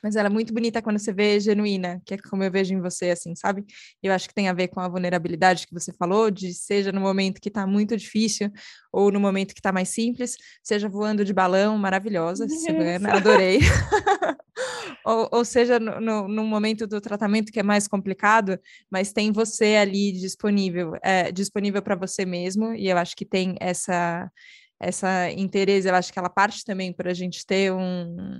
Mas 0.02 0.14
ela 0.14 0.28
é 0.28 0.30
muito 0.30 0.52
bonita 0.52 0.82
quando 0.82 0.98
você 0.98 1.12
vê 1.12 1.40
genuína, 1.40 2.00
que 2.04 2.14
é 2.14 2.18
como 2.18 2.42
eu 2.42 2.50
vejo 2.50 2.74
em 2.74 2.80
você, 2.80 3.10
assim, 3.10 3.34
sabe? 3.34 3.64
Eu 4.02 4.12
acho 4.12 4.28
que 4.28 4.34
tem 4.34 4.48
a 4.48 4.52
ver 4.52 4.68
com 4.68 4.80
a 4.80 4.88
vulnerabilidade 4.88 5.66
que 5.66 5.74
você 5.74 5.92
falou, 5.92 6.30
de 6.30 6.54
seja 6.54 6.92
no 6.92 7.00
momento 7.00 7.40
que 7.40 7.48
está 7.48 7.66
muito 7.66 7.96
difícil 7.96 8.50
ou 8.92 9.10
no 9.10 9.18
momento 9.18 9.54
que 9.54 9.60
está 9.60 9.72
mais 9.72 9.88
simples, 9.88 10.36
seja 10.62 10.88
voando 10.88 11.24
de 11.24 11.32
balão, 11.32 11.76
maravilhosa, 11.76 12.48
Silvana, 12.48 13.12
adorei. 13.16 13.58
ou, 15.04 15.28
ou, 15.32 15.44
seja, 15.44 15.78
no, 15.78 16.00
no, 16.00 16.28
no, 16.28 16.44
momento 16.44 16.86
do 16.86 17.00
tratamento 17.00 17.52
que 17.52 17.60
é 17.60 17.62
mais 17.62 17.88
complicado, 17.88 18.58
mas 18.90 19.12
tem 19.12 19.32
você 19.32 19.76
ali 19.76 20.12
disponível, 20.12 20.92
é, 21.02 21.32
disponível 21.32 21.82
para 21.82 21.96
você 21.96 22.24
mesmo, 22.24 22.74
e 22.74 22.88
eu 22.88 22.96
acho 22.96 23.16
que 23.16 23.24
tem 23.24 23.56
essa 23.60 24.30
essa 24.78 25.30
interesse, 25.32 25.88
eu 25.88 25.94
acho 25.94 26.12
que 26.12 26.18
ela 26.18 26.28
parte 26.28 26.62
também 26.62 26.92
para 26.92 27.10
a 27.10 27.14
gente 27.14 27.46
ter 27.46 27.72
um, 27.72 28.38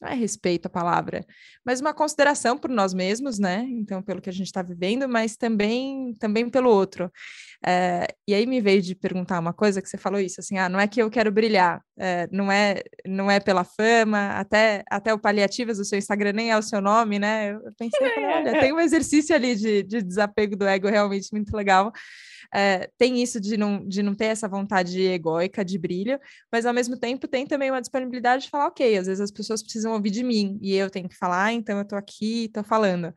não 0.00 0.08
é 0.08 0.14
respeito 0.14 0.66
a 0.66 0.70
palavra, 0.70 1.24
mas 1.64 1.80
uma 1.80 1.94
consideração 1.94 2.58
por 2.58 2.70
nós 2.70 2.92
mesmos, 2.92 3.38
né? 3.38 3.66
Então, 3.70 4.02
pelo 4.02 4.20
que 4.20 4.28
a 4.28 4.32
gente 4.32 4.46
está 4.46 4.62
vivendo, 4.62 5.08
mas 5.08 5.36
também, 5.36 6.14
também 6.18 6.48
pelo 6.48 6.70
outro. 6.70 7.10
É, 7.64 8.06
e 8.28 8.34
aí 8.34 8.46
me 8.46 8.60
veio 8.60 8.82
de 8.82 8.94
perguntar 8.94 9.38
uma 9.38 9.52
coisa 9.52 9.80
que 9.80 9.88
você 9.88 9.96
falou 9.96 10.20
isso, 10.20 10.40
assim, 10.40 10.58
ah, 10.58 10.68
não 10.68 10.78
é 10.78 10.86
que 10.86 11.00
eu 11.00 11.10
quero 11.10 11.32
brilhar, 11.32 11.80
é, 11.98 12.28
não 12.30 12.52
é 12.52 12.82
não 13.06 13.30
é 13.30 13.40
pela 13.40 13.64
fama, 13.64 14.32
até, 14.32 14.82
até 14.90 15.14
o 15.14 15.18
paliativas 15.18 15.78
do 15.78 15.84
seu 15.84 15.98
Instagram 15.98 16.32
nem 16.32 16.50
é 16.50 16.58
o 16.58 16.62
seu 16.62 16.80
nome, 16.80 17.18
né? 17.18 17.52
Eu 17.52 17.72
pensei, 17.78 18.06
olha, 18.24 18.60
tem 18.60 18.72
um 18.72 18.80
exercício 18.80 19.34
ali 19.34 19.56
de, 19.56 19.82
de 19.82 20.02
desapego 20.02 20.56
do 20.56 20.66
ego 20.66 20.88
realmente 20.88 21.28
muito 21.32 21.56
legal 21.56 21.92
é, 22.54 22.90
tem 22.98 23.22
isso 23.22 23.40
de 23.40 23.56
não, 23.56 23.86
de 23.86 24.02
não 24.02 24.14
ter 24.14 24.26
essa 24.26 24.48
vontade 24.48 25.00
egóica 25.00 25.64
de 25.64 25.78
brilho, 25.78 26.18
mas 26.52 26.66
ao 26.66 26.74
mesmo 26.74 26.96
tempo 26.98 27.28
tem 27.28 27.46
também 27.46 27.70
uma 27.70 27.80
disponibilidade 27.80 28.44
de 28.44 28.50
falar, 28.50 28.66
ok, 28.66 28.96
às 28.96 29.06
vezes 29.06 29.20
as 29.20 29.30
pessoas 29.30 29.62
precisam 29.62 29.92
ouvir 29.92 30.10
de 30.10 30.22
mim 30.22 30.58
e 30.62 30.74
eu 30.74 30.90
tenho 30.90 31.08
que 31.08 31.16
falar, 31.16 31.52
então 31.52 31.76
eu 31.76 31.82
estou 31.82 31.98
aqui, 31.98 32.44
estou 32.44 32.64
falando 32.64 33.12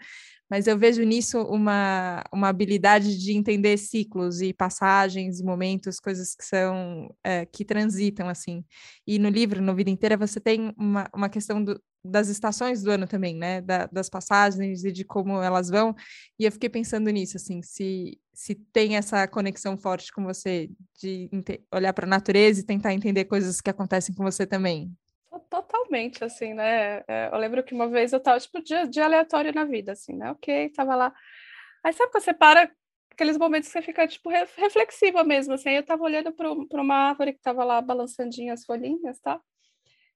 mas 0.50 0.66
eu 0.66 0.78
vejo 0.78 1.04
nisso 1.04 1.40
uma, 1.44 2.24
uma 2.34 2.50
habilidade 2.50 3.18
de 3.18 3.34
entender 3.34 3.78
ciclos 3.78 4.42
e 4.42 4.52
passagens 4.52 5.40
e 5.40 5.44
momentos, 5.44 6.00
coisas 6.00 6.34
que 6.34 6.44
são 6.44 7.14
é, 7.24 7.46
que 7.46 7.64
transitam 7.64 8.28
assim. 8.28 8.66
E 9.06 9.20
no 9.20 9.30
livro, 9.30 9.62
no 9.62 9.76
Vida 9.76 9.92
Inteira, 9.92 10.18
você 10.18 10.40
tem 10.40 10.74
uma, 10.76 11.08
uma 11.14 11.30
questão 11.30 11.64
do, 11.64 11.80
das 12.04 12.28
estações 12.28 12.82
do 12.82 12.92
ano 12.92 13.08
também, 13.08 13.36
né? 13.36 13.62
Da, 13.62 13.88
das 13.88 14.10
passagens 14.10 14.84
e 14.84 14.92
de 14.92 15.04
como 15.04 15.42
elas 15.42 15.70
vão. 15.70 15.96
E 16.38 16.46
eu 16.46 16.52
fiquei 16.52 16.70
pensando 16.70 17.10
nisso, 17.10 17.38
assim, 17.38 17.62
se, 17.62 18.20
se 18.34 18.56
tem 18.56 18.96
essa 18.96 19.28
conexão 19.28 19.78
forte 19.78 20.12
com 20.12 20.24
você 20.24 20.70
de 21.00 21.30
olhar 21.74 21.94
para 21.94 22.06
a 22.06 22.10
natureza 22.10 22.62
e 22.62 22.66
tentar 22.66 22.94
entender 22.94 23.26
coisas 23.26 23.62
que 23.62 23.70
acontecem 23.70 24.16
com 24.16 24.24
você 24.24 24.46
também. 24.46 24.92
totalmente, 25.50 26.24
assim, 26.24 26.54
né? 26.54 27.04
É, 27.08 27.30
eu 27.32 27.38
lembro 27.38 27.64
que 27.64 27.74
uma 27.74 27.88
vez 27.88 28.14
eu 28.14 28.20
tava, 28.20 28.40
tipo, 28.40 28.62
dia, 28.62 28.88
dia 28.88 29.06
aleatório 29.06 29.54
na 29.54 29.66
vida, 29.66 29.92
assim, 29.94 30.16
né? 30.16 30.32
Ok, 30.32 30.70
tava 30.70 30.96
lá. 30.96 31.14
Aí 31.84 31.94
sabe 31.94 32.12
quando 32.12 32.24
você 32.24 32.34
para, 32.34 32.72
aqueles 33.12 33.38
momentos 33.38 33.68
que 33.68 33.74
você 33.74 33.82
fica, 33.82 34.08
tipo, 34.08 34.30
reflexiva 34.30 35.24
mesmo, 35.24 35.54
assim. 35.54 35.72
Eu 35.72 35.86
tava 35.86 36.04
olhando 36.04 36.32
para 36.32 36.82
uma 36.82 37.10
árvore 37.10 37.34
que 37.34 37.42
tava 37.42 37.64
lá 37.66 37.82
balançandinha 37.82 38.54
as 38.54 38.64
folhinhas, 38.64 39.20
tá? 39.20 39.42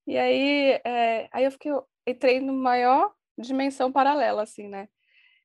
E 0.05 0.17
aí, 0.17 0.81
é, 0.85 1.29
aí 1.31 1.45
eu 1.45 1.51
fiquei, 1.51 1.71
eu 1.71 1.87
entrei 2.05 2.39
no 2.39 2.53
maior 2.53 3.13
dimensão 3.37 3.91
paralela, 3.91 4.43
assim, 4.43 4.67
né? 4.67 4.87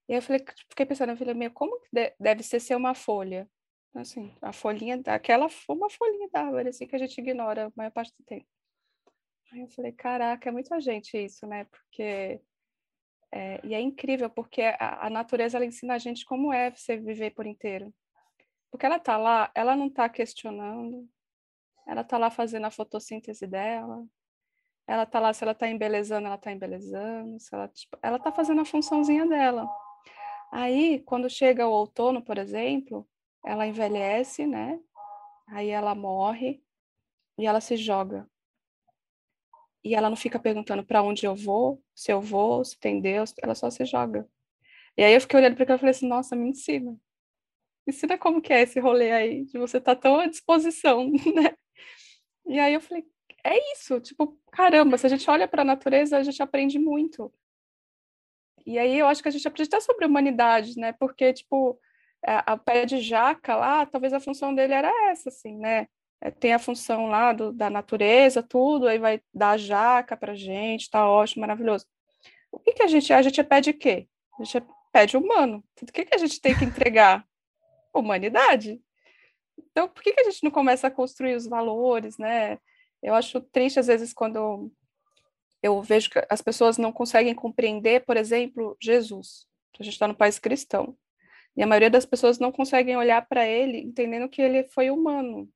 E 0.08 0.14
aí 0.14 0.18
eu 0.18 0.22
falei, 0.22 0.44
fiquei 0.70 0.86
pensando, 0.86 1.16
falei, 1.16 1.34
meu, 1.34 1.50
como 1.52 1.80
deve 2.18 2.42
ser 2.42 2.60
ser 2.60 2.74
uma 2.74 2.94
folha? 2.94 3.48
Assim, 3.94 4.34
a 4.42 4.52
folhinha, 4.52 5.00
aquela, 5.06 5.48
uma 5.68 5.90
folhinha 5.90 6.28
da 6.32 6.42
árvore, 6.42 6.68
assim, 6.68 6.86
que 6.86 6.96
a 6.96 6.98
gente 6.98 7.18
ignora 7.18 7.66
a 7.66 7.72
maior 7.76 7.90
parte 7.90 8.14
do 8.18 8.24
tempo. 8.24 8.46
Aí 9.52 9.60
eu 9.60 9.68
falei, 9.68 9.92
caraca, 9.92 10.48
é 10.48 10.52
muita 10.52 10.80
gente 10.80 11.16
isso, 11.16 11.46
né? 11.46 11.64
Porque. 11.64 12.40
É, 13.30 13.60
e 13.62 13.74
é 13.74 13.80
incrível, 13.80 14.30
porque 14.30 14.62
a, 14.62 15.06
a, 15.06 15.10
natureza 15.10 15.58
ela 15.58 15.66
ensina 15.66 15.94
a 15.94 15.98
gente 15.98 16.24
como 16.24 16.50
é 16.50 16.70
você 16.70 16.96
viver 16.96 17.32
por 17.32 17.46
inteiro. 17.46 17.94
Porque 18.70 18.86
ela 18.86 18.98
tá 18.98 19.18
lá, 19.18 19.50
ela 19.54 19.76
não 19.76 19.90
tá 19.90 20.08
questionando, 20.08 21.06
ela 21.86 22.02
tá 22.02 22.16
lá 22.16 22.30
fazendo 22.30 22.66
a 22.66 22.70
fotossíntese 22.70 23.46
dela, 23.46 24.06
ela 24.88 25.06
tá 25.06 25.20
lá, 25.20 25.32
se 25.32 25.44
ela 25.44 25.54
tá 25.54 25.68
embelezando, 25.68 26.26
ela 26.26 26.38
tá 26.38 26.50
embelezando, 26.52 27.38
se 27.38 27.54
ela, 27.54 27.68
tipo, 27.68 27.96
ela 28.02 28.18
tá 28.18 28.32
fazendo 28.32 28.62
a 28.62 28.64
funçãozinha 28.64 29.26
dela. 29.26 29.68
Aí, 30.52 31.00
quando 31.00 31.30
chega 31.30 31.68
o 31.68 31.72
outono, 31.72 32.22
por 32.22 32.38
exemplo, 32.38 33.06
ela 33.44 33.66
envelhece, 33.66 34.46
né? 34.46 34.80
Aí 35.48 35.68
ela 35.68 35.94
morre 35.94 36.62
e 37.38 37.46
ela 37.46 37.60
se 37.60 37.76
joga 37.76 38.28
e 39.84 39.94
ela 39.94 40.10
não 40.10 40.16
fica 40.16 40.38
perguntando 40.38 40.84
para 40.84 41.02
onde 41.02 41.26
eu 41.26 41.34
vou, 41.34 41.82
se 41.94 42.12
eu 42.12 42.20
vou, 42.20 42.64
se 42.64 42.78
tem 42.78 43.00
Deus, 43.00 43.34
ela 43.42 43.54
só 43.54 43.70
se 43.70 43.84
joga. 43.84 44.28
E 44.96 45.02
aí 45.02 45.14
eu 45.14 45.20
fiquei 45.20 45.38
olhando 45.38 45.56
para 45.56 45.64
ela 45.64 45.76
e 45.76 45.78
falei 45.78 45.90
assim, 45.92 46.08
nossa, 46.08 46.36
me 46.36 46.48
ensina. 46.50 46.98
Ensina 47.86 48.18
como 48.18 48.42
que 48.42 48.52
é 48.52 48.62
esse 48.62 48.80
rolê 48.80 49.12
aí, 49.12 49.44
de 49.46 49.58
você 49.58 49.78
estar 49.78 49.94
tá 49.96 50.02
tão 50.02 50.20
à 50.20 50.26
disposição, 50.26 51.10
né? 51.34 51.56
E 52.46 52.58
aí 52.58 52.74
eu 52.74 52.80
falei, 52.80 53.06
é 53.44 53.72
isso, 53.72 54.00
tipo, 54.00 54.38
caramba, 54.52 54.98
se 54.98 55.06
a 55.06 55.10
gente 55.10 55.28
olha 55.30 55.48
para 55.48 55.62
a 55.62 55.64
natureza, 55.64 56.16
a 56.16 56.22
gente 56.22 56.42
aprende 56.42 56.78
muito. 56.78 57.32
E 58.66 58.78
aí 58.78 58.98
eu 58.98 59.06
acho 59.06 59.22
que 59.22 59.28
a 59.28 59.32
gente 59.32 59.46
aprende 59.46 59.68
até 59.68 59.80
sobre 59.80 60.06
humanidade, 60.06 60.78
né? 60.78 60.92
Porque, 60.92 61.32
tipo, 61.32 61.80
a, 62.24 62.52
a 62.52 62.56
pé 62.56 62.84
de 62.84 63.00
jaca 63.00 63.56
lá, 63.56 63.86
talvez 63.86 64.12
a 64.12 64.20
função 64.20 64.54
dele 64.54 64.74
era 64.74 64.90
essa, 65.10 65.28
assim, 65.30 65.56
né? 65.56 65.86
é, 66.20 66.30
tem 66.30 66.52
a 66.52 66.58
função 66.58 67.06
lá 67.06 67.32
do, 67.32 67.52
da 67.52 67.70
natureza, 67.70 68.42
tudo, 68.42 68.88
aí 68.88 68.98
vai 68.98 69.20
dar 69.32 69.58
jaca 69.58 70.16
para 70.16 70.34
gente, 70.34 70.90
tá 70.90 71.08
ótimo, 71.08 71.42
maravilhoso. 71.42 71.86
O 72.50 72.58
que, 72.58 72.72
que 72.72 72.82
a 72.82 72.86
gente 72.86 73.12
A 73.12 73.22
gente 73.22 73.42
pede 73.44 73.70
o 73.70 73.78
quê? 73.78 74.08
A 74.38 74.44
gente 74.44 74.66
pede 74.92 75.16
humano. 75.16 75.62
O 75.80 75.86
que, 75.86 76.04
que 76.04 76.14
a 76.14 76.18
gente 76.18 76.40
tem 76.40 76.56
que 76.58 76.64
entregar? 76.64 77.24
Humanidade. 77.94 78.80
Então, 79.58 79.88
por 79.88 80.02
que, 80.02 80.12
que 80.12 80.20
a 80.20 80.30
gente 80.30 80.42
não 80.42 80.50
começa 80.50 80.86
a 80.86 80.90
construir 80.90 81.34
os 81.34 81.46
valores, 81.46 82.16
né? 82.18 82.58
Eu 83.02 83.14
acho 83.14 83.40
triste, 83.40 83.78
às 83.78 83.86
vezes, 83.86 84.12
quando 84.12 84.70
eu 85.62 85.82
vejo 85.82 86.10
que 86.10 86.24
as 86.28 86.40
pessoas 86.40 86.78
não 86.78 86.92
conseguem 86.92 87.34
compreender, 87.34 88.04
por 88.04 88.16
exemplo, 88.16 88.76
Jesus. 88.80 89.46
A 89.78 89.82
gente 89.82 89.92
está 89.92 90.08
no 90.08 90.14
país 90.14 90.38
cristão. 90.38 90.96
E 91.56 91.62
a 91.62 91.66
maioria 91.66 91.90
das 91.90 92.06
pessoas 92.06 92.38
não 92.38 92.52
conseguem 92.52 92.96
olhar 92.96 93.26
para 93.26 93.46
ele 93.46 93.78
entendendo 93.78 94.28
que 94.28 94.42
ele 94.42 94.64
foi 94.64 94.90
humano, 94.90 95.48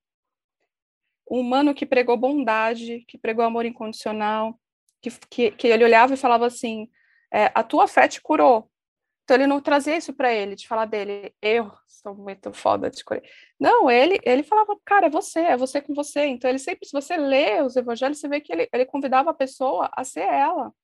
um 1.30 1.40
humano 1.40 1.74
que 1.74 1.86
pregou 1.86 2.16
bondade, 2.16 3.04
que 3.06 3.16
pregou 3.16 3.44
amor 3.44 3.64
incondicional, 3.64 4.58
que, 5.00 5.10
que, 5.30 5.50
que 5.52 5.68
ele 5.68 5.84
olhava 5.84 6.14
e 6.14 6.18
falava 6.18 6.46
assim: 6.46 6.90
é, 7.32 7.50
a 7.54 7.62
tua 7.62 7.88
fé 7.88 8.08
te 8.08 8.20
curou. 8.20 8.70
Então 9.24 9.36
ele 9.36 9.46
não 9.46 9.60
trazia 9.60 9.96
isso 9.96 10.12
para 10.12 10.32
ele, 10.32 10.56
de 10.56 10.66
falar 10.66 10.84
dele, 10.86 11.32
eu 11.40 11.70
sou 11.86 12.14
muito 12.14 12.52
foda 12.52 12.90
de 12.90 13.04
curar. 13.04 13.22
Não, 13.58 13.90
ele 13.90 14.18
ele 14.24 14.42
falava, 14.42 14.76
cara, 14.84 15.06
é 15.06 15.10
você, 15.10 15.40
é 15.40 15.56
você 15.56 15.80
com 15.80 15.94
você. 15.94 16.26
Então 16.26 16.50
ele 16.50 16.58
sempre, 16.58 16.86
se 16.86 16.92
você 16.92 17.16
lê 17.16 17.62
os 17.62 17.76
evangelhos, 17.76 18.18
você 18.18 18.28
vê 18.28 18.40
que 18.40 18.52
ele, 18.52 18.68
ele 18.72 18.84
convidava 18.84 19.30
a 19.30 19.34
pessoa 19.34 19.88
a 19.96 20.02
ser 20.04 20.26
ela, 20.26 20.74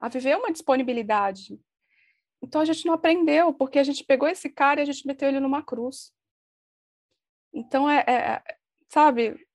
a 0.00 0.08
viver 0.08 0.36
uma 0.36 0.52
disponibilidade. 0.52 1.60
Então 2.42 2.60
a 2.60 2.64
gente 2.64 2.86
não 2.86 2.94
aprendeu, 2.94 3.52
porque 3.52 3.78
a 3.78 3.84
gente 3.84 4.04
pegou 4.04 4.28
esse 4.28 4.48
cara 4.48 4.80
e 4.80 4.82
a 4.82 4.86
gente 4.86 5.06
meteu 5.06 5.28
ele 5.28 5.40
numa 5.40 5.62
cruz. 5.62 6.12
Então 7.52 7.90
é, 7.90 8.04
é 8.06 8.42
sabe, 8.88 9.46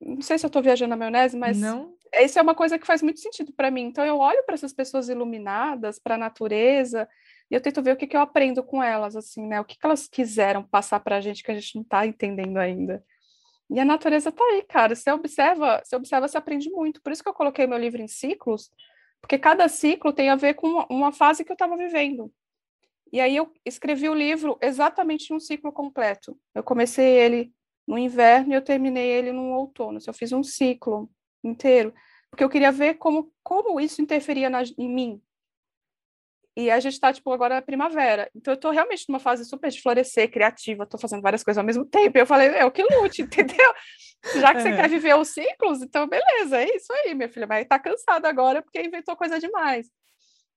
não 0.00 0.20
sei 0.20 0.38
se 0.38 0.44
eu 0.44 0.48
estou 0.48 0.62
viajando 0.62 0.90
na 0.90 0.96
maionese, 0.96 1.36
mas 1.36 1.58
não. 1.58 1.96
Isso 2.20 2.38
é 2.38 2.42
uma 2.42 2.54
coisa 2.54 2.78
que 2.78 2.86
faz 2.86 3.02
muito 3.02 3.20
sentido 3.20 3.52
para 3.52 3.70
mim. 3.70 3.82
Então 3.82 4.04
eu 4.04 4.18
olho 4.18 4.44
para 4.44 4.54
essas 4.54 4.72
pessoas 4.72 5.08
iluminadas, 5.08 5.98
para 5.98 6.16
a 6.16 6.18
natureza, 6.18 7.08
e 7.50 7.54
eu 7.54 7.60
tento 7.60 7.82
ver 7.82 7.92
o 7.92 7.96
que, 7.96 8.06
que 8.06 8.16
eu 8.16 8.20
aprendo 8.20 8.62
com 8.62 8.82
elas, 8.82 9.16
assim, 9.16 9.46
né? 9.46 9.60
O 9.60 9.64
que, 9.64 9.78
que 9.78 9.86
elas 9.86 10.08
quiseram 10.08 10.62
passar 10.62 11.00
para 11.00 11.16
a 11.16 11.20
gente 11.20 11.42
que 11.42 11.50
a 11.50 11.54
gente 11.54 11.74
não 11.76 11.82
está 11.82 12.06
entendendo 12.06 12.58
ainda. 12.58 13.04
E 13.70 13.80
a 13.80 13.84
natureza 13.84 14.28
está 14.28 14.44
aí, 14.44 14.62
cara. 14.62 14.94
Você 14.94 15.10
observa, 15.10 15.82
você 15.84 15.96
observa, 15.96 16.28
você 16.28 16.36
aprende 16.36 16.70
muito. 16.70 17.00
Por 17.02 17.12
isso 17.12 17.22
que 17.22 17.28
eu 17.28 17.34
coloquei 17.34 17.66
meu 17.66 17.78
livro 17.78 18.02
em 18.02 18.08
ciclos, 18.08 18.70
porque 19.20 19.38
cada 19.38 19.68
ciclo 19.68 20.12
tem 20.12 20.28
a 20.28 20.36
ver 20.36 20.54
com 20.54 20.66
uma, 20.66 20.86
uma 20.90 21.12
fase 21.12 21.44
que 21.44 21.50
eu 21.50 21.54
estava 21.54 21.76
vivendo. 21.76 22.30
E 23.12 23.20
aí 23.20 23.36
eu 23.36 23.52
escrevi 23.64 24.08
o 24.08 24.14
livro 24.14 24.58
exatamente 24.60 25.30
em 25.30 25.36
um 25.36 25.40
ciclo 25.40 25.72
completo. 25.72 26.38
Eu 26.54 26.62
comecei 26.62 27.06
ele 27.18 27.52
no 27.86 27.98
inverno 27.98 28.52
e 28.52 28.56
eu 28.56 28.62
terminei 28.62 29.08
ele 29.10 29.32
no 29.32 29.52
outono. 29.52 29.98
Eu 30.06 30.14
fiz 30.14 30.32
um 30.32 30.42
ciclo 30.42 31.10
inteiro, 31.42 31.94
porque 32.30 32.42
eu 32.42 32.48
queria 32.48 32.72
ver 32.72 32.94
como, 32.94 33.32
como 33.42 33.80
isso 33.80 34.00
interferia 34.00 34.48
na, 34.48 34.62
em 34.62 34.88
mim. 34.88 35.22
E 36.54 36.70
a 36.70 36.78
gente 36.80 36.92
está, 36.92 37.12
tipo, 37.12 37.32
agora 37.32 37.54
na 37.54 37.62
primavera. 37.62 38.30
Então, 38.34 38.52
eu 38.52 38.56
estou 38.56 38.70
realmente 38.70 39.06
numa 39.08 39.18
fase 39.18 39.44
super 39.44 39.70
de 39.70 39.80
florescer, 39.80 40.30
criativa, 40.30 40.84
estou 40.84 41.00
fazendo 41.00 41.22
várias 41.22 41.42
coisas 41.42 41.58
ao 41.58 41.64
mesmo 41.64 41.84
tempo. 41.84 42.18
E 42.18 42.20
eu 42.20 42.26
falei, 42.26 42.48
é 42.48 42.64
o 42.64 42.70
que 42.70 42.82
lute, 42.82 43.22
entendeu? 43.22 43.74
Já 44.34 44.54
que 44.54 44.60
você 44.60 44.68
é. 44.68 44.76
quer 44.76 44.88
viver 44.88 45.16
os 45.16 45.28
ciclos, 45.28 45.80
então 45.82 46.06
beleza, 46.06 46.58
é 46.60 46.76
isso 46.76 46.92
aí, 46.92 47.14
minha 47.14 47.28
filha. 47.28 47.46
Mas 47.46 47.62
está 47.62 47.78
cansada 47.78 48.28
agora 48.28 48.60
porque 48.60 48.82
inventou 48.82 49.16
coisa 49.16 49.40
demais. 49.40 49.88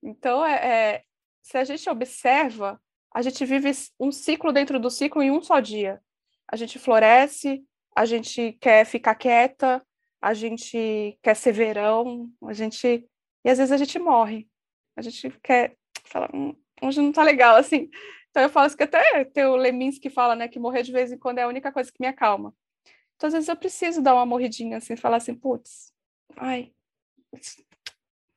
Então, 0.04 0.46
é, 0.46 0.54
é, 0.54 1.04
se 1.42 1.58
a 1.58 1.64
gente 1.64 1.90
observa, 1.90 2.80
a 3.14 3.22
gente 3.22 3.46
vive 3.46 3.72
um 3.98 4.12
ciclo 4.12 4.52
dentro 4.52 4.80
do 4.80 4.92
ciclo 4.92 5.24
em 5.24 5.32
um 5.32 5.42
só 5.42 5.62
dia 5.62 6.02
a 6.48 6.56
gente 6.56 6.80
floresce, 6.80 7.64
a 7.96 8.06
gente 8.06 8.54
quer 8.62 8.86
ficar 8.86 9.16
quieta, 9.16 9.82
a 10.26 10.34
gente 10.34 11.20
quer 11.22 11.36
ser 11.36 11.52
verão, 11.52 12.32
a 12.46 12.52
gente 12.52 13.08
e 13.44 13.50
às 13.50 13.60
vezes 13.60 13.72
a 13.72 13.78
gente 13.78 14.00
morre. 14.00 14.50
A 14.96 15.02
gente 15.04 15.30
quer 15.44 15.78
falar, 16.04 16.32
hum, 16.34 16.56
hoje 16.82 17.00
não 17.00 17.12
tá 17.12 17.22
legal 17.22 17.56
assim. 17.58 17.92
Então 18.32 18.42
eu 18.42 18.50
falo 18.50 18.66
isso 18.66 18.76
que 18.76 18.82
até 18.82 19.24
tem 19.26 19.46
o 19.46 19.56
Lemins 19.56 20.00
que 20.00 20.10
fala, 20.10 20.36
né, 20.36 20.48
que 20.48 20.58
morrer 20.58 20.82
de 20.82 20.92
vez 20.92 21.12
em 21.12 21.18
quando 21.20 21.38
é 21.38 21.44
a 21.44 21.48
única 21.48 21.72
coisa 21.72 21.92
que 21.92 22.02
me 22.02 22.08
acalma. 22.08 22.56
Então 23.16 23.28
às 23.28 23.34
vezes 23.34 23.48
eu 23.48 23.56
preciso 23.56 24.02
dar 24.02 24.16
uma 24.16 24.26
morridinha 24.26 24.78
assim, 24.78 24.96
falar 24.96 25.18
assim, 25.18 25.36
putz, 25.36 25.94
ai, 26.36 26.74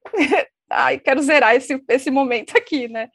ai, 0.69 0.99
quero 0.99 1.23
zerar 1.23 1.57
esse, 1.57 1.83
esse 1.89 2.11
momento 2.11 2.55
aqui, 2.55 2.87
né? 2.87 3.09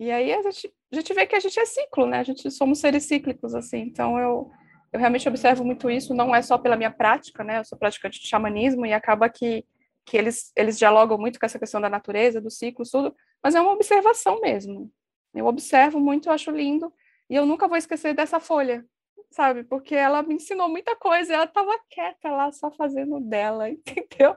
E 0.00 0.10
aí 0.10 0.32
a 0.32 0.42
gente, 0.42 0.74
a 0.90 0.96
gente 0.96 1.14
vê 1.14 1.24
que 1.24 1.36
a 1.36 1.40
gente 1.40 1.60
é 1.60 1.64
ciclo, 1.64 2.04
né? 2.06 2.18
A 2.18 2.24
gente 2.24 2.50
somos 2.50 2.80
seres 2.80 3.04
cíclicos, 3.04 3.54
assim. 3.54 3.78
Então 3.78 4.18
eu, 4.18 4.50
eu 4.92 5.00
realmente 5.00 5.28
observo 5.28 5.64
muito 5.64 5.90
isso, 5.90 6.14
não 6.14 6.34
é 6.34 6.42
só 6.42 6.58
pela 6.58 6.76
minha 6.76 6.90
prática, 6.90 7.42
né? 7.42 7.58
Eu 7.58 7.64
sou 7.64 7.78
praticante 7.78 8.20
de 8.20 8.28
xamanismo 8.28 8.84
e 8.84 8.92
acaba 8.92 9.28
que, 9.28 9.64
que 10.04 10.16
eles, 10.16 10.52
eles 10.54 10.78
dialogam 10.78 11.16
muito 11.16 11.40
com 11.40 11.46
essa 11.46 11.58
questão 11.58 11.80
da 11.80 11.88
natureza, 11.88 12.40
dos 12.40 12.58
ciclos, 12.58 12.90
tudo, 12.90 13.16
mas 13.42 13.54
é 13.54 13.60
uma 13.60 13.72
observação 13.72 14.40
mesmo. 14.40 14.92
Eu 15.34 15.46
observo 15.46 15.98
muito, 15.98 16.28
eu 16.28 16.32
acho 16.32 16.50
lindo, 16.50 16.92
e 17.30 17.34
eu 17.34 17.46
nunca 17.46 17.66
vou 17.66 17.78
esquecer 17.78 18.14
dessa 18.14 18.38
folha, 18.38 18.84
sabe? 19.30 19.64
Porque 19.64 19.94
ela 19.94 20.22
me 20.22 20.34
ensinou 20.34 20.68
muita 20.68 20.94
coisa, 20.94 21.32
ela 21.32 21.44
estava 21.44 21.72
quieta 21.88 22.30
lá, 22.30 22.52
só 22.52 22.70
fazendo 22.70 23.18
dela, 23.18 23.70
entendeu? 23.72 24.36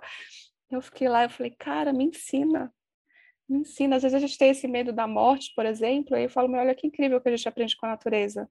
Eu 0.71 0.81
fiquei 0.81 1.09
lá, 1.09 1.23
eu 1.23 1.29
falei, 1.29 1.51
cara, 1.51 1.91
me 1.91 2.05
ensina, 2.05 2.73
me 3.47 3.59
ensina. 3.59 3.97
Às 3.97 4.03
vezes 4.03 4.15
a 4.15 4.19
gente 4.19 4.37
tem 4.37 4.51
esse 4.51 4.67
medo 4.69 4.93
da 4.93 5.05
morte, 5.05 5.51
por 5.53 5.65
exemplo, 5.65 6.15
e 6.17 6.23
eu 6.23 6.29
falo, 6.29 6.53
olha 6.53 6.73
que 6.73 6.87
incrível 6.87 7.19
que 7.19 7.27
a 7.27 7.35
gente 7.35 7.47
aprende 7.47 7.75
com 7.75 7.85
a 7.85 7.89
natureza. 7.89 8.49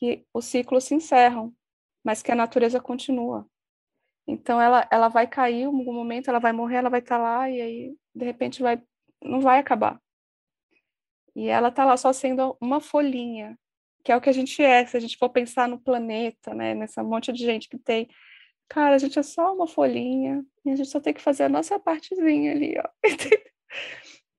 Que 0.00 0.26
os 0.34 0.46
ciclos 0.46 0.84
se 0.84 0.94
encerram, 0.94 1.54
mas 2.02 2.22
que 2.22 2.32
a 2.32 2.34
natureza 2.34 2.80
continua. 2.80 3.46
Então 4.26 4.60
ela, 4.60 4.88
ela 4.90 5.08
vai 5.08 5.26
cair, 5.26 5.62
em 5.62 5.66
algum 5.66 5.92
momento 5.92 6.28
ela 6.28 6.40
vai 6.40 6.52
morrer, 6.52 6.76
ela 6.76 6.90
vai 6.90 7.00
estar 7.00 7.18
tá 7.18 7.22
lá 7.22 7.50
e 7.50 7.60
aí 7.60 7.96
de 8.14 8.24
repente 8.24 8.62
vai 8.62 8.82
não 9.22 9.40
vai 9.40 9.58
acabar. 9.58 10.00
E 11.34 11.48
ela 11.48 11.68
está 11.68 11.84
lá 11.84 11.96
só 11.96 12.12
sendo 12.12 12.56
uma 12.60 12.80
folhinha, 12.80 13.58
que 14.04 14.10
é 14.12 14.16
o 14.16 14.20
que 14.20 14.30
a 14.30 14.32
gente 14.32 14.62
é, 14.62 14.84
se 14.86 14.96
a 14.96 15.00
gente 15.00 15.16
for 15.16 15.30
pensar 15.30 15.68
no 15.68 15.80
planeta, 15.80 16.54
né, 16.54 16.74
nessa 16.74 17.02
monte 17.02 17.32
de 17.32 17.44
gente 17.44 17.68
que 17.68 17.78
tem. 17.78 18.08
Cara, 18.68 18.94
a 18.94 18.98
gente 18.98 19.18
é 19.18 19.22
só 19.22 19.54
uma 19.54 19.66
folhinha 19.66 20.44
e 20.64 20.70
a 20.70 20.76
gente 20.76 20.88
só 20.88 21.00
tem 21.00 21.12
que 21.14 21.20
fazer 21.20 21.44
a 21.44 21.48
nossa 21.48 21.78
partezinha 21.78 22.52
ali, 22.52 22.74
ó. 22.78 22.88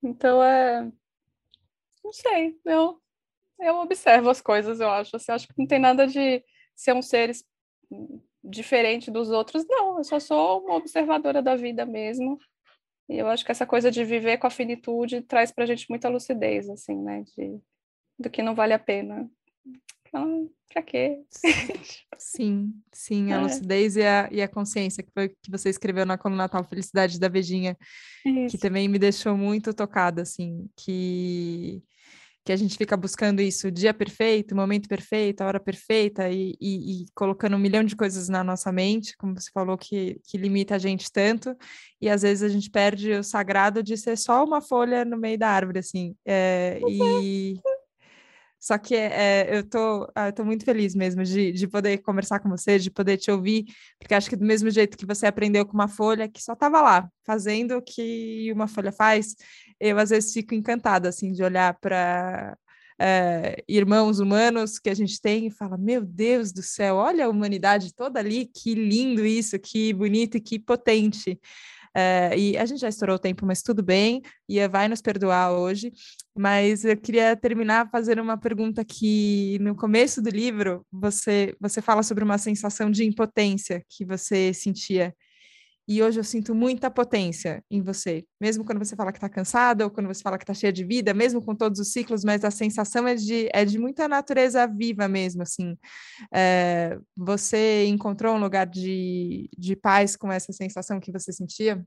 Então 0.03 0.43
é. 0.43 0.91
Não 2.03 2.12
sei, 2.12 2.59
eu, 2.66 3.00
eu 3.62 3.76
observo 3.78 4.30
as 4.30 4.41
coisas, 4.41 4.80
eu 4.80 4.89
acho. 4.89 5.16
Assim, 5.16 5.32
acho 5.32 5.47
que 5.47 5.53
não 5.57 5.68
tem 5.68 5.80
nada 5.80 6.07
de 6.07 6.43
ser 6.76 6.93
um 6.93 7.01
ser 7.01 7.32
diferente 8.43 9.12
dos 9.12 9.30
outros, 9.30 9.66
não, 9.68 9.97
eu 9.97 10.03
só 10.03 10.20
sou 10.20 10.62
uma 10.64 10.76
observadora 10.76 11.41
da 11.41 11.55
vida 11.55 11.86
mesmo. 11.86 12.39
E 13.07 13.18
eu 13.18 13.28
acho 13.28 13.45
que 13.45 13.51
essa 13.51 13.66
coisa 13.66 13.91
de 13.91 14.03
viver 14.03 14.38
com 14.38 14.47
a 14.47 14.51
finitude 14.51 15.22
traz 15.22 15.51
para 15.51 15.66
a 15.66 15.68
gente 15.68 15.86
muita 15.89 16.09
lucidez, 16.09 16.70
assim, 16.70 16.95
né? 16.95 17.24
De, 17.38 17.59
do 18.18 18.30
que 18.30 18.41
não 18.41 18.55
vale 18.55 18.74
a 18.74 18.80
pena. 18.80 19.30
Então, 20.07 20.49
pra 20.72 20.82
quê? 20.82 21.22
Sim, 22.18 22.74
sim, 22.91 23.32
a 23.32 23.36
é. 23.36 23.41
lucidez 23.41 23.95
e 23.95 24.03
a, 24.03 24.30
e 24.32 24.41
a 24.41 24.47
consciência, 24.47 25.03
que 25.03 25.12
foi 25.12 25.30
que 25.30 25.51
você 25.51 25.70
escreveu 25.70 26.05
na 26.05 26.18
coluna 26.18 26.43
Natal 26.43 26.64
Felicidade 26.64 27.20
da 27.20 27.28
Vejinha, 27.28 27.78
Isso. 28.26 28.55
que 28.55 28.62
também 28.62 28.88
me 28.88 28.97
deixou 28.97 29.38
muito 29.38 29.74
tocada, 29.74 30.22
assim, 30.22 30.70
que 30.76 31.84
que 32.43 32.51
a 32.51 32.55
gente 32.55 32.77
fica 32.77 32.97
buscando 32.97 33.41
isso, 33.41 33.71
dia 33.71 33.93
perfeito, 33.93 34.55
momento 34.55 34.89
perfeito, 34.89 35.41
a 35.41 35.47
hora 35.47 35.59
perfeita, 35.59 36.29
e, 36.29 36.55
e, 36.59 37.03
e, 37.03 37.05
colocando 37.13 37.55
um 37.55 37.59
milhão 37.59 37.83
de 37.83 37.95
coisas 37.95 38.27
na 38.29 38.43
nossa 38.43 38.71
mente, 38.71 39.15
como 39.17 39.39
você 39.39 39.51
falou, 39.53 39.77
que, 39.77 40.19
que 40.25 40.37
limita 40.37 40.75
a 40.75 40.79
gente 40.79 41.11
tanto, 41.11 41.55
e 42.01 42.09
às 42.09 42.23
vezes 42.23 42.43
a 42.43 42.49
gente 42.49 42.69
perde 42.69 43.11
o 43.13 43.23
sagrado 43.23 43.83
de 43.83 43.95
ser 43.95 44.17
só 44.17 44.43
uma 44.43 44.59
folha 44.59 45.05
no 45.05 45.17
meio 45.17 45.37
da 45.37 45.49
árvore, 45.49 45.79
assim. 45.79 46.15
É, 46.25 46.79
e 46.89 47.59
só 48.62 48.78
que 48.78 48.93
é, 48.95 49.57
eu 49.57 49.68
tô, 49.68 50.07
ah, 50.14 50.28
eu 50.28 50.34
tô 50.34 50.45
muito 50.45 50.64
feliz 50.64 50.93
mesmo 50.93 51.24
de, 51.24 51.51
de 51.51 51.68
poder 51.68 51.97
conversar 51.97 52.39
com 52.39 52.47
você, 52.47 52.78
de 52.78 52.91
poder 52.91 53.18
te 53.18 53.32
ouvir, 53.32 53.66
porque 53.97 54.14
acho 54.14 54.30
que 54.30 54.36
do 54.36 54.45
mesmo 54.45 54.70
jeito 54.70 54.95
que 54.95 55.05
você 55.05 55.26
aprendeu 55.26 55.66
com 55.66 55.74
uma 55.74 55.88
folha 55.88 56.30
que 56.30 56.43
só 56.43 56.53
estava 56.53 56.80
lá, 56.80 57.09
fazendo 57.26 57.78
o 57.78 57.82
que 57.82 58.51
uma 58.53 58.68
folha 58.68 58.91
faz, 58.91 59.36
eu 59.80 59.97
às 59.97 60.12
vezes 60.12 60.32
fico 60.32 60.53
encantada, 60.53 61.09
assim, 61.09 61.32
de 61.32 61.43
olhar 61.43 61.76
para 61.82 62.55
é, 62.99 63.64
irmãos 63.68 64.20
humanos 64.20 64.78
que 64.78 64.91
a 64.91 64.93
gente 64.93 65.20
tem 65.20 65.47
e 65.47 65.51
fala: 65.51 65.76
Meu 65.76 66.05
Deus 66.05 66.51
do 66.51 66.62
céu, 66.62 66.97
olha 66.97 67.26
a 67.26 67.30
humanidade 67.30 67.95
toda 67.95 68.20
ali, 68.20 68.45
que 68.45 68.76
lindo 68.76 69.26
isso, 69.26 69.57
que 69.57 69.91
bonito 69.91 70.38
e 70.38 70.41
que 70.41 70.59
potente. 70.59 71.39
É, 71.95 72.37
e 72.37 72.57
a 72.57 72.65
gente 72.65 72.79
já 72.79 72.89
estourou 72.89 73.17
o 73.17 73.19
tempo, 73.19 73.45
mas 73.45 73.61
tudo 73.61 73.83
bem, 73.83 74.21
e 74.47 74.65
vai 74.67 74.87
nos 74.87 75.01
perdoar 75.01 75.51
hoje. 75.51 75.91
Mas 76.35 76.85
eu 76.85 76.95
queria 76.97 77.35
terminar 77.35 77.89
fazendo 77.91 78.21
uma 78.21 78.37
pergunta 78.37 78.85
que 78.85 79.57
no 79.59 79.75
começo 79.75 80.21
do 80.21 80.29
livro 80.29 80.85
você, 80.91 81.55
você 81.59 81.81
fala 81.81 82.03
sobre 82.03 82.23
uma 82.23 82.37
sensação 82.37 82.89
de 82.89 83.03
impotência 83.03 83.83
que 83.89 84.05
você 84.05 84.53
sentia. 84.53 85.13
E 85.91 86.01
hoje 86.01 86.17
eu 86.21 86.23
sinto 86.23 86.55
muita 86.55 86.89
potência 86.89 87.61
em 87.69 87.81
você, 87.81 88.23
mesmo 88.39 88.63
quando 88.63 88.79
você 88.79 88.95
fala 88.95 89.11
que 89.11 89.17
está 89.17 89.27
cansada 89.27 89.83
ou 89.83 89.91
quando 89.91 90.07
você 90.07 90.21
fala 90.21 90.37
que 90.37 90.45
está 90.45 90.53
cheia 90.53 90.71
de 90.71 90.85
vida, 90.85 91.13
mesmo 91.13 91.43
com 91.43 91.53
todos 91.53 91.81
os 91.81 91.91
ciclos, 91.91 92.23
mas 92.23 92.45
a 92.45 92.49
sensação 92.49 93.05
é 93.05 93.13
de, 93.13 93.49
é 93.51 93.65
de 93.65 93.77
muita 93.77 94.07
natureza 94.07 94.65
viva 94.65 95.09
mesmo, 95.09 95.41
assim. 95.41 95.77
É, 96.33 96.97
você 97.13 97.87
encontrou 97.87 98.35
um 98.35 98.39
lugar 98.39 98.67
de, 98.67 99.49
de 99.57 99.75
paz 99.75 100.15
com 100.15 100.31
essa 100.31 100.53
sensação 100.53 100.97
que 100.97 101.11
você 101.11 101.33
sentia? 101.33 101.85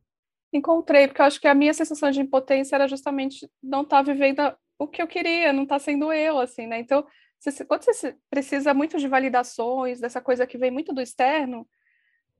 Encontrei, 0.52 1.08
porque 1.08 1.22
eu 1.22 1.26
acho 1.26 1.40
que 1.40 1.48
a 1.48 1.54
minha 1.54 1.72
sensação 1.72 2.10
de 2.10 2.20
impotência 2.20 2.74
era 2.74 2.86
justamente 2.86 3.48
não 3.62 3.84
estar 3.84 4.04
tá 4.04 4.12
vivendo 4.12 4.54
o 4.78 4.86
que 4.86 5.00
eu 5.00 5.06
queria, 5.06 5.50
não 5.50 5.62
estar 5.62 5.76
tá 5.76 5.78
sendo 5.82 6.12
eu, 6.12 6.38
assim, 6.38 6.66
né? 6.66 6.78
Então, 6.78 7.06
você, 7.40 7.64
quando 7.64 7.84
você 7.84 8.14
precisa 8.28 8.74
muito 8.74 8.98
de 8.98 9.08
validações, 9.08 9.98
dessa 9.98 10.20
coisa 10.20 10.46
que 10.46 10.58
vem 10.58 10.70
muito 10.70 10.92
do 10.92 11.00
externo, 11.00 11.66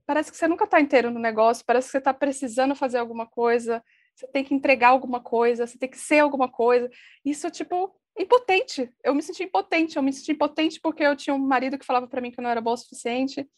parece 0.07 0.31
que 0.31 0.37
você 0.37 0.49
nunca 0.49 0.65
está 0.65 0.81
inteiro 0.81 1.11
no 1.11 1.19
negócio, 1.19 1.65
parece 1.67 1.89
que 1.89 1.93
você 1.93 1.99
está 1.99 2.15
precisando 2.15 2.75
fazer 2.75 2.99
alguma 2.99 3.27
coisa, 3.27 3.83
você 4.15 4.27
tem 4.29 4.45
que 4.45 4.55
entregar 4.55 4.89
alguma 4.89 5.21
coisa, 5.21 5.67
você 5.67 5.79
tem 5.79 5.89
que 5.89 5.99
ser 5.99 6.21
alguma 6.21 6.49
coisa. 6.49 6.89
Isso, 7.25 7.51
tipo, 7.51 7.95
impotente. 8.19 8.91
Eu 9.03 9.15
me 9.15 9.23
senti 9.23 9.43
impotente. 9.43 9.97
Eu 9.97 10.03
me 10.03 10.13
senti 10.13 10.33
impotente 10.33 10.81
porque 10.81 11.03
eu 11.03 11.17
tinha 11.17 11.35
um 11.35 11.39
marido 11.39 11.79
que 11.79 11.87
falava 11.87 12.07
para 12.07 12.21
mim 12.21 12.31
que 12.31 12.39
eu 12.39 12.43
não 12.43 12.51
era 12.51 12.61
boa 12.61 12.75
o 12.75 12.77
suficiente. 12.77 13.49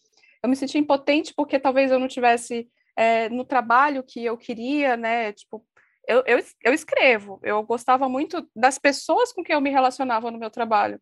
Eu 0.43 0.49
me 0.49 0.57
senti 0.57 0.79
impotente 0.79 1.35
porque 1.35 1.59
talvez 1.59 1.91
eu 1.91 1.99
não 1.99 2.09
tivesse 2.09 2.69
é, 2.97 3.29
no 3.29 3.45
trabalho 3.45 4.03
que 4.03 4.25
eu 4.25 4.37
queria, 4.39 4.97
né? 4.97 5.33
Tipo, 5.33 5.65
eu, 6.09 6.23
eu, 6.27 6.39
eu 6.65 6.73
escrevo. 6.73 7.39
Eu 7.43 7.63
gostava 7.63 8.09
muito 8.09 8.49
das 8.55 8.79
pessoas 8.79 9.33
com 9.33 9.43
quem 9.43 9.55
eu 9.55 9.61
me 9.61 9.71
relacionava 9.71 10.31
no 10.31 10.39
meu 10.39 10.51
trabalho. 10.51 11.01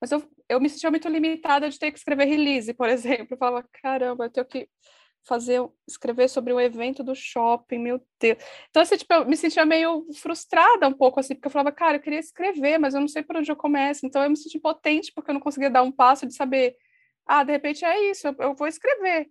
Mas 0.00 0.12
eu, 0.12 0.22
eu 0.48 0.60
me 0.60 0.68
sentia 0.68 0.90
muito 0.90 1.08
limitada 1.08 1.68
de 1.68 1.78
ter 1.78 1.90
que 1.90 1.98
escrever 1.98 2.26
release, 2.26 2.72
por 2.74 2.88
exemplo. 2.90 3.28
Eu 3.30 3.38
falava, 3.38 3.68
caramba, 3.82 4.26
eu 4.26 4.30
tenho 4.30 4.46
que 4.46 4.68
fazer, 5.26 5.60
escrever 5.88 6.28
sobre 6.28 6.52
o 6.52 6.60
evento 6.60 7.02
do 7.02 7.14
shopping, 7.14 7.78
meu 7.78 8.00
Deus. 8.20 8.38
Então, 8.70 8.82
assim, 8.82 8.96
tipo, 8.96 9.12
eu 9.12 9.26
me 9.26 9.36
sentia 9.36 9.66
meio 9.66 10.06
frustrada 10.14 10.86
um 10.86 10.92
pouco, 10.92 11.18
assim, 11.18 11.34
porque 11.34 11.48
eu 11.48 11.50
falava, 11.50 11.72
cara, 11.72 11.96
eu 11.96 12.00
queria 12.00 12.20
escrever, 12.20 12.78
mas 12.78 12.94
eu 12.94 13.00
não 13.00 13.08
sei 13.08 13.22
por 13.22 13.36
onde 13.36 13.50
eu 13.50 13.56
começo. 13.56 14.06
Então, 14.06 14.22
eu 14.22 14.30
me 14.30 14.36
senti 14.36 14.56
impotente 14.56 15.12
porque 15.12 15.30
eu 15.30 15.34
não 15.34 15.40
conseguia 15.40 15.70
dar 15.70 15.82
um 15.82 15.90
passo 15.90 16.26
de 16.26 16.34
saber, 16.34 16.76
ah, 17.26 17.42
de 17.42 17.52
repente 17.52 17.84
é 17.84 18.10
isso, 18.10 18.28
eu, 18.28 18.36
eu 18.38 18.54
vou 18.54 18.68
escrever. 18.68 19.28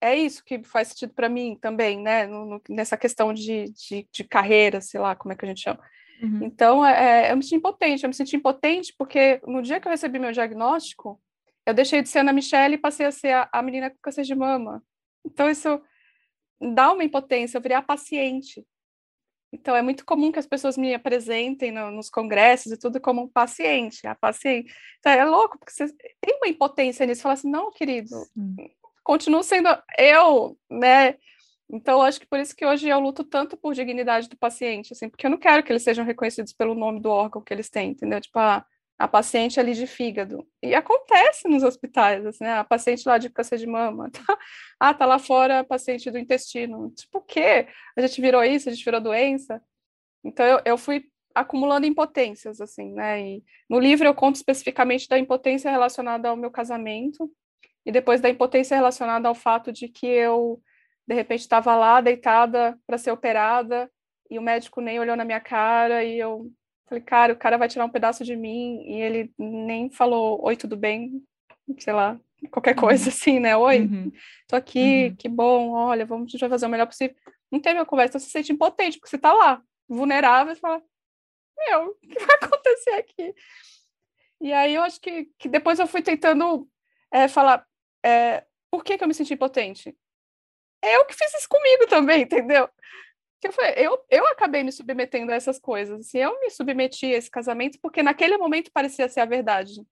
É 0.00 0.16
isso 0.16 0.42
que 0.44 0.62
faz 0.64 0.88
sentido 0.88 1.12
para 1.12 1.28
mim 1.28 1.56
também, 1.60 2.00
né? 2.00 2.26
No, 2.26 2.44
no, 2.46 2.62
nessa 2.70 2.96
questão 2.96 3.34
de, 3.34 3.66
de, 3.72 4.08
de 4.10 4.24
carreira, 4.24 4.80
sei 4.80 4.98
lá, 4.98 5.14
como 5.14 5.32
é 5.32 5.36
que 5.36 5.44
a 5.44 5.48
gente 5.48 5.60
chama. 5.60 5.80
Uhum. 6.22 6.44
Então, 6.44 6.84
é, 6.84 7.28
é, 7.28 7.32
eu 7.32 7.36
me 7.36 7.42
senti 7.42 7.56
impotente. 7.56 8.04
Eu 8.04 8.08
me 8.08 8.14
senti 8.14 8.36
impotente 8.36 8.94
porque 8.96 9.40
no 9.46 9.62
dia 9.62 9.80
que 9.80 9.88
eu 9.88 9.92
recebi 9.92 10.18
meu 10.18 10.32
diagnóstico, 10.32 11.20
eu 11.66 11.74
deixei 11.74 12.02
de 12.02 12.08
ser 12.08 12.20
Ana 12.20 12.32
Michelle 12.32 12.74
e 12.74 12.78
passei 12.78 13.06
a 13.06 13.12
ser 13.12 13.32
a, 13.32 13.48
a 13.52 13.62
menina 13.62 13.90
com 13.90 13.96
câncer 14.02 14.22
de 14.22 14.34
mama. 14.34 14.82
Então, 15.24 15.48
isso 15.48 15.80
dá 16.74 16.92
uma 16.92 17.04
impotência, 17.04 17.56
eu 17.56 17.62
virei 17.62 17.76
a 17.76 17.82
paciente. 17.82 18.66
Então, 19.52 19.74
é 19.74 19.82
muito 19.82 20.04
comum 20.04 20.30
que 20.30 20.38
as 20.38 20.46
pessoas 20.46 20.76
me 20.76 20.94
apresentem 20.94 21.72
no, 21.72 21.90
nos 21.90 22.08
congressos 22.08 22.70
e 22.70 22.78
tudo 22.78 23.00
como 23.00 23.22
um 23.22 23.28
paciente, 23.28 24.06
a 24.06 24.14
paciente. 24.14 24.72
Então, 24.98 25.12
é 25.12 25.24
louco, 25.24 25.58
porque 25.58 25.72
você 25.72 25.88
tem 26.20 26.36
uma 26.36 26.48
impotência 26.48 27.04
nisso. 27.04 27.22
Fala 27.22 27.34
assim, 27.34 27.50
não, 27.50 27.70
querido, 27.70 28.14
continuo 29.02 29.42
sendo 29.42 29.68
eu, 29.98 30.56
né? 30.70 31.16
Então, 31.72 32.02
acho 32.02 32.18
que 32.18 32.26
por 32.26 32.40
isso 32.40 32.54
que 32.54 32.66
hoje 32.66 32.88
eu 32.88 32.98
luto 32.98 33.22
tanto 33.22 33.56
por 33.56 33.74
dignidade 33.74 34.28
do 34.28 34.36
paciente, 34.36 34.92
assim, 34.92 35.08
porque 35.08 35.24
eu 35.24 35.30
não 35.30 35.38
quero 35.38 35.62
que 35.62 35.70
eles 35.70 35.82
sejam 35.82 36.04
reconhecidos 36.04 36.52
pelo 36.52 36.74
nome 36.74 37.00
do 37.00 37.08
órgão 37.10 37.42
que 37.42 37.54
eles 37.54 37.70
têm, 37.70 37.90
entendeu? 37.90 38.20
Tipo, 38.20 38.38
a, 38.40 38.66
a 38.98 39.06
paciente 39.06 39.60
ali 39.60 39.72
de 39.72 39.86
fígado. 39.86 40.46
E 40.62 40.74
acontece 40.74 41.48
nos 41.48 41.62
hospitais, 41.62 42.26
assim, 42.26 42.44
né? 42.44 42.58
A 42.58 42.64
paciente 42.64 43.06
lá 43.06 43.18
de 43.18 43.30
câncer 43.30 43.58
de 43.58 43.66
mama. 43.66 44.10
Tá? 44.26 44.38
Ah, 44.80 44.94
tá 44.94 45.06
lá 45.06 45.18
fora 45.18 45.60
a 45.60 45.64
paciente 45.64 46.10
do 46.10 46.18
intestino. 46.18 46.90
Tipo, 46.90 47.18
o 47.18 47.22
quê? 47.22 47.68
A 47.96 48.00
gente 48.00 48.20
virou 48.20 48.42
isso, 48.42 48.68
a 48.68 48.72
gente 48.72 48.84
virou 48.84 49.00
doença. 49.00 49.62
Então, 50.24 50.44
eu, 50.44 50.60
eu 50.64 50.78
fui 50.78 51.04
acumulando 51.34 51.86
impotências, 51.86 52.60
assim, 52.60 52.92
né? 52.92 53.20
E 53.22 53.44
no 53.68 53.78
livro 53.78 54.06
eu 54.06 54.14
conto 54.14 54.36
especificamente 54.36 55.08
da 55.08 55.18
impotência 55.18 55.70
relacionada 55.70 56.28
ao 56.28 56.36
meu 56.36 56.50
casamento 56.50 57.30
e 57.86 57.92
depois 57.92 58.20
da 58.20 58.28
impotência 58.28 58.76
relacionada 58.76 59.28
ao 59.28 59.34
fato 59.34 59.72
de 59.72 59.88
que 59.88 60.06
eu 60.06 60.60
de 61.10 61.14
repente 61.16 61.40
estava 61.40 61.74
lá 61.74 62.00
deitada 62.00 62.78
para 62.86 62.96
ser 62.96 63.10
operada 63.10 63.90
e 64.30 64.38
o 64.38 64.42
médico 64.42 64.80
nem 64.80 65.00
olhou 65.00 65.16
na 65.16 65.24
minha 65.24 65.40
cara 65.40 66.04
e 66.04 66.16
eu 66.16 66.48
falei, 66.88 67.02
cara, 67.02 67.32
o 67.32 67.36
cara 67.36 67.58
vai 67.58 67.66
tirar 67.66 67.84
um 67.84 67.90
pedaço 67.90 68.24
de 68.24 68.36
mim 68.36 68.80
e 68.86 69.00
ele 69.00 69.34
nem 69.36 69.90
falou, 69.90 70.40
oi, 70.40 70.56
tudo 70.56 70.76
bem? 70.76 71.20
Sei 71.80 71.92
lá, 71.92 72.16
qualquer 72.52 72.76
uhum. 72.76 72.82
coisa 72.82 73.08
assim, 73.10 73.40
né? 73.40 73.56
Oi, 73.56 73.80
uhum. 73.80 74.12
tô 74.46 74.54
aqui, 74.54 75.08
uhum. 75.08 75.16
que 75.16 75.28
bom, 75.28 75.72
olha, 75.72 76.06
vamos, 76.06 76.28
a 76.28 76.30
gente 76.30 76.40
vai 76.42 76.48
fazer 76.48 76.66
o 76.66 76.68
melhor 76.68 76.86
possível. 76.86 77.16
Não 77.50 77.58
teve 77.58 77.80
uma 77.80 77.86
conversa, 77.86 78.16
você 78.16 78.26
se 78.26 78.30
sente 78.30 78.52
impotente, 78.52 78.96
porque 78.96 79.10
você 79.10 79.18
tá 79.18 79.32
lá, 79.32 79.60
vulnerável, 79.88 80.52
e 80.52 80.56
fala, 80.56 80.80
meu, 81.58 81.86
o 82.04 82.06
que 82.06 82.24
vai 82.24 82.36
acontecer 82.40 82.90
aqui? 82.90 83.34
E 84.40 84.52
aí 84.52 84.76
eu 84.76 84.82
acho 84.82 85.00
que, 85.00 85.28
que 85.36 85.48
depois 85.48 85.80
eu 85.80 85.88
fui 85.88 86.02
tentando 86.02 86.68
é, 87.10 87.26
falar, 87.26 87.66
é, 88.06 88.44
por 88.70 88.84
que, 88.84 88.96
que 88.96 89.02
eu 89.02 89.08
me 89.08 89.14
senti 89.14 89.34
impotente? 89.34 89.92
Eu 90.82 91.04
que 91.04 91.14
fiz 91.14 91.32
isso 91.34 91.48
comigo 91.48 91.86
também, 91.86 92.22
entendeu? 92.22 92.68
Eu, 93.42 93.52
falei, 93.52 93.74
eu, 93.76 93.98
eu 94.10 94.26
acabei 94.28 94.62
me 94.62 94.72
submetendo 94.72 95.32
a 95.32 95.34
essas 95.34 95.58
coisas. 95.58 96.00
Assim, 96.00 96.18
eu 96.18 96.38
me 96.40 96.50
submeti 96.50 97.06
a 97.06 97.16
esse 97.16 97.30
casamento 97.30 97.78
porque 97.80 98.02
naquele 98.02 98.36
momento 98.36 98.70
parecia 98.72 99.08
ser 99.08 99.20
a 99.20 99.24
verdade. 99.24 99.82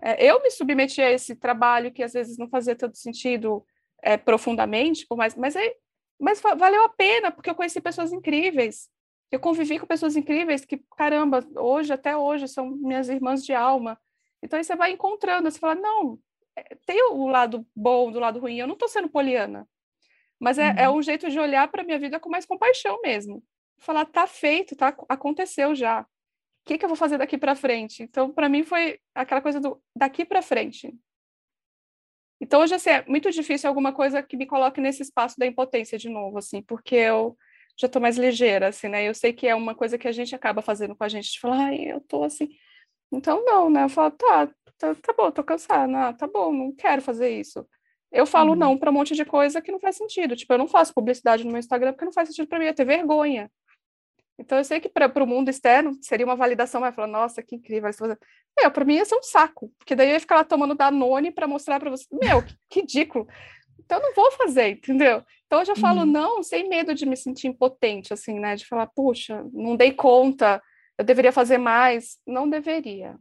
É, 0.00 0.24
eu 0.24 0.42
me 0.42 0.50
submeti 0.50 1.00
a 1.02 1.10
esse 1.10 1.36
trabalho 1.36 1.92
que 1.92 2.02
às 2.02 2.12
vezes 2.12 2.38
não 2.38 2.48
fazia 2.48 2.74
tanto 2.74 2.96
sentido 2.96 3.64
é, 4.02 4.16
profundamente, 4.16 5.06
mas, 5.16 5.36
mas, 5.36 5.54
é, 5.54 5.76
mas 6.18 6.40
valeu 6.40 6.84
a 6.84 6.88
pena, 6.88 7.30
porque 7.30 7.50
eu 7.50 7.54
conheci 7.54 7.80
pessoas 7.80 8.12
incríveis. 8.12 8.90
Eu 9.30 9.38
convivi 9.38 9.78
com 9.78 9.86
pessoas 9.86 10.16
incríveis 10.16 10.64
que, 10.64 10.82
caramba, 10.96 11.46
hoje, 11.56 11.92
até 11.92 12.16
hoje, 12.16 12.48
são 12.48 12.70
minhas 12.70 13.08
irmãs 13.08 13.44
de 13.44 13.54
alma. 13.54 13.98
Então 14.42 14.58
aí 14.58 14.64
você 14.64 14.74
vai 14.74 14.92
encontrando, 14.92 15.50
você 15.50 15.58
fala, 15.58 15.74
não, 15.76 16.18
é, 16.56 16.76
tem 16.86 17.02
o 17.10 17.28
lado 17.28 17.66
bom 17.74 18.10
do 18.10 18.18
lado 18.18 18.40
ruim, 18.40 18.58
eu 18.58 18.66
não 18.66 18.74
estou 18.74 18.88
sendo 18.88 19.08
poliana. 19.08 19.68
Mas 20.42 20.58
é, 20.58 20.70
é 20.70 20.70
uhum. 20.70 20.78
é 20.78 20.90
um 20.90 21.02
jeito 21.02 21.30
de 21.30 21.38
olhar 21.38 21.68
para 21.68 21.82
a 21.82 21.84
minha 21.84 22.00
vida 22.00 22.18
com 22.18 22.28
mais 22.28 22.44
compaixão 22.44 23.00
mesmo. 23.00 23.44
Falar, 23.78 24.04
tá 24.04 24.26
feito, 24.26 24.74
tá, 24.74 24.88
aconteceu 25.08 25.72
já. 25.72 26.00
O 26.00 26.06
que, 26.66 26.76
que 26.76 26.84
eu 26.84 26.88
vou 26.88 26.96
fazer 26.96 27.16
daqui 27.16 27.38
para 27.38 27.54
frente? 27.54 28.02
Então, 28.02 28.28
para 28.32 28.48
mim, 28.48 28.64
foi 28.64 28.98
aquela 29.14 29.40
coisa 29.40 29.60
do 29.60 29.80
daqui 29.96 30.24
para 30.24 30.42
frente. 30.42 30.92
Então, 32.40 32.60
hoje, 32.60 32.74
assim, 32.74 32.90
é 32.90 33.04
muito 33.06 33.30
difícil 33.30 33.68
alguma 33.68 33.92
coisa 33.92 34.20
que 34.20 34.36
me 34.36 34.44
coloque 34.44 34.80
nesse 34.80 35.02
espaço 35.02 35.38
da 35.38 35.46
impotência 35.46 35.96
de 35.96 36.08
novo, 36.08 36.38
assim, 36.38 36.60
porque 36.60 36.96
eu 36.96 37.36
já 37.78 37.86
estou 37.86 38.02
mais 38.02 38.18
ligeira, 38.18 38.66
assim, 38.66 38.88
né? 38.88 39.08
Eu 39.08 39.14
sei 39.14 39.32
que 39.32 39.46
é 39.46 39.54
uma 39.54 39.76
coisa 39.76 39.96
que 39.96 40.08
a 40.08 40.12
gente 40.12 40.34
acaba 40.34 40.60
fazendo 40.60 40.96
com 40.96 41.04
a 41.04 41.08
gente, 41.08 41.30
de 41.30 41.38
falar, 41.38 41.66
ai, 41.66 41.84
eu 41.84 42.00
tô 42.00 42.24
assim. 42.24 42.48
Então, 43.12 43.44
não, 43.44 43.70
né? 43.70 43.84
Eu 43.84 43.88
falo, 43.88 44.10
tá, 44.10 44.48
tá, 44.76 44.94
tá 44.96 45.12
bom, 45.16 45.30
tô 45.30 45.44
cansada, 45.44 45.86
não, 45.86 46.12
tá 46.12 46.26
bom, 46.26 46.52
não 46.52 46.72
quero 46.74 47.00
fazer 47.00 47.30
isso 47.30 47.64
Eu 48.12 48.26
falo 48.26 48.50
uhum. 48.50 48.56
não 48.56 48.78
para 48.78 48.90
um 48.90 48.94
monte 48.94 49.14
de 49.14 49.24
coisa 49.24 49.62
que 49.62 49.72
não 49.72 49.80
faz 49.80 49.96
sentido. 49.96 50.36
Tipo, 50.36 50.52
eu 50.52 50.58
não 50.58 50.68
faço 50.68 50.92
publicidade 50.92 51.44
no 51.44 51.50
meu 51.50 51.58
Instagram 51.58 51.92
porque 51.92 52.04
não 52.04 52.12
faz 52.12 52.28
sentido 52.28 52.46
para 52.46 52.58
mim, 52.58 52.66
eu 52.66 52.74
ter 52.74 52.84
vergonha. 52.84 53.50
Então, 54.38 54.58
eu 54.58 54.64
sei 54.64 54.80
que 54.80 54.88
para 54.88 55.22
o 55.22 55.26
mundo 55.26 55.48
externo 55.48 55.96
seria 56.02 56.26
uma 56.26 56.36
validação, 56.36 56.80
vai 56.80 56.92
falar, 56.92 57.06
nossa, 57.06 57.42
que 57.42 57.54
incrível. 57.54 57.88
Meu, 58.58 58.70
para 58.70 58.84
mim 58.84 58.94
ia 58.94 59.04
ser 59.04 59.14
um 59.14 59.22
saco, 59.22 59.72
porque 59.78 59.94
daí 59.94 60.08
eu 60.08 60.14
ia 60.14 60.20
ficar 60.20 60.36
lá 60.36 60.44
tomando 60.44 60.74
Danone 60.74 61.30
para 61.30 61.46
mostrar 61.46 61.78
para 61.78 61.90
você. 61.90 62.06
Meu, 62.12 62.42
que, 62.42 62.54
que 62.68 62.80
ridículo. 62.80 63.26
Então, 63.78 63.98
eu 63.98 64.02
não 64.02 64.14
vou 64.14 64.30
fazer, 64.32 64.68
entendeu? 64.70 65.22
Então, 65.46 65.60
eu 65.60 65.64
já 65.64 65.76
falo 65.76 66.00
uhum. 66.00 66.06
não, 66.06 66.42
sem 66.42 66.68
medo 66.68 66.94
de 66.94 67.06
me 67.06 67.16
sentir 67.16 67.46
impotente, 67.46 68.12
assim, 68.12 68.38
né? 68.38 68.56
De 68.56 68.66
falar, 68.66 68.86
puxa, 68.88 69.44
não 69.52 69.76
dei 69.76 69.92
conta, 69.92 70.60
eu 70.98 71.04
deveria 71.04 71.32
fazer 71.32 71.58
mais. 71.58 72.18
Não 72.26 72.48
deveria. 72.48 73.16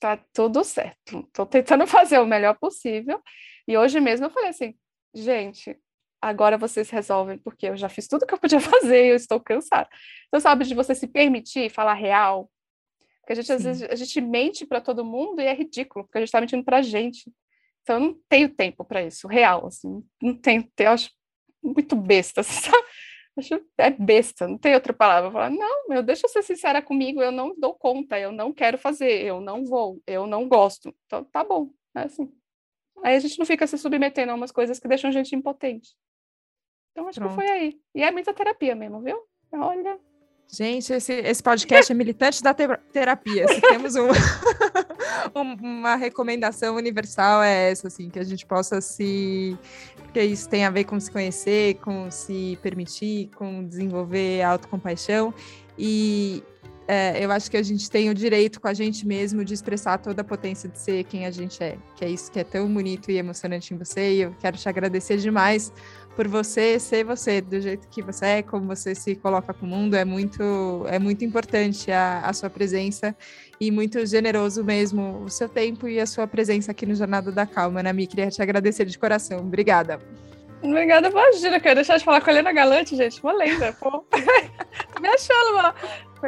Tá 0.00 0.18
tudo 0.32 0.64
certo. 0.64 1.20
Estou 1.20 1.46
tentando 1.46 1.86
fazer 1.88 2.18
o 2.18 2.26
melhor 2.26 2.56
possível. 2.58 3.20
E 3.66 3.76
hoje 3.76 4.00
mesmo 4.00 4.26
eu 4.26 4.30
falei 4.30 4.50
assim, 4.50 4.74
gente, 5.14 5.78
agora 6.20 6.56
vocês 6.56 6.90
resolvem, 6.90 7.38
porque 7.38 7.66
eu 7.66 7.76
já 7.76 7.88
fiz 7.88 8.06
tudo 8.06 8.26
que 8.26 8.34
eu 8.34 8.38
podia 8.38 8.60
fazer 8.60 9.06
e 9.06 9.08
eu 9.10 9.16
estou 9.16 9.40
cansada. 9.40 9.88
Então, 10.28 10.40
sabe, 10.40 10.64
de 10.64 10.74
você 10.74 10.94
se 10.94 11.06
permitir 11.06 11.70
falar 11.70 11.94
real, 11.94 12.50
porque 13.20 13.32
a 13.32 13.36
gente, 13.36 13.46
Sim. 13.46 13.52
às 13.54 13.64
vezes, 13.64 13.82
a 13.82 13.94
gente 13.94 14.20
mente 14.20 14.66
para 14.66 14.80
todo 14.80 15.04
mundo 15.04 15.40
e 15.40 15.46
é 15.46 15.54
ridículo, 15.54 16.04
porque 16.04 16.18
a 16.18 16.20
gente 16.20 16.28
está 16.28 16.40
mentindo 16.40 16.64
para 16.64 16.78
a 16.78 16.82
gente. 16.82 17.32
Então, 17.82 17.96
eu 17.96 18.00
não 18.00 18.20
tenho 18.28 18.48
tempo 18.48 18.84
para 18.84 19.02
isso, 19.02 19.26
real, 19.28 19.66
assim, 19.66 20.02
não 20.20 20.36
tenho, 20.36 20.68
eu 20.78 20.90
acho 20.90 21.10
muito 21.62 21.96
besta, 21.96 22.42
sabe? 22.44 22.86
Acho, 23.36 23.54
é 23.78 23.90
besta, 23.90 24.46
não 24.46 24.58
tem 24.58 24.74
outra 24.74 24.92
palavra. 24.92 25.30
Falar, 25.30 25.50
não, 25.50 25.88
meu, 25.88 26.02
deixa 26.02 26.26
eu 26.26 26.30
ser 26.30 26.42
sincera 26.42 26.82
comigo, 26.82 27.22
eu 27.22 27.32
não 27.32 27.54
dou 27.58 27.74
conta, 27.74 28.18
eu 28.18 28.30
não 28.30 28.52
quero 28.52 28.76
fazer, 28.76 29.24
eu 29.24 29.40
não 29.40 29.64
vou, 29.64 30.02
eu 30.06 30.26
não 30.26 30.46
gosto. 30.46 30.94
Então, 31.06 31.24
tá 31.24 31.42
bom, 31.42 31.70
é 31.96 32.02
assim. 32.02 32.30
Aí 33.02 33.16
a 33.16 33.20
gente 33.20 33.38
não 33.38 33.46
fica 33.46 33.66
se 33.66 33.76
submetendo 33.76 34.32
a 34.32 34.34
umas 34.34 34.52
coisas 34.52 34.78
que 34.78 34.88
deixam 34.88 35.10
a 35.10 35.12
gente 35.12 35.34
impotente. 35.34 35.90
Então, 36.92 37.08
acho 37.08 37.18
Pronto. 37.18 37.36
que 37.36 37.42
foi 37.42 37.50
aí. 37.50 37.80
E 37.94 38.02
é 38.02 38.10
muita 38.10 38.32
terapia 38.32 38.74
mesmo, 38.74 39.00
viu? 39.00 39.18
Olha, 39.52 39.98
Gente, 40.54 40.92
esse, 40.92 41.14
esse 41.14 41.42
podcast 41.42 41.90
é 41.90 41.94
militante 41.94 42.42
da 42.42 42.52
terapia. 42.52 43.48
Se 43.48 43.58
temos 43.62 43.94
um, 45.34 45.54
uma 45.62 45.96
recomendação 45.96 46.76
universal 46.76 47.42
é 47.42 47.70
essa, 47.70 47.88
assim, 47.88 48.10
que 48.10 48.18
a 48.18 48.22
gente 48.22 48.44
possa 48.44 48.78
se. 48.78 49.56
Porque 49.96 50.22
isso 50.22 50.46
tem 50.50 50.66
a 50.66 50.70
ver 50.70 50.84
com 50.84 51.00
se 51.00 51.10
conhecer, 51.10 51.76
com 51.76 52.10
se 52.10 52.58
permitir, 52.60 53.30
com 53.34 53.64
desenvolver 53.64 54.42
autocompaixão. 54.42 55.32
E 55.78 56.42
é, 56.86 57.24
eu 57.24 57.30
acho 57.30 57.50
que 57.50 57.56
a 57.56 57.62
gente 57.62 57.90
tem 57.90 58.10
o 58.10 58.14
direito 58.14 58.60
com 58.60 58.68
a 58.68 58.74
gente 58.74 59.06
mesmo 59.06 59.44
de 59.44 59.54
expressar 59.54 59.98
toda 59.98 60.22
a 60.22 60.24
potência 60.24 60.68
de 60.68 60.78
ser 60.78 61.04
quem 61.04 61.26
a 61.26 61.30
gente 61.30 61.62
é. 61.62 61.76
Que 61.94 62.04
é 62.04 62.10
isso 62.10 62.30
que 62.30 62.40
é 62.40 62.44
tão 62.44 62.72
bonito 62.72 63.10
e 63.10 63.16
emocionante 63.16 63.72
em 63.72 63.76
você. 63.76 64.14
E 64.14 64.20
eu 64.22 64.34
quero 64.40 64.56
te 64.56 64.68
agradecer 64.68 65.16
demais 65.16 65.72
por 66.16 66.28
você 66.28 66.78
ser 66.78 67.04
você, 67.04 67.40
do 67.40 67.60
jeito 67.60 67.88
que 67.88 68.02
você 68.02 68.26
é, 68.26 68.42
como 68.42 68.66
você 68.66 68.94
se 68.94 69.16
coloca 69.16 69.54
com 69.54 69.64
o 69.64 69.68
mundo, 69.68 69.94
é 69.94 70.04
muito, 70.04 70.84
é 70.86 70.98
muito 70.98 71.24
importante 71.24 71.90
a, 71.90 72.20
a 72.20 72.32
sua 72.32 72.50
presença 72.50 73.16
e 73.58 73.70
muito 73.70 74.04
generoso 74.04 74.62
mesmo 74.62 75.22
o 75.24 75.30
seu 75.30 75.48
tempo 75.48 75.88
e 75.88 75.98
a 75.98 76.06
sua 76.06 76.26
presença 76.26 76.72
aqui 76.72 76.84
no 76.84 76.94
Jornada 76.94 77.32
da 77.32 77.46
Calma, 77.46 77.82
né, 77.82 77.92
Mi? 77.92 78.06
Queria 78.06 78.28
te 78.28 78.42
agradecer 78.42 78.84
de 78.84 78.98
coração. 78.98 79.38
Obrigada. 79.38 79.98
Obrigada, 80.62 81.08
imagina, 81.08 81.58
quero 81.58 81.76
deixar 81.76 81.96
de 81.96 82.04
falar 82.04 82.20
com 82.20 82.30
a 82.30 82.32
Helena 82.32 82.52
Galante, 82.52 82.94
gente, 82.94 83.20
uma 83.22 83.32
lenda, 83.32 83.72
pô. 83.72 84.04
me 85.00 85.08
achando, 85.08 85.54
mano. 85.54 85.74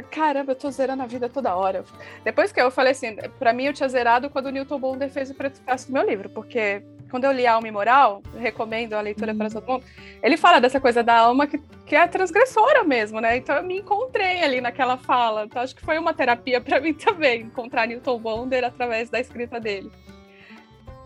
Caramba, 0.03 0.53
eu 0.53 0.57
tô 0.57 0.71
zerando 0.71 1.03
a 1.03 1.07
vida 1.07 1.29
toda 1.29 1.55
hora. 1.55 1.85
Depois 2.25 2.53
que 2.53 2.61
eu 2.61 2.71
falei 2.71 2.93
assim, 2.93 3.17
pra 3.39 3.53
mim 3.53 3.65
eu 3.65 3.73
tinha 3.73 3.89
zerado 3.89 4.29
quando 4.31 4.47
o 4.47 4.51
Newton 4.51 4.79
Bonder 4.79 5.11
fez 5.11 5.31
o 5.31 5.35
prefácio 5.35 5.89
do 5.89 5.93
meu 5.93 6.05
livro, 6.05 6.29
porque 6.29 6.83
quando 7.11 7.25
eu 7.25 7.33
li 7.33 7.47
Alma 7.47 7.69
e 7.69 7.71
Moral, 7.71 8.23
recomendo 8.37 8.95
a 8.95 9.01
leitura 9.01 9.33
para 9.33 9.49
todo 9.49 9.65
mundo, 9.65 9.85
ele 10.21 10.37
fala 10.37 10.61
dessa 10.61 10.81
coisa 10.81 11.01
da 11.01 11.17
alma 11.17 11.47
que, 11.47 11.59
que 11.87 11.95
é 11.95 12.07
transgressora 12.09 12.83
mesmo, 12.83 13.21
né? 13.21 13.37
Então 13.37 13.55
eu 13.55 13.63
me 13.63 13.79
encontrei 13.79 14.43
ali 14.43 14.61
naquela 14.61 14.97
fala. 14.97 15.45
Então 15.45 15.63
acho 15.63 15.77
que 15.77 15.83
foi 15.83 15.97
uma 15.97 16.13
terapia 16.13 16.61
para 16.61 16.81
mim 16.83 16.93
também, 16.93 17.43
encontrar 17.43 17.87
Newton 17.87 18.19
Bonder 18.19 18.65
através 18.65 19.11
da 19.11 19.21
escrita 19.21 19.61
dele. 19.61 19.93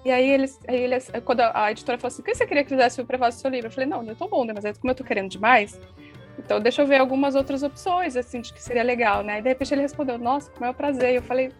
E 0.02 0.10
aí 0.10 0.30
eles, 0.30 0.58
aí 0.66 0.80
eles 0.80 1.10
quando 1.26 1.40
a, 1.40 1.70
editora 1.70 1.98
falou 1.98 2.08
assim, 2.08 2.22
o 2.22 2.24
que 2.24 2.34
você 2.34 2.46
queria 2.46 2.64
que 2.64 2.70
fizesse 2.70 3.00
o 3.02 3.04
prefácio 3.04 3.38
do 3.38 3.42
seu 3.42 3.50
livro? 3.50 3.66
Eu 3.66 3.72
falei, 3.72 3.90
não, 3.90 4.02
Newton 4.02 4.28
Bonder, 4.28 4.54
mas 4.54 4.64
aí, 4.64 4.72
como 4.72 4.90
eu 4.90 4.94
tô 4.94 5.04
querendo 5.04 5.28
demais, 5.28 5.78
então 6.38 6.60
deixa 6.60 6.82
eu 6.82 6.86
ver 6.86 7.00
algumas 7.00 7.34
outras 7.34 7.62
opções, 7.62 8.16
assim, 8.16 8.40
de 8.40 8.52
que 8.52 8.62
seria 8.62 8.82
legal, 8.82 9.22
né? 9.22 9.38
E 9.38 9.42
de 9.42 9.48
repente 9.48 9.74
ele 9.74 9.82
respondeu, 9.82 10.18
nossa, 10.18 10.50
com 10.50 10.58
o 10.58 10.60
maior 10.60 10.74
prazer. 10.74 11.12
E 11.12 11.16
eu 11.16 11.22
falei, 11.22 11.52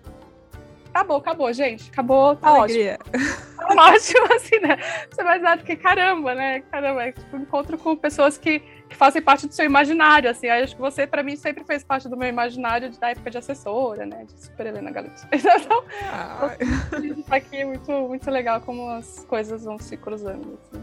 acabou, 0.89 1.16
acabou, 1.16 1.53
gente. 1.53 1.91
Acabou, 1.91 2.37
tá 2.37 2.49
Alegria. 2.49 2.99
ótimo. 3.01 3.49
Tá 3.68 3.91
ótimo, 3.91 4.33
assim, 4.35 4.59
né? 4.61 4.79
Você 5.11 5.22
vai 5.22 5.39
dar 5.39 5.59
que 5.59 5.76
caramba, 5.76 6.35
né? 6.35 6.61
Caramba, 6.70 7.05
é 7.05 7.12
tipo, 7.12 7.37
encontro 7.37 7.76
com 7.76 7.95
pessoas 7.95 8.39
que, 8.39 8.61
que 8.89 8.97
fazem 8.97 9.20
parte 9.20 9.47
do 9.47 9.53
seu 9.53 9.66
imaginário, 9.66 10.31
assim. 10.31 10.49
Aí 10.49 10.62
acho 10.62 10.74
que 10.74 10.81
você, 10.81 11.07
para 11.07 11.22
mim, 11.22 11.37
sempre 11.37 11.62
fez 11.64 11.85
parte 11.85 12.09
do 12.09 12.16
meu 12.16 12.29
imaginário 12.29 12.91
da 12.99 13.11
época 13.11 13.31
de 13.31 13.37
assessora, 13.37 14.07
né? 14.07 14.24
De 14.24 14.41
Super 14.41 14.68
Helena 14.68 14.91
Galante. 14.91 15.20
Então, 15.31 15.85
ah. 16.11 16.57
tá 17.29 17.37
aqui 17.37 17.59
é 17.59 17.64
muito, 17.66 17.93
muito 17.93 18.31
legal 18.31 18.62
como 18.62 18.89
as 18.91 19.26
coisas 19.29 19.64
vão 19.64 19.79
se 19.79 19.99
cruzando, 19.99 20.59
assim. 20.62 20.83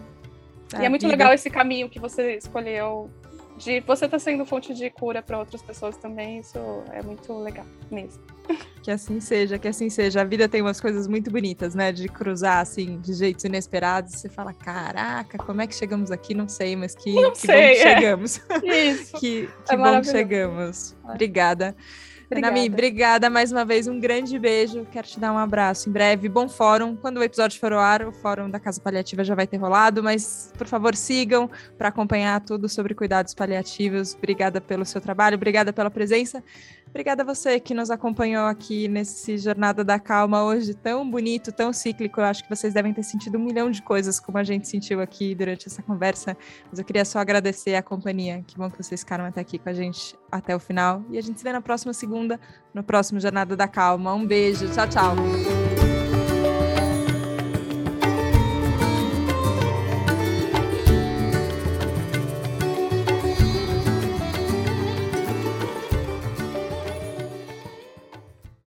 e 0.79 0.85
é 0.85 0.89
muito 0.89 1.01
vida. 1.01 1.13
legal 1.13 1.33
esse 1.33 1.49
caminho 1.49 1.89
que 1.89 1.97
você 1.97 2.35
escolheu 2.35 3.09
de 3.57 3.79
você 3.81 4.05
estar 4.05 4.17
tá 4.17 4.19
sendo 4.19 4.45
fonte 4.45 4.73
de 4.73 4.89
cura 4.89 5.21
para 5.21 5.39
outras 5.39 5.61
pessoas 5.61 5.97
também, 5.97 6.39
isso 6.39 6.57
é 6.91 7.01
muito 7.01 7.33
legal 7.39 7.65
mesmo. 7.91 8.23
Que 8.85 8.91
assim 8.91 9.19
seja, 9.19 9.57
que 9.57 9.67
assim 9.67 9.89
seja. 9.89 10.21
A 10.21 10.23
vida 10.23 10.47
tem 10.47 10.61
umas 10.61 10.79
coisas 10.79 11.07
muito 11.07 11.31
bonitas, 11.31 11.73
né? 11.73 11.91
De 11.91 12.07
cruzar, 12.07 12.59
assim, 12.59 12.99
de 12.99 13.15
jeitos 13.15 13.43
inesperados. 13.43 14.13
Você 14.13 14.29
fala, 14.29 14.53
caraca, 14.53 15.39
como 15.39 15.59
é 15.59 15.65
que 15.65 15.73
chegamos 15.73 16.11
aqui? 16.11 16.35
Não 16.35 16.47
sei, 16.47 16.75
mas 16.75 16.93
que, 16.93 17.11
Não 17.15 17.31
que 17.31 17.39
sei, 17.39 17.47
bom 17.55 17.73
que 17.73 17.81
é. 17.81 17.95
chegamos. 17.95 18.41
Isso. 18.63 19.17
que 19.17 19.47
que 19.47 19.73
é 19.73 19.75
bom 19.75 20.01
que 20.01 20.11
chegamos. 20.11 20.95
Obrigada. 21.03 21.75
Obrigada. 22.25 22.55
Nami, 22.55 22.67
obrigada 22.67 23.29
mais 23.29 23.51
uma 23.51 23.63
vez. 23.63 23.87
Um 23.87 23.99
grande 23.99 24.37
beijo. 24.39 24.85
Quero 24.91 25.07
te 25.07 25.19
dar 25.19 25.31
um 25.31 25.37
abraço 25.37 25.89
em 25.89 25.91
breve. 25.91 26.27
Bom 26.27 26.49
fórum. 26.49 26.95
Quando 26.95 27.17
o 27.17 27.23
episódio 27.23 27.59
for 27.59 27.71
ao 27.71 27.79
ar, 27.79 28.07
o 28.07 28.11
fórum 28.11 28.49
da 28.49 28.59
Casa 28.59 28.81
Paliativa 28.81 29.23
já 29.23 29.35
vai 29.35 29.45
ter 29.45 29.57
rolado, 29.57 30.01
mas 30.01 30.51
por 30.57 30.67
favor 30.67 30.95
sigam 30.95 31.49
para 31.77 31.89
acompanhar 31.89 32.41
tudo 32.41 32.67
sobre 32.67 32.95
cuidados 32.95 33.33
paliativos. 33.33 34.15
Obrigada 34.15 34.59
pelo 34.59 34.85
seu 34.85 34.99
trabalho, 34.99 35.35
obrigada 35.35 35.71
pela 35.71 35.91
presença. 35.91 36.43
Obrigada 36.95 37.23
a 37.23 37.25
você 37.25 37.59
que 37.59 37.73
nos 37.73 37.91
acompanhou 37.91 38.45
aqui 38.45 38.87
nesse 38.87 39.37
Jornada 39.37 39.83
da 39.83 39.99
Calma 39.99 40.45
hoje, 40.45 40.73
tão 40.73 41.11
bonito, 41.11 41.51
tão 41.51 41.73
cíclico. 41.73 42.21
Eu 42.21 42.23
acho 42.23 42.41
que 42.41 42.49
vocês 42.49 42.73
devem 42.73 42.93
ter 42.93 43.03
sentido 43.03 43.37
um 43.37 43.43
milhão 43.43 43.69
de 43.69 43.81
coisas 43.81 44.17
como 44.17 44.37
a 44.37 44.45
gente 44.45 44.65
sentiu 44.65 45.01
aqui 45.01 45.35
durante 45.35 45.67
essa 45.67 45.83
conversa. 45.83 46.37
Mas 46.69 46.79
eu 46.79 46.85
queria 46.85 47.03
só 47.03 47.19
agradecer 47.19 47.75
a 47.75 47.83
companhia. 47.83 48.41
Que 48.47 48.57
bom 48.57 48.71
que 48.71 48.81
vocês 48.81 49.01
ficaram 49.01 49.25
até 49.25 49.41
aqui 49.41 49.59
com 49.59 49.67
a 49.67 49.73
gente 49.73 50.17
até 50.31 50.55
o 50.55 50.59
final. 50.59 51.03
E 51.09 51.17
a 51.17 51.21
gente 51.21 51.37
se 51.37 51.43
vê 51.43 51.51
na 51.51 51.59
próxima 51.59 51.91
segunda, 51.91 52.39
no 52.73 52.81
próximo 52.81 53.19
Jornada 53.19 53.57
da 53.57 53.67
Calma. 53.67 54.13
Um 54.13 54.25
beijo, 54.25 54.65
tchau, 54.73 54.87
tchau. 54.87 55.64